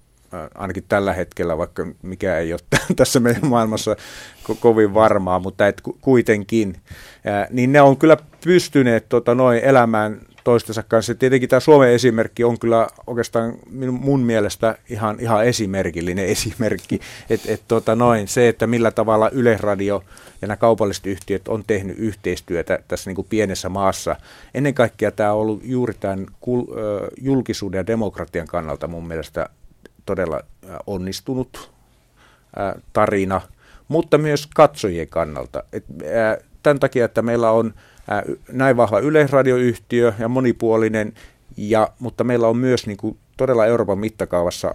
ainakin 0.55 0.85
tällä 0.89 1.13
hetkellä, 1.13 1.59
vaikka 1.59 1.87
mikä 2.03 2.39
ei 2.39 2.53
ole 2.53 2.61
tässä 2.97 3.21
meidän 3.21 3.47
maailmassa 3.47 3.97
ko- 4.45 4.57
kovin 4.61 4.95
varmaa, 4.95 5.39
mutta 5.39 5.69
et 5.69 5.83
kuitenkin, 6.01 6.77
niin 7.51 7.73
ne 7.73 7.83
on 7.83 7.97
kyllä 7.97 8.17
pystyneet 8.45 9.09
tota, 9.09 9.35
noin 9.35 9.59
elämään 9.59 10.21
toistensa 10.45 10.83
kanssa. 10.83 11.15
Tietenkin 11.15 11.49
tämä 11.49 11.61
Suomen 11.61 11.91
esimerkki 11.91 12.45
on 12.45 12.59
kyllä 12.59 12.89
oikeastaan 13.07 13.55
mun 13.91 14.21
mielestä 14.21 14.79
ihan, 14.89 15.17
ihan 15.21 15.47
esimerkillinen 15.47 16.27
esimerkki, 16.35 17.01
että 17.31 17.53
et, 17.53 17.63
tota 17.69 17.97
noin, 17.97 18.29
se, 18.29 18.49
että 18.49 18.67
millä 18.67 18.91
tavalla 18.91 19.31
Yleisradio 19.31 20.05
ja 20.43 20.49
nämä 20.49 20.57
kaupalliset 20.57 21.07
yhtiöt 21.07 21.49
on 21.49 21.65
tehnyt 21.67 21.99
yhteistyötä 21.99 22.79
tässä 22.89 23.11
niin 23.11 23.17
kuin 23.17 23.27
pienessä 23.31 23.69
maassa. 23.69 24.17
Ennen 24.55 24.75
kaikkea 24.75 25.11
tämä 25.11 25.33
on 25.33 25.41
ollut 25.41 25.61
juuri 25.65 25.95
tämän 26.01 26.27
kul, 26.41 26.65
julkisuuden 27.21 27.79
ja 27.79 27.87
demokratian 27.87 28.47
kannalta 28.47 28.89
mun 28.89 29.09
mielestä 29.09 29.49
todella 30.07 30.41
onnistunut 30.87 31.73
tarina, 32.93 33.41
mutta 33.89 34.19
myös 34.19 34.49
katsojien 34.55 35.09
kannalta. 35.09 35.65
Tämän 36.63 36.81
takia, 36.81 37.05
että 37.05 37.23
meillä 37.23 37.51
on 37.51 37.75
näin 38.53 38.77
vahva 38.77 38.99
yleisradioyhtiö 38.99 40.13
ja 40.19 40.29
monipuolinen, 40.29 41.13
ja, 41.57 41.89
mutta 41.99 42.25
meillä 42.25 42.49
on 42.49 42.57
myös 42.57 42.87
niin 42.87 42.97
kuin, 42.97 43.19
todella 43.43 43.67
Euroopan 43.67 43.99
mittakaavassa 43.99 44.75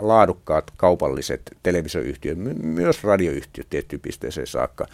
laadukkaat 0.00 0.64
kaupalliset 0.76 1.42
televisioyhtiöt, 1.62 2.38
my, 2.38 2.54
myös 2.54 3.04
radioyhtiöt 3.04 3.66
tiettyyn 3.70 4.00
pisteeseen 4.00 4.46
saakka, 4.46 4.86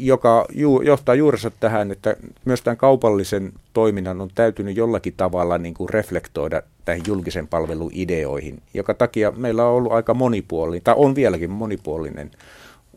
joka 0.00 0.46
johtaa 0.84 1.14
juurensa 1.14 1.50
tähän, 1.60 1.90
että 1.90 2.16
myös 2.44 2.62
tämän 2.62 2.76
kaupallisen 2.76 3.52
toiminnan 3.72 4.20
on 4.20 4.30
täytynyt 4.34 4.76
jollakin 4.76 5.14
tavalla 5.16 5.58
niin 5.58 5.74
kuin 5.74 5.88
reflektoida 5.88 6.62
näihin 6.86 7.04
julkisen 7.06 7.48
palvelun 7.48 7.90
ideoihin, 7.94 8.62
joka 8.74 8.94
takia 8.94 9.30
meillä 9.30 9.64
on 9.64 9.74
ollut 9.74 9.92
aika 9.92 10.14
monipuolinen, 10.14 10.82
tai 10.84 10.94
on 10.98 11.14
vieläkin 11.14 11.50
monipuolinen 11.50 12.30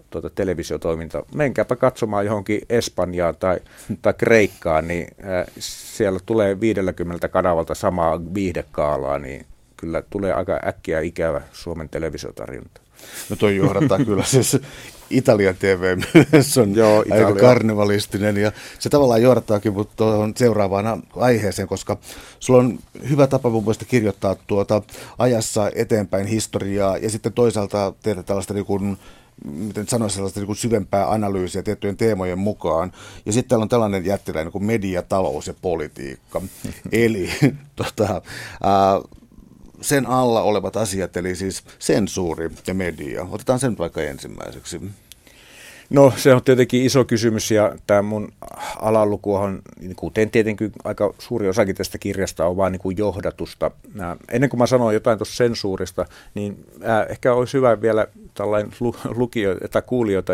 tuota 0.09 0.29
televisiotoiminta. 0.29 1.23
Menkääpä 1.35 1.75
katsomaan 1.75 2.25
johonkin 2.25 2.61
Espanjaan 2.69 3.35
tai, 3.35 3.59
tai 4.01 4.13
Kreikkaan, 4.13 4.87
niin 4.87 5.07
siellä 5.59 6.19
tulee 6.25 6.59
50 6.59 7.27
kanavalta 7.27 7.75
samaa 7.75 8.21
viihdekaalaa, 8.33 9.19
niin 9.19 9.45
kyllä 9.77 10.03
tulee 10.09 10.33
aika 10.33 10.59
äkkiä 10.67 10.99
ikävä 11.01 11.41
Suomen 11.51 11.89
televisiotarjonta. 11.89 12.81
No 13.29 13.35
toi 13.35 13.55
johdattaa 13.55 13.97
kyllä 14.05 14.23
siis 14.23 14.57
Italian 15.09 15.55
TV 15.55 15.97
myös 16.31 16.57
on 16.57 16.75
Joo, 16.75 17.01
Italia. 17.01 17.27
aika 17.27 17.39
karnevalistinen 17.39 18.37
ja 18.37 18.51
se 18.79 18.89
tavallaan 18.89 19.21
johdattaakin 19.21 19.73
tuohon 19.95 20.33
seuraavaan 20.35 21.03
aiheeseen, 21.15 21.67
koska 21.67 21.97
sulla 22.39 22.59
on 22.59 22.79
hyvä 23.09 23.27
tapa 23.27 23.49
mun 23.49 23.63
mielestä 23.63 23.85
kirjoittaa 23.85 24.35
tuota 24.47 24.81
ajassa 25.17 25.71
eteenpäin 25.75 26.27
historiaa 26.27 26.97
ja 26.97 27.09
sitten 27.09 27.33
toisaalta 27.33 27.93
tehdä 28.03 28.23
tällaista 28.23 28.53
niin 28.53 28.65
kuin 28.65 28.97
miten 29.45 29.87
sanoisi, 29.87 30.15
sellaista 30.15 30.39
niin 30.39 30.45
kuin 30.47 30.57
syvempää 30.57 31.11
analyysiä 31.11 31.63
tiettyjen 31.63 31.97
teemojen 31.97 32.39
mukaan. 32.39 32.91
Ja 33.25 33.33
sitten 33.33 33.49
täällä 33.49 33.63
on 33.63 33.69
tällainen 33.69 34.05
jättiläinen 34.05 34.51
kuin 34.51 34.65
media, 34.65 35.01
talous 35.01 35.47
ja 35.47 35.53
politiikka. 35.61 36.41
eli 36.91 37.29
tota, 37.75 38.21
ää, 38.63 39.01
sen 39.81 40.05
alla 40.05 40.41
olevat 40.41 40.77
asiat, 40.77 41.17
eli 41.17 41.35
siis 41.35 41.63
sensuuri 41.79 42.49
ja 42.67 42.73
media. 42.73 43.27
Otetaan 43.31 43.59
sen 43.59 43.77
vaikka 43.77 44.01
ensimmäiseksi. 44.01 44.81
No 45.89 46.13
se 46.15 46.33
on 46.33 46.43
tietenkin 46.43 46.85
iso 46.85 47.05
kysymys 47.05 47.51
ja 47.51 47.75
tämä 47.87 48.01
mun 48.01 48.31
alaluku 48.81 49.35
on, 49.35 49.61
kuten 49.95 50.29
tietenkin 50.29 50.71
aika 50.83 51.13
suuri 51.19 51.49
osakin 51.49 51.75
tästä 51.75 51.97
kirjasta 51.97 52.45
on 52.45 52.57
vain 52.57 52.71
niin 52.71 52.79
kuin 52.79 52.97
johdatusta. 52.97 53.71
Ennen 54.31 54.49
kuin 54.49 54.59
mä 54.59 54.67
sanoin 54.67 54.93
jotain 54.93 55.17
tuossa 55.17 55.35
sensuurista, 55.35 56.05
niin 56.35 56.65
ehkä 57.09 57.33
olisi 57.33 57.53
hyvä 57.53 57.81
vielä 57.81 58.07
tällainen 58.33 58.71
lukijoita 59.15 59.67
tai 59.67 59.81
kuulijoita 59.81 60.33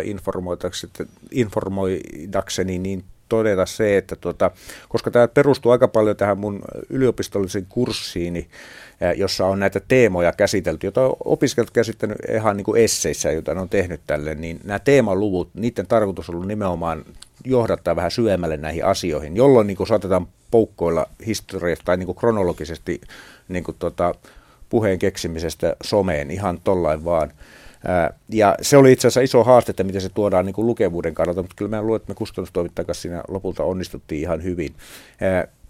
informoidakseni, 1.31 2.77
niin 2.77 3.03
todeta 3.29 3.65
se, 3.65 3.97
että 3.97 4.15
tuota, 4.15 4.51
koska 4.89 5.11
tämä 5.11 5.27
perustuu 5.27 5.71
aika 5.71 5.87
paljon 5.87 6.15
tähän 6.15 6.37
mun 6.37 6.61
yliopistollisen 6.89 7.65
kurssiini, 7.69 8.47
jossa 9.15 9.45
on 9.45 9.59
näitä 9.59 9.81
teemoja 9.87 10.31
käsitelty, 10.31 10.87
joita 10.87 11.01
opiskelijat 11.25 11.71
käsittänyt 11.71 12.17
ihan 12.35 12.57
niin 12.57 12.65
kuin 12.65 12.81
esseissä, 12.81 13.31
joita 13.31 13.53
ne 13.53 13.61
on 13.61 13.69
tehnyt 13.69 14.01
tälle, 14.07 14.35
niin 14.35 14.59
nämä 14.63 14.79
teemaluvut, 14.79 15.49
niiden 15.53 15.87
tarkoitus 15.87 16.29
on 16.29 16.35
ollut 16.35 16.47
nimenomaan 16.47 17.05
johdattaa 17.45 17.95
vähän 17.95 18.11
syvemmälle 18.11 18.57
näihin 18.57 18.85
asioihin, 18.85 19.35
jolloin 19.35 19.67
niin 19.67 19.77
kuin 19.77 19.87
saatetaan 19.87 20.27
poukkoilla 20.51 21.09
historiasta 21.25 21.85
tai 21.85 21.97
niin 21.97 22.05
kuin 22.05 22.15
kronologisesti 22.15 23.01
niin 23.47 23.63
kuin 23.63 23.75
tota, 23.79 24.15
puheen 24.69 24.99
keksimisestä 24.99 25.75
someen 25.83 26.31
ihan 26.31 26.59
tollain 26.63 27.05
vaan. 27.05 27.31
Ja 28.29 28.55
se 28.61 28.77
oli 28.77 28.91
itse 28.91 29.07
asiassa 29.07 29.21
iso 29.21 29.43
haaste, 29.43 29.71
että 29.71 29.83
miten 29.83 30.01
se 30.01 30.09
tuodaan 30.09 30.45
niin 30.45 30.53
kuin 30.53 30.67
lukevuuden 30.67 31.13
kannalta, 31.13 31.41
mutta 31.41 31.55
kyllä 31.57 31.75
mä 31.75 31.81
luulen, 31.81 31.95
että 31.95 32.11
me 32.11 32.15
kustannustoimittajan 32.15 32.95
siinä 32.95 33.23
lopulta 33.27 33.63
onnistuttiin 33.63 34.21
ihan 34.21 34.43
hyvin. 34.43 34.75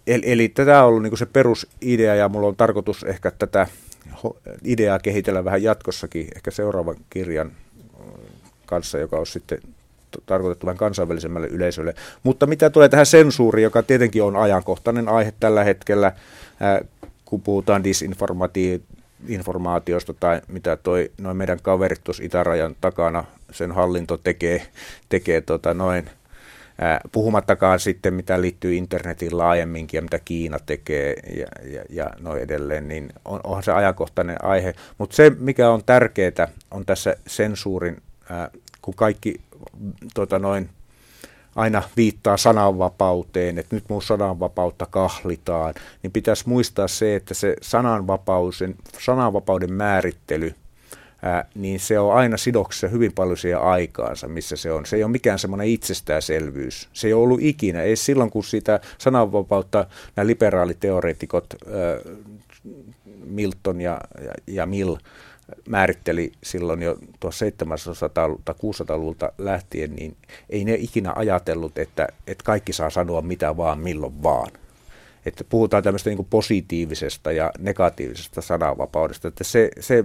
Eli, 0.06 0.22
eli 0.24 0.48
tätä 0.48 0.82
on 0.82 0.88
ollut 0.88 1.02
niin 1.02 1.18
se 1.18 1.26
perusidea 1.26 2.14
ja 2.14 2.28
mulla 2.28 2.48
on 2.48 2.56
tarkoitus 2.56 3.04
ehkä 3.04 3.30
tätä 3.30 3.66
ideaa 4.64 4.98
kehitellä 4.98 5.44
vähän 5.44 5.62
jatkossakin, 5.62 6.28
ehkä 6.36 6.50
seuraavan 6.50 6.96
kirjan 7.10 7.52
kanssa, 8.66 8.98
joka 8.98 9.18
on 9.18 9.26
sitten 9.26 9.58
tarkoitettu 10.26 10.66
vain 10.66 10.76
kansainvälisemmälle 10.76 11.46
yleisölle. 11.46 11.94
Mutta 12.22 12.46
mitä 12.46 12.70
tulee 12.70 12.88
tähän 12.88 13.06
sensuuriin, 13.06 13.64
joka 13.64 13.82
tietenkin 13.82 14.22
on 14.22 14.36
ajankohtainen 14.36 15.08
aihe 15.08 15.32
tällä 15.40 15.64
hetkellä, 15.64 16.12
kun 17.24 17.40
puhutaan 17.40 17.84
disinformaatiosta 17.84 20.14
tai 20.20 20.40
mitä 20.48 20.76
toi 20.76 21.10
noin 21.20 21.36
meidän 21.36 21.58
kaverit 21.62 22.00
tuossa 22.04 22.22
itärajan 22.22 22.76
takana, 22.80 23.24
sen 23.50 23.72
hallinto 23.72 24.16
tekee, 24.16 24.66
tekee 25.08 25.40
tota 25.40 25.74
noin, 25.74 26.10
puhumattakaan 27.12 27.80
sitten, 27.80 28.14
mitä 28.14 28.40
liittyy 28.40 28.74
internetin 28.74 29.38
laajemminkin 29.38 29.98
ja 29.98 30.02
mitä 30.02 30.18
Kiina 30.18 30.58
tekee 30.66 31.14
ja, 31.36 31.46
ja, 31.72 31.84
ja 31.90 32.10
noin 32.20 32.42
edelleen, 32.42 32.88
niin 32.88 33.12
on, 33.24 33.40
onhan 33.44 33.62
se 33.62 33.72
ajankohtainen 33.72 34.44
aihe. 34.44 34.74
Mutta 34.98 35.16
se, 35.16 35.32
mikä 35.38 35.70
on 35.70 35.84
tärkeää, 35.86 36.48
on 36.70 36.86
tässä 36.86 37.16
sensuurin, 37.26 38.02
ää, 38.30 38.50
kun 38.82 38.94
kaikki 38.94 39.40
tota 40.14 40.38
noin, 40.38 40.70
aina 41.56 41.82
viittaa 41.96 42.36
sananvapauteen, 42.36 43.58
että 43.58 43.76
nyt 43.76 43.84
mun 43.88 44.02
sananvapautta 44.02 44.86
kahlitaan, 44.86 45.74
niin 46.02 46.12
pitäisi 46.12 46.48
muistaa 46.48 46.88
se, 46.88 47.16
että 47.16 47.34
se 47.34 47.56
sananvapauden, 47.62 48.74
sananvapauden 48.98 49.72
määrittely, 49.72 50.54
ää, 51.24 51.44
niin 51.54 51.80
se 51.80 51.98
on 51.98 52.14
aina 52.14 52.36
sidoksessa 52.36 52.88
hyvin 52.88 53.12
paljon 53.12 53.36
siihen 53.36 53.60
aikaansa, 53.60 54.28
missä 54.28 54.56
se 54.56 54.72
on. 54.72 54.86
Se 54.86 54.96
ei 54.96 55.04
ole 55.04 55.12
mikään 55.12 55.38
semmoinen 55.38 55.66
itsestäänselvyys. 55.66 56.88
Se 56.92 57.06
ei 57.06 57.12
ole 57.12 57.22
ollut 57.22 57.40
ikinä, 57.42 57.82
ei 57.82 57.96
silloin 57.96 58.30
kun 58.30 58.44
sitä 58.44 58.80
sananvapautta 58.98 59.86
nämä 60.16 60.26
liberaaliteoreetikot, 60.26 61.46
ää, 61.52 62.14
Milton 63.24 63.80
ja, 63.80 64.00
ja, 64.24 64.32
ja 64.46 64.66
Mill, 64.66 64.96
määritteli 65.68 66.32
silloin 66.42 66.82
jo 66.82 66.94
1700- 66.94 66.98
tai 68.44 68.54
600-luvulta 68.54 69.32
lähtien, 69.38 69.96
niin 69.96 70.16
ei 70.50 70.64
ne 70.64 70.74
ikinä 70.74 71.12
ajatellut, 71.16 71.78
että, 71.78 72.08
että 72.26 72.44
kaikki 72.44 72.72
saa 72.72 72.90
sanoa 72.90 73.22
mitä 73.22 73.56
vaan 73.56 73.78
milloin 73.78 74.22
vaan. 74.22 74.50
Että 75.26 75.44
puhutaan 75.44 75.82
tämmöistä 75.82 76.10
niin 76.10 76.26
positiivisesta 76.30 77.32
ja 77.32 77.52
negatiivisesta 77.58 78.42
sananvapaudesta, 78.42 79.28
että 79.28 79.44
se, 79.44 79.70
se 79.80 80.04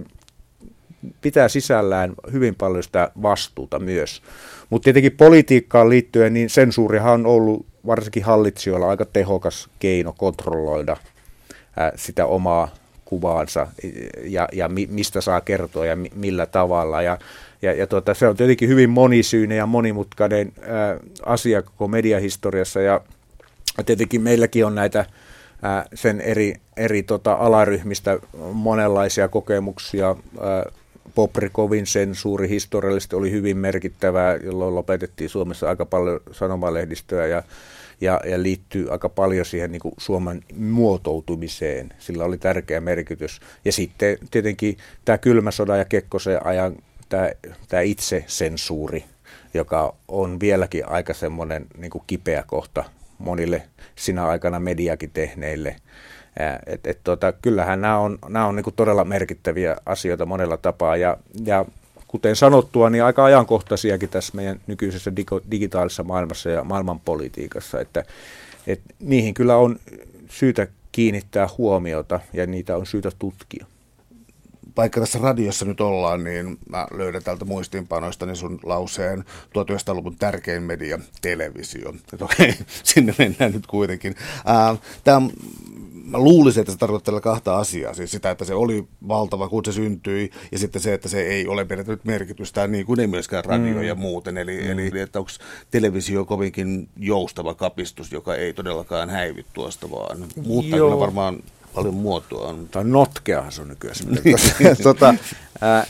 pitää 1.20 1.48
sisällään 1.48 2.12
hyvin 2.32 2.54
paljon 2.54 2.82
sitä 2.82 3.10
vastuuta 3.22 3.78
myös. 3.78 4.22
Mutta 4.70 4.84
tietenkin 4.84 5.16
politiikkaan 5.16 5.88
liittyen, 5.88 6.34
niin 6.34 6.50
sensuurihan 6.50 7.12
on 7.12 7.26
ollut 7.26 7.66
varsinkin 7.86 8.24
hallitsijoilla 8.24 8.88
aika 8.88 9.04
tehokas 9.04 9.68
keino 9.78 10.14
kontrolloida 10.18 10.96
sitä 11.96 12.26
omaa 12.26 12.68
kuvaansa 13.04 13.66
ja, 14.24 14.48
ja 14.52 14.68
mistä 14.68 15.20
saa 15.20 15.40
kertoa 15.40 15.86
ja 15.86 15.96
millä 16.14 16.46
tavalla. 16.46 17.02
Ja, 17.02 17.18
ja, 17.62 17.72
ja 17.72 17.86
tuota, 17.86 18.14
se 18.14 18.28
on 18.28 18.36
tietenkin 18.36 18.68
hyvin 18.68 18.90
monisyinen 18.90 19.58
ja 19.58 19.66
monimutkainen 19.66 20.52
ää, 20.62 20.96
asia 21.26 21.62
koko 21.62 21.88
mediahistoriassa 21.88 22.80
ja 22.80 23.00
tietenkin 23.86 24.22
meilläkin 24.22 24.66
on 24.66 24.74
näitä 24.74 25.04
ää, 25.62 25.84
sen 25.94 26.20
eri, 26.20 26.54
eri 26.76 27.02
tota, 27.02 27.32
alaryhmistä 27.32 28.18
monenlaisia 28.52 29.28
kokemuksia. 29.28 30.16
Ää, 30.40 30.64
Poprikovin 31.14 31.86
sensuuri 31.86 32.48
historiallisesti 32.48 33.16
oli 33.16 33.30
hyvin 33.30 33.56
merkittävää, 33.56 34.36
jolloin 34.36 34.74
lopetettiin 34.74 35.30
Suomessa 35.30 35.68
aika 35.68 35.86
paljon 35.86 36.20
sanomalehdistöä 36.32 37.26
ja 37.26 37.42
ja, 38.00 38.20
ja 38.26 38.42
liittyy 38.42 38.92
aika 38.92 39.08
paljon 39.08 39.46
siihen 39.46 39.72
niin 39.72 39.80
kuin 39.80 39.94
Suomen 39.98 40.44
muotoutumiseen. 40.56 41.92
Sillä 41.98 42.24
oli 42.24 42.38
tärkeä 42.38 42.80
merkitys. 42.80 43.40
Ja 43.64 43.72
sitten 43.72 44.18
tietenkin 44.30 44.76
tämä 45.04 45.18
kylmä 45.18 45.50
sodan 45.50 45.78
ja 45.78 45.84
Kekkosen 45.84 46.46
ajan 46.46 46.76
tämä, 47.08 47.30
tämä 47.68 47.80
itsesensuuri, 47.80 49.04
joka 49.54 49.94
on 50.08 50.40
vieläkin 50.40 50.88
aika 50.88 51.14
semmoinen 51.14 51.66
niin 51.76 51.90
kuin 51.90 52.04
kipeä 52.06 52.44
kohta 52.46 52.84
monille 53.18 53.62
sinä 53.96 54.26
aikana 54.26 54.60
mediakin 54.60 55.10
tehneille. 55.10 55.76
Et, 56.66 56.86
et, 56.86 56.98
tota, 57.04 57.32
kyllähän 57.32 57.80
nämä 57.80 57.98
on, 57.98 58.18
nämä 58.28 58.46
on 58.46 58.56
niin 58.56 58.74
todella 58.76 59.04
merkittäviä 59.04 59.76
asioita 59.86 60.26
monella 60.26 60.56
tapaa 60.56 60.96
ja, 60.96 61.16
ja 61.44 61.64
kuten 62.10 62.36
sanottua, 62.36 62.90
niin 62.90 63.04
aika 63.04 63.24
ajankohtaisiakin 63.24 64.08
tässä 64.08 64.32
meidän 64.36 64.60
nykyisessä 64.66 65.12
digitaalisessa 65.50 66.04
maailmassa 66.04 66.50
ja 66.50 66.64
maailmanpolitiikassa, 66.64 67.80
että, 67.80 68.04
että 68.66 68.94
niihin 69.00 69.34
kyllä 69.34 69.56
on 69.56 69.78
syytä 70.28 70.66
kiinnittää 70.92 71.48
huomiota 71.58 72.20
ja 72.32 72.46
niitä 72.46 72.76
on 72.76 72.86
syytä 72.86 73.10
tutkia. 73.18 73.66
Vaikka 74.76 75.00
tässä 75.00 75.18
radiossa 75.18 75.64
nyt 75.64 75.80
ollaan, 75.80 76.24
niin 76.24 76.58
mä 76.68 76.86
löydän 76.90 77.22
täältä 77.22 77.44
muistiinpanoista 77.44 78.34
sun 78.34 78.60
lauseen 78.62 79.24
1900-luvun 79.58 80.16
tärkein 80.16 80.62
media, 80.62 80.98
televisio. 81.20 81.94
Että 82.12 82.24
okei, 82.24 82.54
sinne 82.82 83.14
mennään 83.18 83.52
nyt 83.52 83.66
kuitenkin. 83.66 84.14
Tämä 85.04 85.22
mä 86.10 86.18
luulisin, 86.18 86.60
että 86.60 86.72
se 86.72 86.78
tarkoittaa 86.78 87.20
kahta 87.20 87.58
asiaa. 87.58 87.94
Siis 87.94 88.10
sitä, 88.10 88.30
että 88.30 88.44
se 88.44 88.54
oli 88.54 88.84
valtava, 89.08 89.48
kun 89.48 89.64
se 89.64 89.72
syntyi, 89.72 90.30
ja 90.52 90.58
sitten 90.58 90.82
se, 90.82 90.94
että 90.94 91.08
se 91.08 91.22
ei 91.22 91.46
ole 91.46 91.66
menettänyt 91.68 92.04
merkitystä, 92.04 92.66
niin 92.66 92.86
kuin 92.86 93.00
ei 93.00 93.06
myöskään 93.06 93.44
radio 93.44 93.74
mm. 93.74 93.82
ja 93.82 93.94
muuten. 93.94 94.38
Eli, 94.38 94.60
mm. 94.62 94.70
eli 94.70 95.00
että 95.00 95.18
onko 95.18 95.30
televisio 95.70 96.24
kovinkin 96.24 96.88
joustava 96.96 97.54
kapistus, 97.54 98.12
joka 98.12 98.34
ei 98.34 98.52
todellakaan 98.52 99.10
häivy 99.10 99.44
tuosta, 99.52 99.90
vaan 99.90 100.24
muuttaa 100.46 100.78
Joo. 100.78 100.88
kyllä 100.88 101.00
varmaan 101.00 101.42
paljon 101.74 101.94
muotoa. 101.94 102.54
Tai 102.70 102.84
notkeahan 102.84 103.52
se 103.52 103.62
on 103.62 103.68
nykyään. 103.68 103.96
tota, 104.82 105.14
ää, 105.60 105.86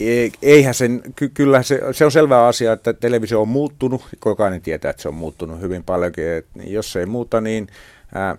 e, 0.00 0.28
Eihän 0.42 0.74
sen, 0.74 1.02
ky- 1.16 1.28
kyllä 1.28 1.62
se, 1.62 1.80
se 1.92 2.04
on 2.04 2.12
selvä 2.12 2.46
asia, 2.46 2.72
että 2.72 2.92
televisio 2.92 3.42
on 3.42 3.48
muuttunut, 3.48 4.02
jokainen 4.26 4.62
tietää, 4.62 4.90
että 4.90 5.02
se 5.02 5.08
on 5.08 5.14
muuttunut 5.14 5.60
hyvin 5.60 5.84
paljonkin, 5.84 6.28
että 6.28 6.60
jos 6.66 6.92
se 6.92 7.00
ei 7.00 7.06
muuta, 7.06 7.40
niin 7.40 7.66
ää, 8.14 8.36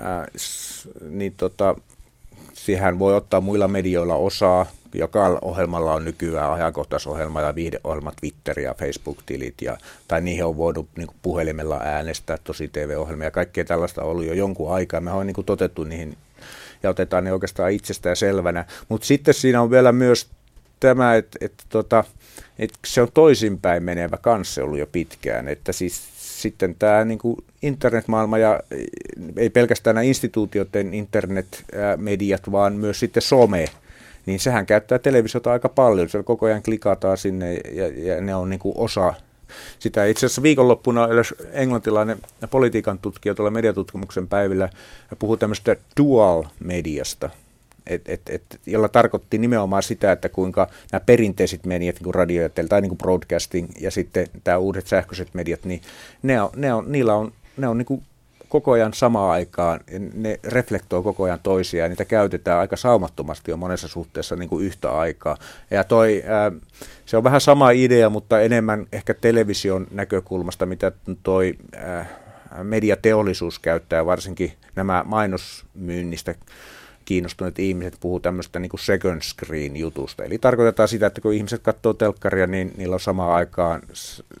ää, 0.00 0.26
niin 1.10 1.34
tota, 1.36 1.74
siihen 2.52 2.98
voi 2.98 3.14
ottaa 3.14 3.40
muilla 3.40 3.68
medioilla 3.68 4.14
osaa. 4.14 4.66
Joka 4.94 5.38
ohjelmalla 5.42 5.94
on 5.94 6.04
nykyään 6.04 6.52
ajankohtaisohjelma 6.52 7.40
ja 7.40 7.54
viihdeohjelma, 7.54 8.12
Twitter 8.20 8.60
ja 8.60 8.74
Facebook-tilit, 8.74 9.54
ja, 9.62 9.78
tai 10.08 10.20
niihin 10.20 10.44
on 10.44 10.56
voinut 10.56 10.88
niin 10.96 11.06
kuin 11.06 11.16
puhelimella 11.22 11.80
äänestää 11.84 12.38
tosi 12.44 12.68
TV-ohjelmia. 12.68 13.30
Kaikkea 13.30 13.64
tällaista 13.64 14.02
on 14.02 14.10
ollut 14.10 14.24
jo 14.24 14.34
jonkun 14.34 14.72
aikaa. 14.72 15.00
Me 15.00 15.12
on 15.12 15.26
niin 15.26 15.34
kuin 15.34 15.44
totettu 15.44 15.84
niihin 15.84 16.16
ja 16.82 16.90
otetaan 16.90 17.24
ne 17.24 17.32
oikeastaan 17.32 17.72
itsestään 17.72 18.16
selvänä. 18.16 18.64
Mutta 18.88 19.06
sitten 19.06 19.34
siinä 19.34 19.62
on 19.62 19.70
vielä 19.70 19.92
myös 19.92 20.28
tämä, 20.80 21.14
että, 21.14 21.38
että, 21.40 21.64
tota, 21.68 22.04
että 22.58 22.78
se 22.86 23.02
on 23.02 23.08
toisinpäin 23.14 23.82
menevä 23.82 24.16
kanssa 24.16 24.64
ollut 24.64 24.78
jo 24.78 24.86
pitkään. 24.86 25.48
Että 25.48 25.72
siis 25.72 26.02
sitten 26.42 26.74
tämä 26.78 27.04
niin 27.04 27.18
kuin 27.18 27.36
internetmaailma 27.62 28.38
ja 28.38 28.60
ei 29.36 29.50
pelkästään 29.50 29.94
nämä 29.94 30.02
instituutioiden 30.02 30.94
internetmediat, 30.94 32.52
vaan 32.52 32.72
myös 32.72 33.00
sitten 33.00 33.22
some, 33.22 33.64
niin 34.26 34.40
sehän 34.40 34.66
käyttää 34.66 34.98
televisiota 34.98 35.52
aika 35.52 35.68
paljon. 35.68 36.08
Siellä 36.08 36.24
koko 36.24 36.46
ajan 36.46 36.62
klikataan 36.62 37.18
sinne 37.18 37.54
ja, 37.54 37.88
ja 37.88 38.20
ne 38.20 38.34
on 38.34 38.50
niin 38.50 38.60
kuin 38.60 38.74
osa 38.78 39.14
sitä. 39.78 40.04
Itse 40.04 40.26
asiassa 40.26 40.42
viikonloppuna 40.42 41.08
englantilainen 41.52 42.18
politiikan 42.50 42.98
tutkija 42.98 43.34
tuolla 43.34 43.50
mediatutkimuksen 43.50 44.28
päivillä 44.28 44.68
puhuu 45.18 45.36
tämmöistä 45.36 45.76
dual-mediasta– 45.96 47.30
et, 47.86 48.08
et, 48.08 48.22
et, 48.28 48.60
jolla 48.66 48.88
tarkoitti 48.88 49.38
nimenomaan 49.38 49.82
sitä, 49.82 50.12
että 50.12 50.28
kuinka 50.28 50.68
nämä 50.92 51.00
perinteiset 51.06 51.66
mediat, 51.66 51.96
niin 51.96 52.04
kuin 52.04 52.14
radio 52.14 52.48
tai 52.68 52.80
niin 52.80 52.88
kuin 52.88 52.98
broadcasting 52.98 53.68
ja 53.80 53.90
sitten 53.90 54.26
tämä 54.44 54.58
uudet 54.58 54.86
sähköiset 54.86 55.34
mediat, 55.34 55.64
niin 55.64 55.80
ne 56.22 56.42
on, 56.42 56.50
ne 56.56 56.74
on, 56.74 56.92
niillä 56.92 57.14
on, 57.14 57.32
ne 57.56 57.68
on 57.68 57.78
niin 57.78 57.86
kuin 57.86 58.02
koko 58.48 58.72
ajan 58.72 58.94
samaan 58.94 59.30
aikaan, 59.30 59.80
ne 60.14 60.40
reflektoi 60.44 61.02
koko 61.02 61.24
ajan 61.24 61.40
toisiaan, 61.42 61.84
ja 61.84 61.88
niitä 61.88 62.04
käytetään 62.04 62.60
aika 62.60 62.76
saumattomasti 62.76 63.50
jo 63.50 63.56
monessa 63.56 63.88
suhteessa 63.88 64.36
niin 64.36 64.48
kuin 64.48 64.64
yhtä 64.64 64.90
aikaa. 64.90 65.36
Ja 65.70 65.84
toi, 65.84 66.24
se 67.06 67.16
on 67.16 67.24
vähän 67.24 67.40
sama 67.40 67.70
idea, 67.70 68.10
mutta 68.10 68.40
enemmän 68.40 68.86
ehkä 68.92 69.14
television 69.14 69.86
näkökulmasta, 69.90 70.66
mitä 70.66 70.92
toi 71.22 71.54
mediateollisuus 72.62 73.58
käyttää, 73.58 74.06
varsinkin 74.06 74.52
nämä 74.76 75.04
mainosmyynnistä 75.06 76.34
kiinnostuneet 77.06 77.58
ihmiset 77.58 77.96
puhuu 78.00 78.20
tämmöistä 78.20 78.58
niin 78.58 78.70
second 78.78 79.22
screen 79.22 79.76
jutusta. 79.76 80.24
Eli 80.24 80.38
tarkoitetaan 80.38 80.88
sitä, 80.88 81.06
että 81.06 81.20
kun 81.20 81.32
ihmiset 81.32 81.62
katsoo 81.62 81.92
telkkaria, 81.92 82.46
niin 82.46 82.72
niillä 82.76 82.94
on 82.94 83.00
samaan 83.00 83.32
aikaan 83.32 83.82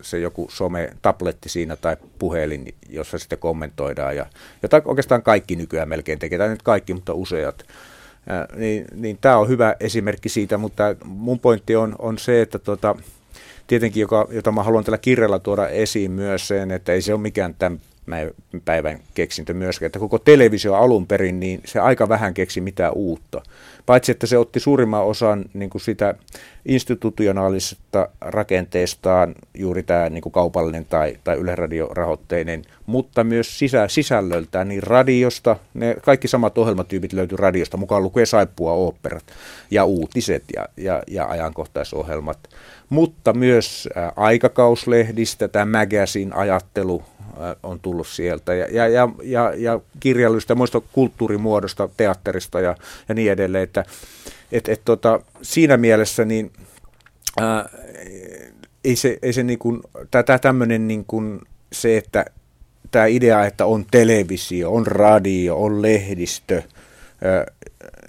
se 0.00 0.18
joku 0.18 0.48
some-tabletti 0.50 1.48
siinä 1.48 1.76
tai 1.76 1.96
puhelin, 2.18 2.74
jossa 2.88 3.18
sitten 3.18 3.38
kommentoidaan. 3.38 4.16
Ja, 4.16 4.26
jota 4.62 4.82
oikeastaan 4.84 5.22
kaikki 5.22 5.56
nykyään 5.56 5.88
melkein 5.88 6.18
tekee, 6.18 6.48
nyt 6.48 6.62
kaikki, 6.62 6.94
mutta 6.94 7.14
useat. 7.14 7.64
Ja, 8.26 8.48
niin, 8.56 8.84
niin 8.94 9.18
tämä 9.20 9.36
on 9.36 9.48
hyvä 9.48 9.76
esimerkki 9.80 10.28
siitä, 10.28 10.58
mutta 10.58 10.96
mun 11.04 11.40
pointti 11.40 11.76
on, 11.76 11.96
on 11.98 12.18
se, 12.18 12.42
että 12.42 12.58
tota, 12.58 12.94
tietenkin, 13.66 14.00
joka, 14.00 14.28
jota 14.30 14.52
mä 14.52 14.62
haluan 14.62 14.84
tällä 14.84 14.98
kirjalla 14.98 15.38
tuoda 15.38 15.68
esiin 15.68 16.10
myös 16.10 16.48
sen, 16.48 16.70
että 16.70 16.92
ei 16.92 17.02
se 17.02 17.14
ole 17.14 17.20
mikään 17.20 17.54
tämän 17.54 17.80
päivän 18.64 18.98
keksintö 19.14 19.54
myöskään. 19.54 19.86
Että 19.86 19.98
koko 19.98 20.18
televisio 20.18 20.74
alun 20.74 21.06
perin, 21.06 21.40
niin 21.40 21.60
se 21.64 21.80
aika 21.80 22.08
vähän 22.08 22.34
keksi 22.34 22.60
mitään 22.60 22.92
uutta. 22.94 23.42
Paitsi, 23.86 24.12
että 24.12 24.26
se 24.26 24.38
otti 24.38 24.60
suurimman 24.60 25.04
osan 25.04 25.44
niin 25.54 25.70
kuin 25.70 25.82
sitä 25.82 26.14
institutionaalisesta 26.64 28.08
rakenteestaan, 28.20 29.34
juuri 29.54 29.82
tämä 29.82 30.10
niin 30.10 30.22
kuin 30.22 30.32
kaupallinen 30.32 30.84
tai, 30.84 31.16
tai 31.24 31.36
yleradiorahoitteinen, 31.36 32.62
mutta 32.86 33.24
myös 33.24 33.58
sisä, 33.58 33.88
sisällöltään, 33.88 34.68
niin 34.68 34.82
radiosta, 34.82 35.56
ne 35.74 35.96
kaikki 36.02 36.28
samat 36.28 36.58
ohjelmatyypit 36.58 37.12
löytyy 37.12 37.36
radiosta, 37.36 37.76
mukaan 37.76 38.02
lukee 38.02 38.26
saippua 38.26 38.72
oopperat 38.72 39.24
ja 39.70 39.84
uutiset 39.84 40.44
ja, 40.56 40.68
ja, 40.76 41.02
ja 41.06 41.26
ajankohtaisohjelmat, 41.26 42.38
mutta 42.88 43.32
myös 43.32 43.88
aikakauslehdistä, 44.16 45.48
tämä 45.48 45.78
magazine-ajattelu, 45.78 47.02
on 47.62 47.80
tullut 47.80 48.06
sieltä. 48.06 48.54
Ja, 48.54 48.66
ja, 48.70 48.88
ja, 48.88 49.08
ja, 49.22 49.52
ja 49.56 49.80
kirjallisesta 50.00 50.52
ja 50.52 50.56
muista 50.56 50.80
kulttuurimuodosta, 50.92 51.88
teatterista 51.96 52.60
ja, 52.60 52.76
ja 53.08 53.14
niin 53.14 53.32
edelleen, 53.32 53.64
että 53.64 53.84
et, 54.52 54.68
et 54.68 54.80
tota, 54.84 55.20
siinä 55.42 55.76
mielessä 55.76 56.24
niin 56.24 56.52
ää, 57.40 57.68
ei 58.84 58.96
se, 58.96 59.18
ei 59.22 59.32
se 59.32 59.42
niin 59.42 59.58
kuin, 59.58 59.80
tämä 60.10 60.38
tämmöinen 60.38 60.88
niin 60.88 61.04
kuin 61.04 61.40
se, 61.72 61.96
että 61.96 62.24
tämä 62.90 63.06
idea, 63.06 63.46
että 63.46 63.66
on 63.66 63.86
televisio, 63.90 64.72
on 64.72 64.86
radio, 64.86 65.56
on 65.56 65.82
lehdistö, 65.82 66.62
ää, 67.24 67.46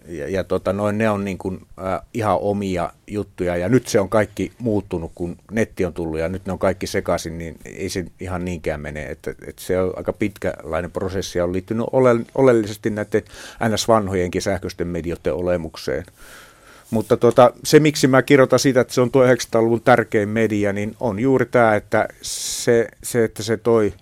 ja, 0.07 0.29
ja 0.29 0.43
tota, 0.43 0.73
noin, 0.73 0.97
ne 0.97 1.09
on 1.09 1.25
niin 1.25 1.37
kuin, 1.37 1.59
äh, 1.79 2.01
ihan 2.13 2.37
omia 2.41 2.89
juttuja 3.07 3.57
ja 3.57 3.69
nyt 3.69 3.87
se 3.87 3.99
on 3.99 4.09
kaikki 4.09 4.51
muuttunut, 4.59 5.11
kun 5.15 5.37
netti 5.51 5.85
on 5.85 5.93
tullut 5.93 6.19
ja 6.19 6.29
nyt 6.29 6.45
ne 6.45 6.51
on 6.51 6.59
kaikki 6.59 6.87
sekaisin, 6.87 7.37
niin 7.37 7.57
ei 7.65 7.89
se 7.89 8.05
ihan 8.19 8.45
niinkään 8.45 8.81
mene. 8.81 9.05
Että, 9.05 9.31
että 9.31 9.61
se 9.61 9.81
on 9.81 9.93
aika 9.97 10.13
pitkälainen 10.13 10.91
prosessi 10.91 11.37
ja 11.37 11.43
on 11.43 11.53
liittynyt 11.53 11.85
ole, 11.91 12.15
oleellisesti 12.35 12.89
näiden 12.89 13.23
NS-vanhojenkin 13.63 14.41
sähköisten 14.41 14.87
medioiden 14.87 15.33
olemukseen. 15.33 16.05
Mutta 16.91 17.17
tota, 17.17 17.53
se, 17.63 17.79
miksi 17.79 18.07
mä 18.07 18.21
kirjoitan 18.21 18.59
siitä, 18.59 18.81
että 18.81 18.93
se 18.93 19.01
on 19.01 19.11
tuo 19.11 19.25
900-luvun 19.25 19.81
tärkein 19.81 20.29
media, 20.29 20.73
niin 20.73 20.95
on 20.99 21.19
juuri 21.19 21.45
tämä, 21.45 21.75
että 21.75 22.07
se, 22.21 22.87
se 23.03 23.23
että 23.23 23.43
se 23.43 23.57
toi 23.57 23.93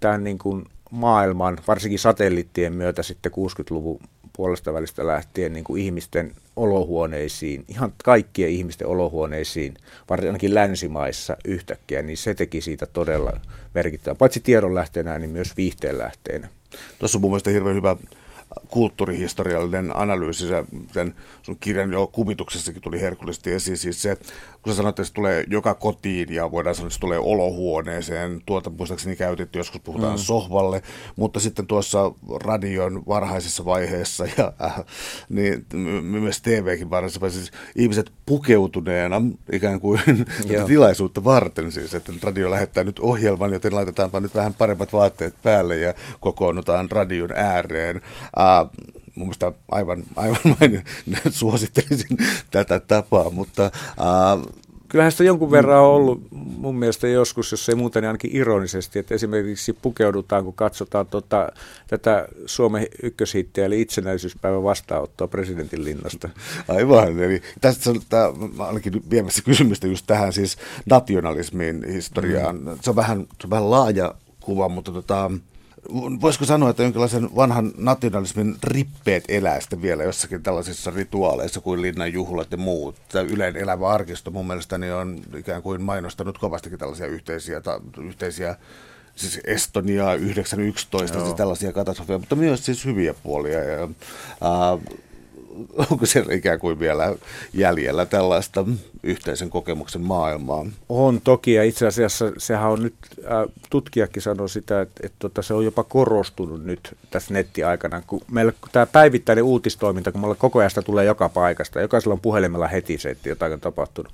tämän 0.00 0.24
niin 0.24 0.38
kuin 0.38 0.64
maailman, 0.90 1.58
varsinkin 1.68 1.98
satelliittien 1.98 2.72
myötä 2.72 3.02
sitten 3.02 3.32
60-luvun 3.32 4.00
puolesta 4.38 4.72
välistä 4.72 5.06
lähtien 5.06 5.52
niin 5.52 5.64
kuin 5.64 5.82
ihmisten 5.82 6.32
olohuoneisiin, 6.56 7.64
ihan 7.68 7.92
kaikkien 8.04 8.50
ihmisten 8.50 8.86
olohuoneisiin, 8.86 9.74
ainakin 10.10 10.54
länsimaissa 10.54 11.36
yhtäkkiä, 11.44 12.02
niin 12.02 12.16
se 12.16 12.34
teki 12.34 12.60
siitä 12.60 12.86
todella 12.86 13.40
merkittävää. 13.74 14.14
Paitsi 14.14 14.40
tiedonlähteenä, 14.40 15.18
niin 15.18 15.30
myös 15.30 15.56
viihteen 15.56 15.98
lähteenä. 15.98 16.48
Tuossa 16.98 17.18
on 17.18 17.22
mun 17.22 17.30
mielestä 17.30 17.50
hirveän 17.50 17.76
hyvä 17.76 17.96
kulttuurihistoriallinen 18.68 19.96
analyysi. 19.96 20.46
Sen 20.92 21.14
sun 21.42 21.56
kirjan 21.60 21.92
jo 21.92 22.06
kuvituksessakin 22.06 22.82
tuli 22.82 23.00
herkullisesti 23.00 23.52
esiin. 23.52 23.76
Siis 23.76 24.02
se, 24.02 24.16
kun 24.68 24.74
sä 24.74 24.76
sanoit, 24.76 24.98
että 24.98 25.04
se 25.04 25.12
tulee 25.12 25.44
joka 25.50 25.74
kotiin 25.74 26.34
ja 26.34 26.50
voidaan 26.50 26.74
sanoa, 26.74 26.86
että 26.86 26.94
se 26.94 27.00
tulee 27.00 27.18
olohuoneeseen. 27.18 28.42
Tuota 28.46 28.70
muistaakseni 28.70 29.16
käytetty, 29.16 29.58
joskus 29.58 29.80
puhutaan 29.80 30.12
mm. 30.12 30.18
sohvalle, 30.18 30.82
mutta 31.16 31.40
sitten 31.40 31.66
tuossa 31.66 32.12
radion 32.44 33.02
varhaisessa 33.06 33.64
vaiheessa 33.64 34.26
ja 34.38 34.52
äh, 34.64 34.84
niin, 35.28 35.66
myös 36.02 36.42
TVkin 36.42 36.90
varhaisessa 36.90 37.30
siis 37.30 37.50
ihmiset 37.76 38.12
pukeutuneena 38.26 39.22
ikään 39.52 39.80
kuin 39.80 40.00
tilaisuutta 40.66 41.24
varten 41.24 41.72
siis, 41.72 41.94
että 41.94 42.12
radio 42.22 42.50
lähettää 42.50 42.84
nyt 42.84 42.98
ohjelman, 42.98 43.52
joten 43.52 43.74
laitetaanpa 43.74 44.20
nyt 44.20 44.34
vähän 44.34 44.54
paremmat 44.54 44.92
vaatteet 44.92 45.34
päälle 45.42 45.76
ja 45.76 45.94
kokoonnutaan 46.20 46.90
radion 46.90 47.32
ääreen. 47.34 47.96
Äh, 48.38 48.94
mun 49.18 49.26
mielestä 49.26 49.52
aivan, 49.70 50.04
aivan 50.16 50.40
mainin, 50.60 50.84
suosittelisin 51.30 52.18
tätä 52.50 52.80
tapaa, 52.80 53.30
mutta 53.30 53.64
äh, 53.64 54.54
Kyllähän 54.88 55.12
sitä 55.12 55.24
jonkun 55.24 55.50
verran 55.50 55.80
on 55.80 55.86
ollut 55.86 56.22
mun 56.30 56.78
mielestä 56.78 57.08
joskus, 57.08 57.50
jos 57.50 57.68
ei 57.68 57.74
muuten 57.74 58.02
niin 58.02 58.08
ainakin 58.08 58.36
ironisesti, 58.36 58.98
että 58.98 59.14
esimerkiksi 59.14 59.72
pukeudutaan, 59.72 60.44
kun 60.44 60.54
katsotaan 60.54 61.06
tota, 61.06 61.52
tätä 61.86 62.28
Suomen 62.46 62.86
ykköshittiä, 63.02 63.64
eli 63.64 63.80
itsenäisyyspäivän 63.80 64.62
vastaanottoa 64.62 65.28
presidentin 65.28 65.84
linnasta. 65.84 66.28
Aivan, 66.68 67.18
eli 67.18 67.42
tästä 67.60 67.90
tämä, 68.08 68.32
mä 68.56 68.66
olinkin 68.66 69.10
viemässä 69.10 69.42
kysymystä 69.42 69.86
just 69.86 70.06
tähän 70.06 70.32
siis 70.32 70.56
nationalismin 70.86 71.84
historiaan. 71.92 72.56
Mm. 72.56 72.78
Se, 72.80 72.90
on 72.90 72.96
vähän, 72.96 73.20
se 73.20 73.46
on 73.46 73.50
vähän 73.50 73.70
laaja 73.70 74.14
kuva, 74.40 74.68
mutta 74.68 74.92
tota, 74.92 75.30
voisiko 76.20 76.44
sanoa, 76.44 76.70
että 76.70 76.82
jonkinlaisen 76.82 77.36
vanhan 77.36 77.72
nationalismin 77.76 78.56
rippeet 78.62 79.24
elää 79.28 79.60
sitten 79.60 79.82
vielä 79.82 80.02
jossakin 80.02 80.42
tällaisissa 80.42 80.90
rituaaleissa 80.90 81.60
kuin 81.60 81.82
linnan 81.82 82.12
juhlat 82.12 82.52
ja 82.52 82.56
muut. 82.56 82.96
Tämä 83.08 83.24
yleinen 83.30 83.62
elävä 83.62 83.88
arkisto 83.88 84.30
mun 84.30 84.46
mielestäni 84.46 84.90
on 84.90 85.20
ikään 85.36 85.62
kuin 85.62 85.82
mainostanut 85.82 86.38
kovastikin 86.38 86.78
tällaisia 86.78 87.06
yhteisiä, 87.06 87.60
ta, 87.60 87.80
yhteisiä 88.00 88.56
siis 89.16 89.40
Estonia 89.44 90.14
911, 90.14 91.20
siis 91.20 91.34
tällaisia 91.34 91.72
katastrofeja, 91.72 92.18
mutta 92.18 92.36
myös 92.36 92.66
siis 92.66 92.84
hyviä 92.84 93.14
puolia. 93.14 93.64
Ja, 93.64 93.88
ää, 94.40 94.78
onko 95.90 96.06
siellä 96.06 96.34
ikään 96.34 96.58
kuin 96.58 96.78
vielä 96.78 97.14
jäljellä 97.52 98.06
tällaista 98.06 98.64
yhteisen 99.02 99.50
kokemuksen 99.50 100.02
maailmaa? 100.02 100.66
On 100.88 101.20
toki, 101.20 101.54
ja 101.54 101.64
itse 101.64 101.86
asiassa 101.86 102.32
sehän 102.38 102.70
on 102.70 102.82
nyt, 102.82 102.94
äh, 103.24 103.54
tutkijakin 103.70 104.22
sanoo 104.22 104.48
sitä, 104.48 104.80
että, 104.80 105.00
että 105.06 105.16
tota, 105.18 105.42
se 105.42 105.54
on 105.54 105.64
jopa 105.64 105.84
korostunut 105.84 106.64
nyt 106.64 106.96
tässä 107.10 107.34
nettiaikana, 107.34 108.02
kun 108.06 108.20
meillä 108.30 108.52
tämä 108.72 108.86
päivittäinen 108.86 109.44
uutistoiminta, 109.44 110.12
kun 110.12 110.20
meillä 110.20 110.34
koko 110.34 110.58
ajan 110.58 110.70
tulee 110.84 111.04
joka 111.04 111.28
paikasta, 111.28 111.80
jokaisella 111.80 112.14
on 112.14 112.20
puhelimella 112.20 112.66
heti 112.66 112.98
se, 112.98 113.10
että 113.10 113.28
jotain 113.28 113.52
on 113.52 113.60
tapahtunut. 113.60 114.12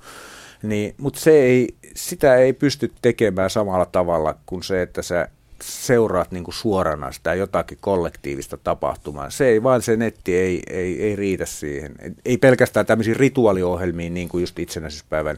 Niin, 0.63 0.95
mutta 0.97 1.19
se 1.19 1.31
ei, 1.31 1.75
sitä 1.95 2.35
ei 2.35 2.53
pysty 2.53 2.91
tekemään 3.01 3.49
samalla 3.49 3.85
tavalla 3.85 4.35
kuin 4.45 4.63
se, 4.63 4.81
että 4.81 5.01
sä 5.01 5.27
seuraat 5.65 6.31
niin 6.31 6.43
kuin 6.43 6.55
suorana 6.55 7.11
sitä 7.11 7.33
jotakin 7.33 7.77
kollektiivista 7.81 8.57
tapahtumaa. 8.57 9.29
Se 9.29 9.45
ei 9.45 9.63
vaan 9.63 9.81
se 9.81 9.95
netti 9.97 10.37
ei, 10.37 10.63
ei, 10.69 11.03
ei 11.03 11.15
riitä 11.15 11.45
siihen. 11.45 11.95
Ei 12.25 12.37
pelkästään 12.37 12.85
tämmöisiin 12.85 13.15
rituaaliohjelmiin, 13.15 14.13
niin 14.13 14.29
kuin 14.29 14.41
just 14.41 14.59
itsenäisyyspäivän 14.59 15.37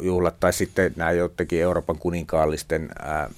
juhlat 0.00 0.40
tai 0.40 0.52
sitten 0.52 0.92
nämä 0.96 1.12
jotenkin 1.12 1.60
Euroopan 1.60 1.98
kuninkaallisten 1.98 2.88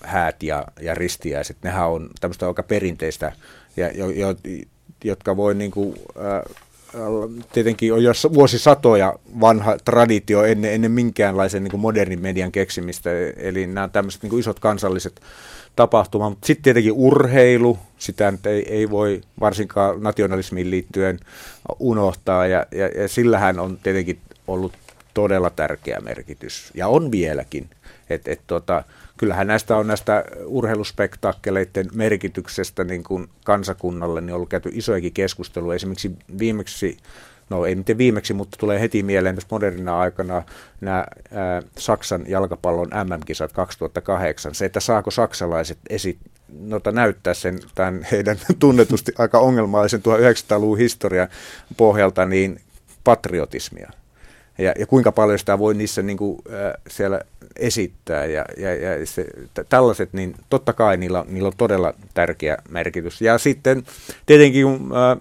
häät 0.02 0.42
ja, 0.42 0.64
ja 0.80 0.94
ristiäiset. 0.94 1.56
Nehän 1.62 1.88
on 1.88 2.10
tämmöistä 2.20 2.46
aika 2.46 2.62
perinteistä, 2.62 3.32
ja, 3.76 3.92
jo, 3.92 4.10
jo, 4.10 4.34
jotka 5.04 5.36
voi 5.36 5.54
niin 5.54 5.70
kuin, 5.70 5.94
tietenkin 7.53 7.93
on 7.93 8.03
jo 8.03 8.12
vuosisatoja 8.34 9.14
vanha 9.41 9.76
traditio 9.84 10.45
ennen, 10.45 10.74
ennen 10.74 10.93
minkäänlaisen 10.93 11.64
niin 11.64 11.70
kuin 11.70 11.80
modernin 11.80 12.22
median 12.22 12.53
keksimistä. 12.53 13.11
Eli 13.36 13.66
nämä 13.66 13.89
tämmöiset 13.89 14.22
niin 14.22 14.30
kuin 14.30 14.41
isot 14.41 14.61
kansalliset 14.61 15.20
tapahtuma. 15.76 16.28
Mutta 16.28 16.47
sitten 16.47 16.62
tietenkin 16.62 16.93
urheilu, 16.93 17.78
sitä 17.99 18.30
nyt 18.30 18.47
ei, 18.47 18.74
ei 18.74 18.91
voi 18.91 19.20
varsinkaan 19.41 20.03
nationalismiin 20.03 20.70
liittyen 20.70 21.18
unohtaa, 21.78 22.47
ja, 22.47 22.66
ja, 22.72 22.86
ja 22.86 23.09
sillähän 23.09 23.59
on 23.61 23.78
tietenkin 23.82 24.18
ollut 24.47 24.72
todella 25.14 25.51
tärkeä 25.51 26.01
merkitys, 26.01 26.70
ja 26.74 26.89
on 26.89 27.11
vieläkin. 27.11 27.70
Et, 28.11 28.28
et 28.28 28.41
tota, 28.47 28.84
kyllähän 29.18 29.46
näistä 29.46 29.76
on 29.76 29.86
näistä 29.86 30.24
urheiluspektaakkeleiden 30.46 31.86
merkityksestä 31.94 32.84
niin 32.84 33.04
kuin 33.04 33.28
kansakunnalle 33.44 34.20
niin 34.20 34.30
on 34.30 34.36
ollut 34.36 34.48
käyty 34.48 34.70
isojakin 34.72 35.12
keskustelua. 35.12 35.74
Esimerkiksi 35.74 36.12
viimeksi 36.38 36.96
no 37.50 37.66
ei 37.66 37.74
miten 37.74 37.98
viimeksi, 37.98 38.34
mutta 38.34 38.56
tulee 38.60 38.80
heti 38.80 39.02
mieleen 39.02 39.34
tässä 39.34 39.48
modernina 39.50 40.00
aikana 40.00 40.42
nämä 40.80 41.06
ää, 41.32 41.62
Saksan 41.78 42.24
jalkapallon 42.28 42.90
MM-kisat 43.04 43.52
2008. 43.52 44.54
Se, 44.54 44.64
että 44.64 44.80
saako 44.80 45.10
saksalaiset 45.10 45.78
esi- 45.90 46.18
nota, 46.60 46.92
näyttää 46.92 47.34
sen 47.34 47.58
tämän 47.74 48.06
heidän 48.12 48.36
tunnetusti 48.58 49.12
aika 49.18 49.38
ongelmallisen 49.38 50.00
1900-luvun 50.00 50.78
historian 50.78 51.28
pohjalta 51.76 52.24
niin 52.24 52.60
patriotismia. 53.04 53.90
Ja, 54.59 54.72
ja 54.78 54.86
kuinka 54.86 55.12
paljon 55.12 55.38
sitä 55.38 55.59
voi 55.59 55.74
niissä 55.74 56.02
niin 56.02 56.18
kuin, 56.18 56.38
äh, 56.46 56.72
siellä 56.88 57.20
esittää. 57.56 58.24
Ja, 58.24 58.44
ja, 58.56 58.74
ja 58.74 59.06
se, 59.06 59.24
t- 59.54 59.68
tällaiset, 59.68 60.12
niin 60.12 60.34
totta 60.50 60.72
kai 60.72 60.96
niillä, 60.96 61.24
niillä 61.28 61.46
on 61.46 61.56
todella 61.56 61.94
tärkeä 62.14 62.56
merkitys. 62.70 63.20
Ja 63.20 63.38
sitten 63.38 63.82
tietenkin 64.26 64.66
äh, 64.66 65.18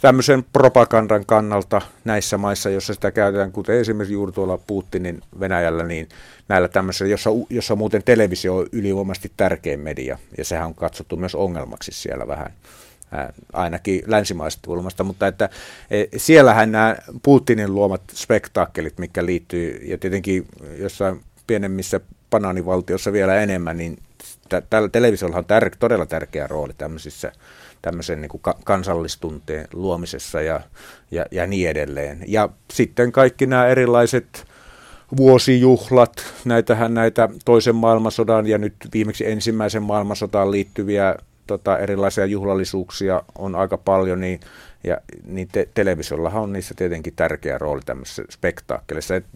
tämmöisen 0.00 0.44
propagandan 0.52 1.26
kannalta 1.26 1.82
näissä 2.04 2.38
maissa, 2.38 2.70
jossa 2.70 2.94
sitä 2.94 3.10
käytetään, 3.10 3.52
kuten 3.52 3.76
esimerkiksi 3.76 4.14
juuri 4.14 4.32
tuolla 4.32 4.58
Putinin 4.58 5.20
Venäjällä, 5.40 5.84
niin 5.84 6.08
näillä 6.48 6.68
tämmöisillä, 6.68 7.10
jossa, 7.10 7.30
jossa 7.50 7.76
muuten 7.76 8.02
televisio 8.04 8.56
on 8.56 8.66
ylivoimaisesti 8.72 9.32
tärkein 9.36 9.80
media, 9.80 10.18
ja 10.38 10.44
sehän 10.44 10.66
on 10.66 10.74
katsottu 10.74 11.16
myös 11.16 11.34
ongelmaksi 11.34 11.92
siellä 11.92 12.26
vähän 12.26 12.52
ainakin 13.52 14.02
länsimaisesta 14.06 14.66
kulmasta, 14.66 15.04
mutta 15.04 15.26
että 15.26 15.48
e, 15.90 16.04
siellähän 16.16 16.72
nämä 16.72 16.96
Putinin 17.22 17.74
luomat 17.74 18.02
spektaakkelit, 18.14 18.98
mikä 18.98 19.26
liittyy, 19.26 19.80
ja 19.84 19.98
tietenkin 19.98 20.46
jossain 20.78 21.20
pienemmissä 21.46 22.00
banaanivaltiossa 22.30 23.12
vielä 23.12 23.34
enemmän, 23.34 23.76
niin 23.76 23.98
tällä 24.70 24.88
televisiolla 24.88 25.36
on 25.36 25.44
tär, 25.44 25.70
todella 25.78 26.06
tärkeä 26.06 26.46
rooli 26.46 26.72
tämmöisissä 26.78 27.32
tämmöisen 27.82 28.20
niin 28.20 28.28
kuin 28.28 28.42
kansallistunteen 28.64 29.66
luomisessa 29.72 30.40
ja, 30.40 30.60
ja, 31.10 31.26
ja 31.30 31.46
niin 31.46 31.70
edelleen. 31.70 32.24
Ja 32.26 32.48
sitten 32.72 33.12
kaikki 33.12 33.46
nämä 33.46 33.66
erilaiset 33.66 34.46
vuosijuhlat, 35.16 36.12
näitähän 36.44 36.94
näitä 36.94 37.28
toisen 37.44 37.76
maailmansodan 37.76 38.46
ja 38.46 38.58
nyt 38.58 38.74
viimeksi 38.92 39.30
ensimmäisen 39.30 39.82
maailmansotaan 39.82 40.50
liittyviä 40.50 41.14
tota, 41.50 41.78
erilaisia 41.78 42.26
juhlallisuuksia 42.26 43.22
on 43.38 43.54
aika 43.54 43.78
paljon, 43.78 44.20
niin, 44.20 44.40
ja, 44.84 44.98
niin 45.26 45.48
te, 45.52 45.68
televisiollahan 45.74 46.42
on 46.42 46.52
niissä 46.52 46.74
tietenkin 46.74 47.12
tärkeä 47.16 47.58
rooli 47.58 47.80
tämmöisessä 47.86 48.22
spektaakkelissa. 48.30 49.16
Et, 49.16 49.26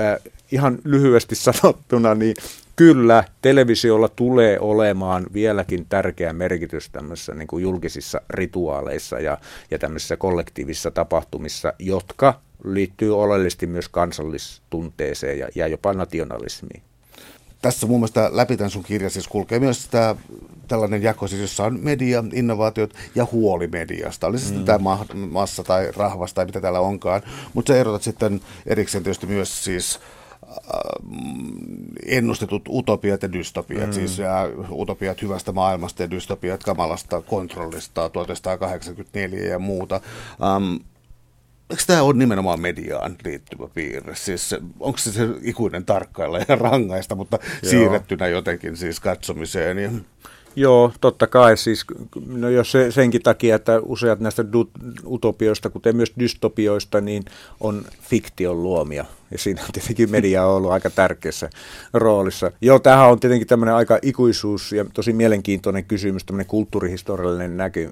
äh, 0.00 0.18
ihan 0.52 0.78
lyhyesti 0.84 1.34
sanottuna, 1.50 2.14
niin 2.14 2.34
kyllä 2.76 3.24
televisiolla 3.42 4.08
tulee 4.08 4.58
olemaan 4.60 5.26
vieläkin 5.32 5.86
tärkeä 5.88 6.32
merkitys 6.32 6.90
tämmöisissä 6.90 7.34
niin 7.34 7.48
kuin 7.48 7.62
julkisissa 7.62 8.20
rituaaleissa 8.30 9.20
ja, 9.20 9.38
ja 9.70 9.78
tämmöisissä 9.78 10.16
kollektiivisissa 10.16 10.90
tapahtumissa, 10.90 11.72
jotka 11.78 12.40
liittyy 12.64 13.20
oleellisesti 13.20 13.66
myös 13.66 13.88
kansallistunteeseen 13.88 15.38
ja, 15.38 15.48
ja 15.54 15.66
jopa 15.66 15.92
nationalismiin. 15.92 16.87
Tässä 17.62 17.86
muun 17.86 18.00
muassa 18.00 18.30
läpi 18.32 18.56
tämän 18.56 18.70
sun 18.70 18.82
kirjasi 18.82 19.14
siis 19.14 19.28
kulkee 19.28 19.58
myös 19.58 19.88
tämä 19.88 20.16
tällainen 20.68 21.02
jako, 21.02 21.26
siis 21.26 21.40
jossa 21.40 21.64
on 21.64 21.78
media, 21.82 22.24
innovaatiot 22.32 22.94
ja 23.14 23.26
huoli 23.32 23.66
mediasta. 23.66 24.26
Oli 24.26 24.38
se 24.38 24.54
mm. 24.54 24.64
tämä 24.64 24.98
massa 25.30 25.64
tai 25.64 25.92
rahvas 25.96 26.34
tai 26.34 26.46
mitä 26.46 26.60
täällä 26.60 26.80
onkaan. 26.80 27.22
Mutta 27.54 27.72
sä 27.72 27.78
erotat 27.78 28.02
sitten 28.02 28.40
erikseen 28.66 29.04
tietysti 29.04 29.26
myös 29.26 29.64
siis 29.64 30.00
ennustetut 32.06 32.62
utopiat 32.68 33.22
ja 33.22 33.32
dystopiat, 33.32 33.86
mm. 33.86 33.92
siis 33.92 34.18
ja 34.18 34.48
utopiat 34.70 35.22
hyvästä 35.22 35.52
maailmasta 35.52 36.02
ja 36.02 36.10
dystopiat 36.10 36.64
kamalasta 36.64 37.20
kontrollista 37.20 38.08
1984 38.08 39.50
ja 39.50 39.58
muuta. 39.58 40.00
Um, 40.56 40.80
eikö 41.70 41.82
tämä 41.86 42.02
ole 42.02 42.14
nimenomaan 42.14 42.60
mediaan 42.60 43.16
liittyvä 43.24 43.68
piirre? 43.74 44.14
Siis 44.14 44.54
onko 44.80 44.98
se 44.98 45.12
se 45.12 45.28
ikuinen 45.42 45.84
tarkkailla 45.84 46.38
ja 46.48 46.56
rangaista, 46.56 47.14
mutta 47.14 47.38
Joo. 47.42 47.70
siirrettynä 47.70 48.28
jotenkin 48.28 48.76
siis 48.76 49.00
katsomiseen? 49.00 49.78
Ja... 49.78 49.90
Joo, 50.56 50.92
totta 51.00 51.26
kai. 51.26 51.56
Siis, 51.56 51.84
no 52.26 52.48
jos 52.48 52.72
se, 52.72 52.90
senkin 52.90 53.22
takia, 53.22 53.56
että 53.56 53.80
useat 53.80 54.20
näistä 54.20 54.44
utopioista, 55.06 55.70
kuten 55.70 55.96
myös 55.96 56.12
dystopioista, 56.18 57.00
niin 57.00 57.24
on 57.60 57.84
fiktion 58.02 58.62
luomia 58.62 59.04
ja 59.30 59.38
siinä 59.38 59.62
on 59.62 59.68
tietenkin 59.72 60.10
media 60.10 60.46
on 60.46 60.56
ollut 60.56 60.70
aika 60.70 60.90
tärkeässä 60.90 61.50
roolissa. 61.92 62.52
Joo, 62.60 62.78
tämähän 62.78 63.10
on 63.10 63.20
tietenkin 63.20 63.48
tämmöinen 63.48 63.74
aika 63.74 63.98
ikuisuus 64.02 64.72
ja 64.72 64.84
tosi 64.94 65.12
mielenkiintoinen 65.12 65.84
kysymys, 65.84 66.24
tämmöinen 66.24 66.46
kulttuurihistoriallinen 66.46 67.56
näky, 67.56 67.90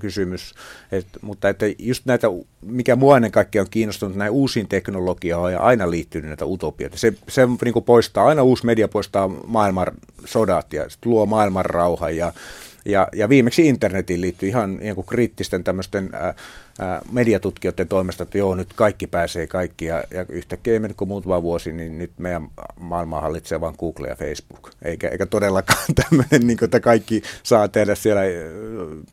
kysymys, 0.00 0.54
Et, 0.92 1.06
mutta 1.22 1.48
että 1.48 1.66
just 1.78 2.06
näitä, 2.06 2.26
mikä 2.62 2.96
mua 2.96 3.16
ennen 3.16 3.32
kaikkea 3.32 3.62
on 3.62 3.68
kiinnostunut, 3.70 4.16
näin 4.16 4.30
uusiin 4.30 4.68
teknologioihin 4.68 5.54
ja 5.54 5.60
aina 5.60 5.90
liittynyt 5.90 6.28
näitä 6.28 6.46
utopioita. 6.46 6.98
Se, 6.98 7.12
se 7.28 7.46
niin 7.46 7.84
poistaa, 7.86 8.26
aina 8.26 8.42
uusi 8.42 8.66
media 8.66 8.88
poistaa 8.88 9.28
maailman 9.46 9.86
sodat 10.24 10.72
ja 10.72 10.86
luo 11.04 11.26
maailman 11.26 11.64
rauhan 11.64 12.16
ja 12.16 12.32
ja, 12.84 13.08
ja 13.12 13.28
viimeksi 13.28 13.68
internetiin 13.68 14.20
liittyy 14.20 14.48
ihan 14.48 14.76
niin 14.76 14.94
kuin 14.94 15.06
kriittisten 15.06 15.64
tämmöisten 15.64 16.10
ää, 16.12 16.34
ää, 16.78 17.02
mediatutkijoiden 17.12 17.88
toimesta, 17.88 18.22
että 18.22 18.38
joo, 18.38 18.54
nyt 18.54 18.72
kaikki 18.72 19.06
pääsee 19.06 19.46
kaikki. 19.46 19.84
Ja, 19.84 20.04
ja 20.10 20.26
yhtäkkiä 20.28 20.80
mennyt 20.80 20.96
kuin 20.96 21.08
muutama 21.08 21.42
vuosi, 21.42 21.72
niin 21.72 21.98
nyt 21.98 22.12
meidän 22.18 22.48
maailmaa 22.80 23.20
hallitsee 23.20 23.60
vain 23.60 23.74
Google 23.78 24.08
ja 24.08 24.16
Facebook. 24.16 24.70
Eikä, 24.82 25.08
eikä 25.08 25.26
todellakaan 25.26 25.94
tämmöinen, 26.02 26.46
niin 26.46 26.58
kuin, 26.58 26.66
että 26.66 26.80
kaikki 26.80 27.22
saa 27.42 27.68
tehdä 27.68 27.94
siellä, 27.94 28.20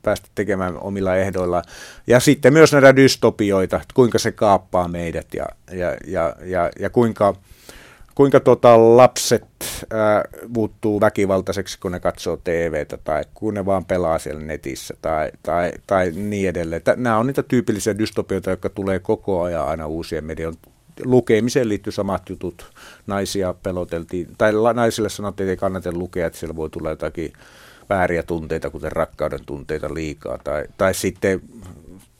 päästä 0.01 0.27
tekemään 0.35 0.77
omilla 0.81 1.15
ehdoilla. 1.15 1.61
Ja 2.07 2.19
sitten 2.19 2.53
myös 2.53 2.73
näitä 2.73 2.95
dystopioita, 2.95 3.75
että 3.75 3.93
kuinka 3.93 4.19
se 4.19 4.31
kaappaa 4.31 4.87
meidät 4.87 5.33
ja, 5.33 5.45
ja, 5.71 5.97
ja, 6.07 6.35
ja, 6.45 6.69
ja 6.79 6.89
kuinka 6.89 7.35
kuinka 8.15 8.39
tota 8.39 8.97
lapset 8.97 9.45
ää, 9.93 10.23
muuttuu 10.47 11.01
väkivaltaiseksi, 11.01 11.79
kun 11.79 11.91
ne 11.91 11.99
katsoo 11.99 12.37
TVtä 12.37 12.97
tai 12.97 13.23
kun 13.33 13.53
ne 13.53 13.65
vaan 13.65 13.85
pelaa 13.85 14.19
siellä 14.19 14.41
netissä 14.41 14.93
tai, 15.01 15.31
tai, 15.43 15.71
tai 15.87 16.11
niin 16.15 16.49
edelleen. 16.49 16.81
Nämä 16.95 17.17
on 17.17 17.27
niitä 17.27 17.43
tyypillisiä 17.43 17.97
dystopioita, 17.97 18.49
jotka 18.49 18.69
tulee 18.69 18.99
koko 18.99 19.41
ajan 19.41 19.67
aina 19.67 19.87
uusien 19.87 20.25
median 20.25 20.53
lukemiseen 21.03 21.69
liittyy 21.69 21.93
samat 21.93 22.29
jutut. 22.29 22.71
Naisia 23.07 23.53
peloteltiin, 23.53 24.27
tai 24.37 24.51
naisille 24.73 25.09
sanottiin, 25.09 25.45
että 25.45 25.51
ei 25.51 25.57
kannata 25.57 25.91
lukea, 25.91 26.27
että 26.27 26.39
siellä 26.39 26.55
voi 26.55 26.69
tulla 26.69 26.89
jotakin 26.89 27.33
vääriä 27.89 28.23
tunteita, 28.23 28.69
kuten 28.69 28.91
rakkauden 28.91 29.45
tunteita 29.45 29.93
liikaa. 29.93 30.37
Tai, 30.37 30.65
tai 30.77 30.93
sitten 30.93 31.41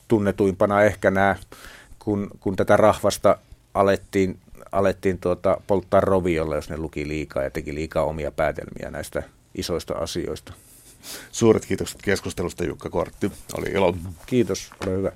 tunnetuimpana 0.08 0.82
ehkä 0.82 1.10
nämä, 1.10 1.36
kun, 1.98 2.30
kun 2.40 2.56
tätä 2.56 2.76
rahvasta 2.76 3.38
alettiin 3.74 4.38
alettiin 4.72 5.18
tuota, 5.18 5.60
polttaa 5.66 6.00
roviolla, 6.00 6.54
jos 6.54 6.70
ne 6.70 6.76
luki 6.76 7.08
liikaa 7.08 7.42
ja 7.42 7.50
teki 7.50 7.74
liikaa 7.74 8.04
omia 8.04 8.30
päätelmiä 8.30 8.90
näistä 8.90 9.22
isoista 9.54 9.94
asioista. 9.94 10.52
Suuret 11.32 11.66
kiitokset 11.66 12.02
keskustelusta 12.02 12.64
Jukka 12.64 12.90
Kortti. 12.90 13.32
Oli 13.58 13.70
ilo. 13.70 13.96
Kiitos, 14.26 14.70
ole 14.86 14.96
hyvä. 14.96 15.12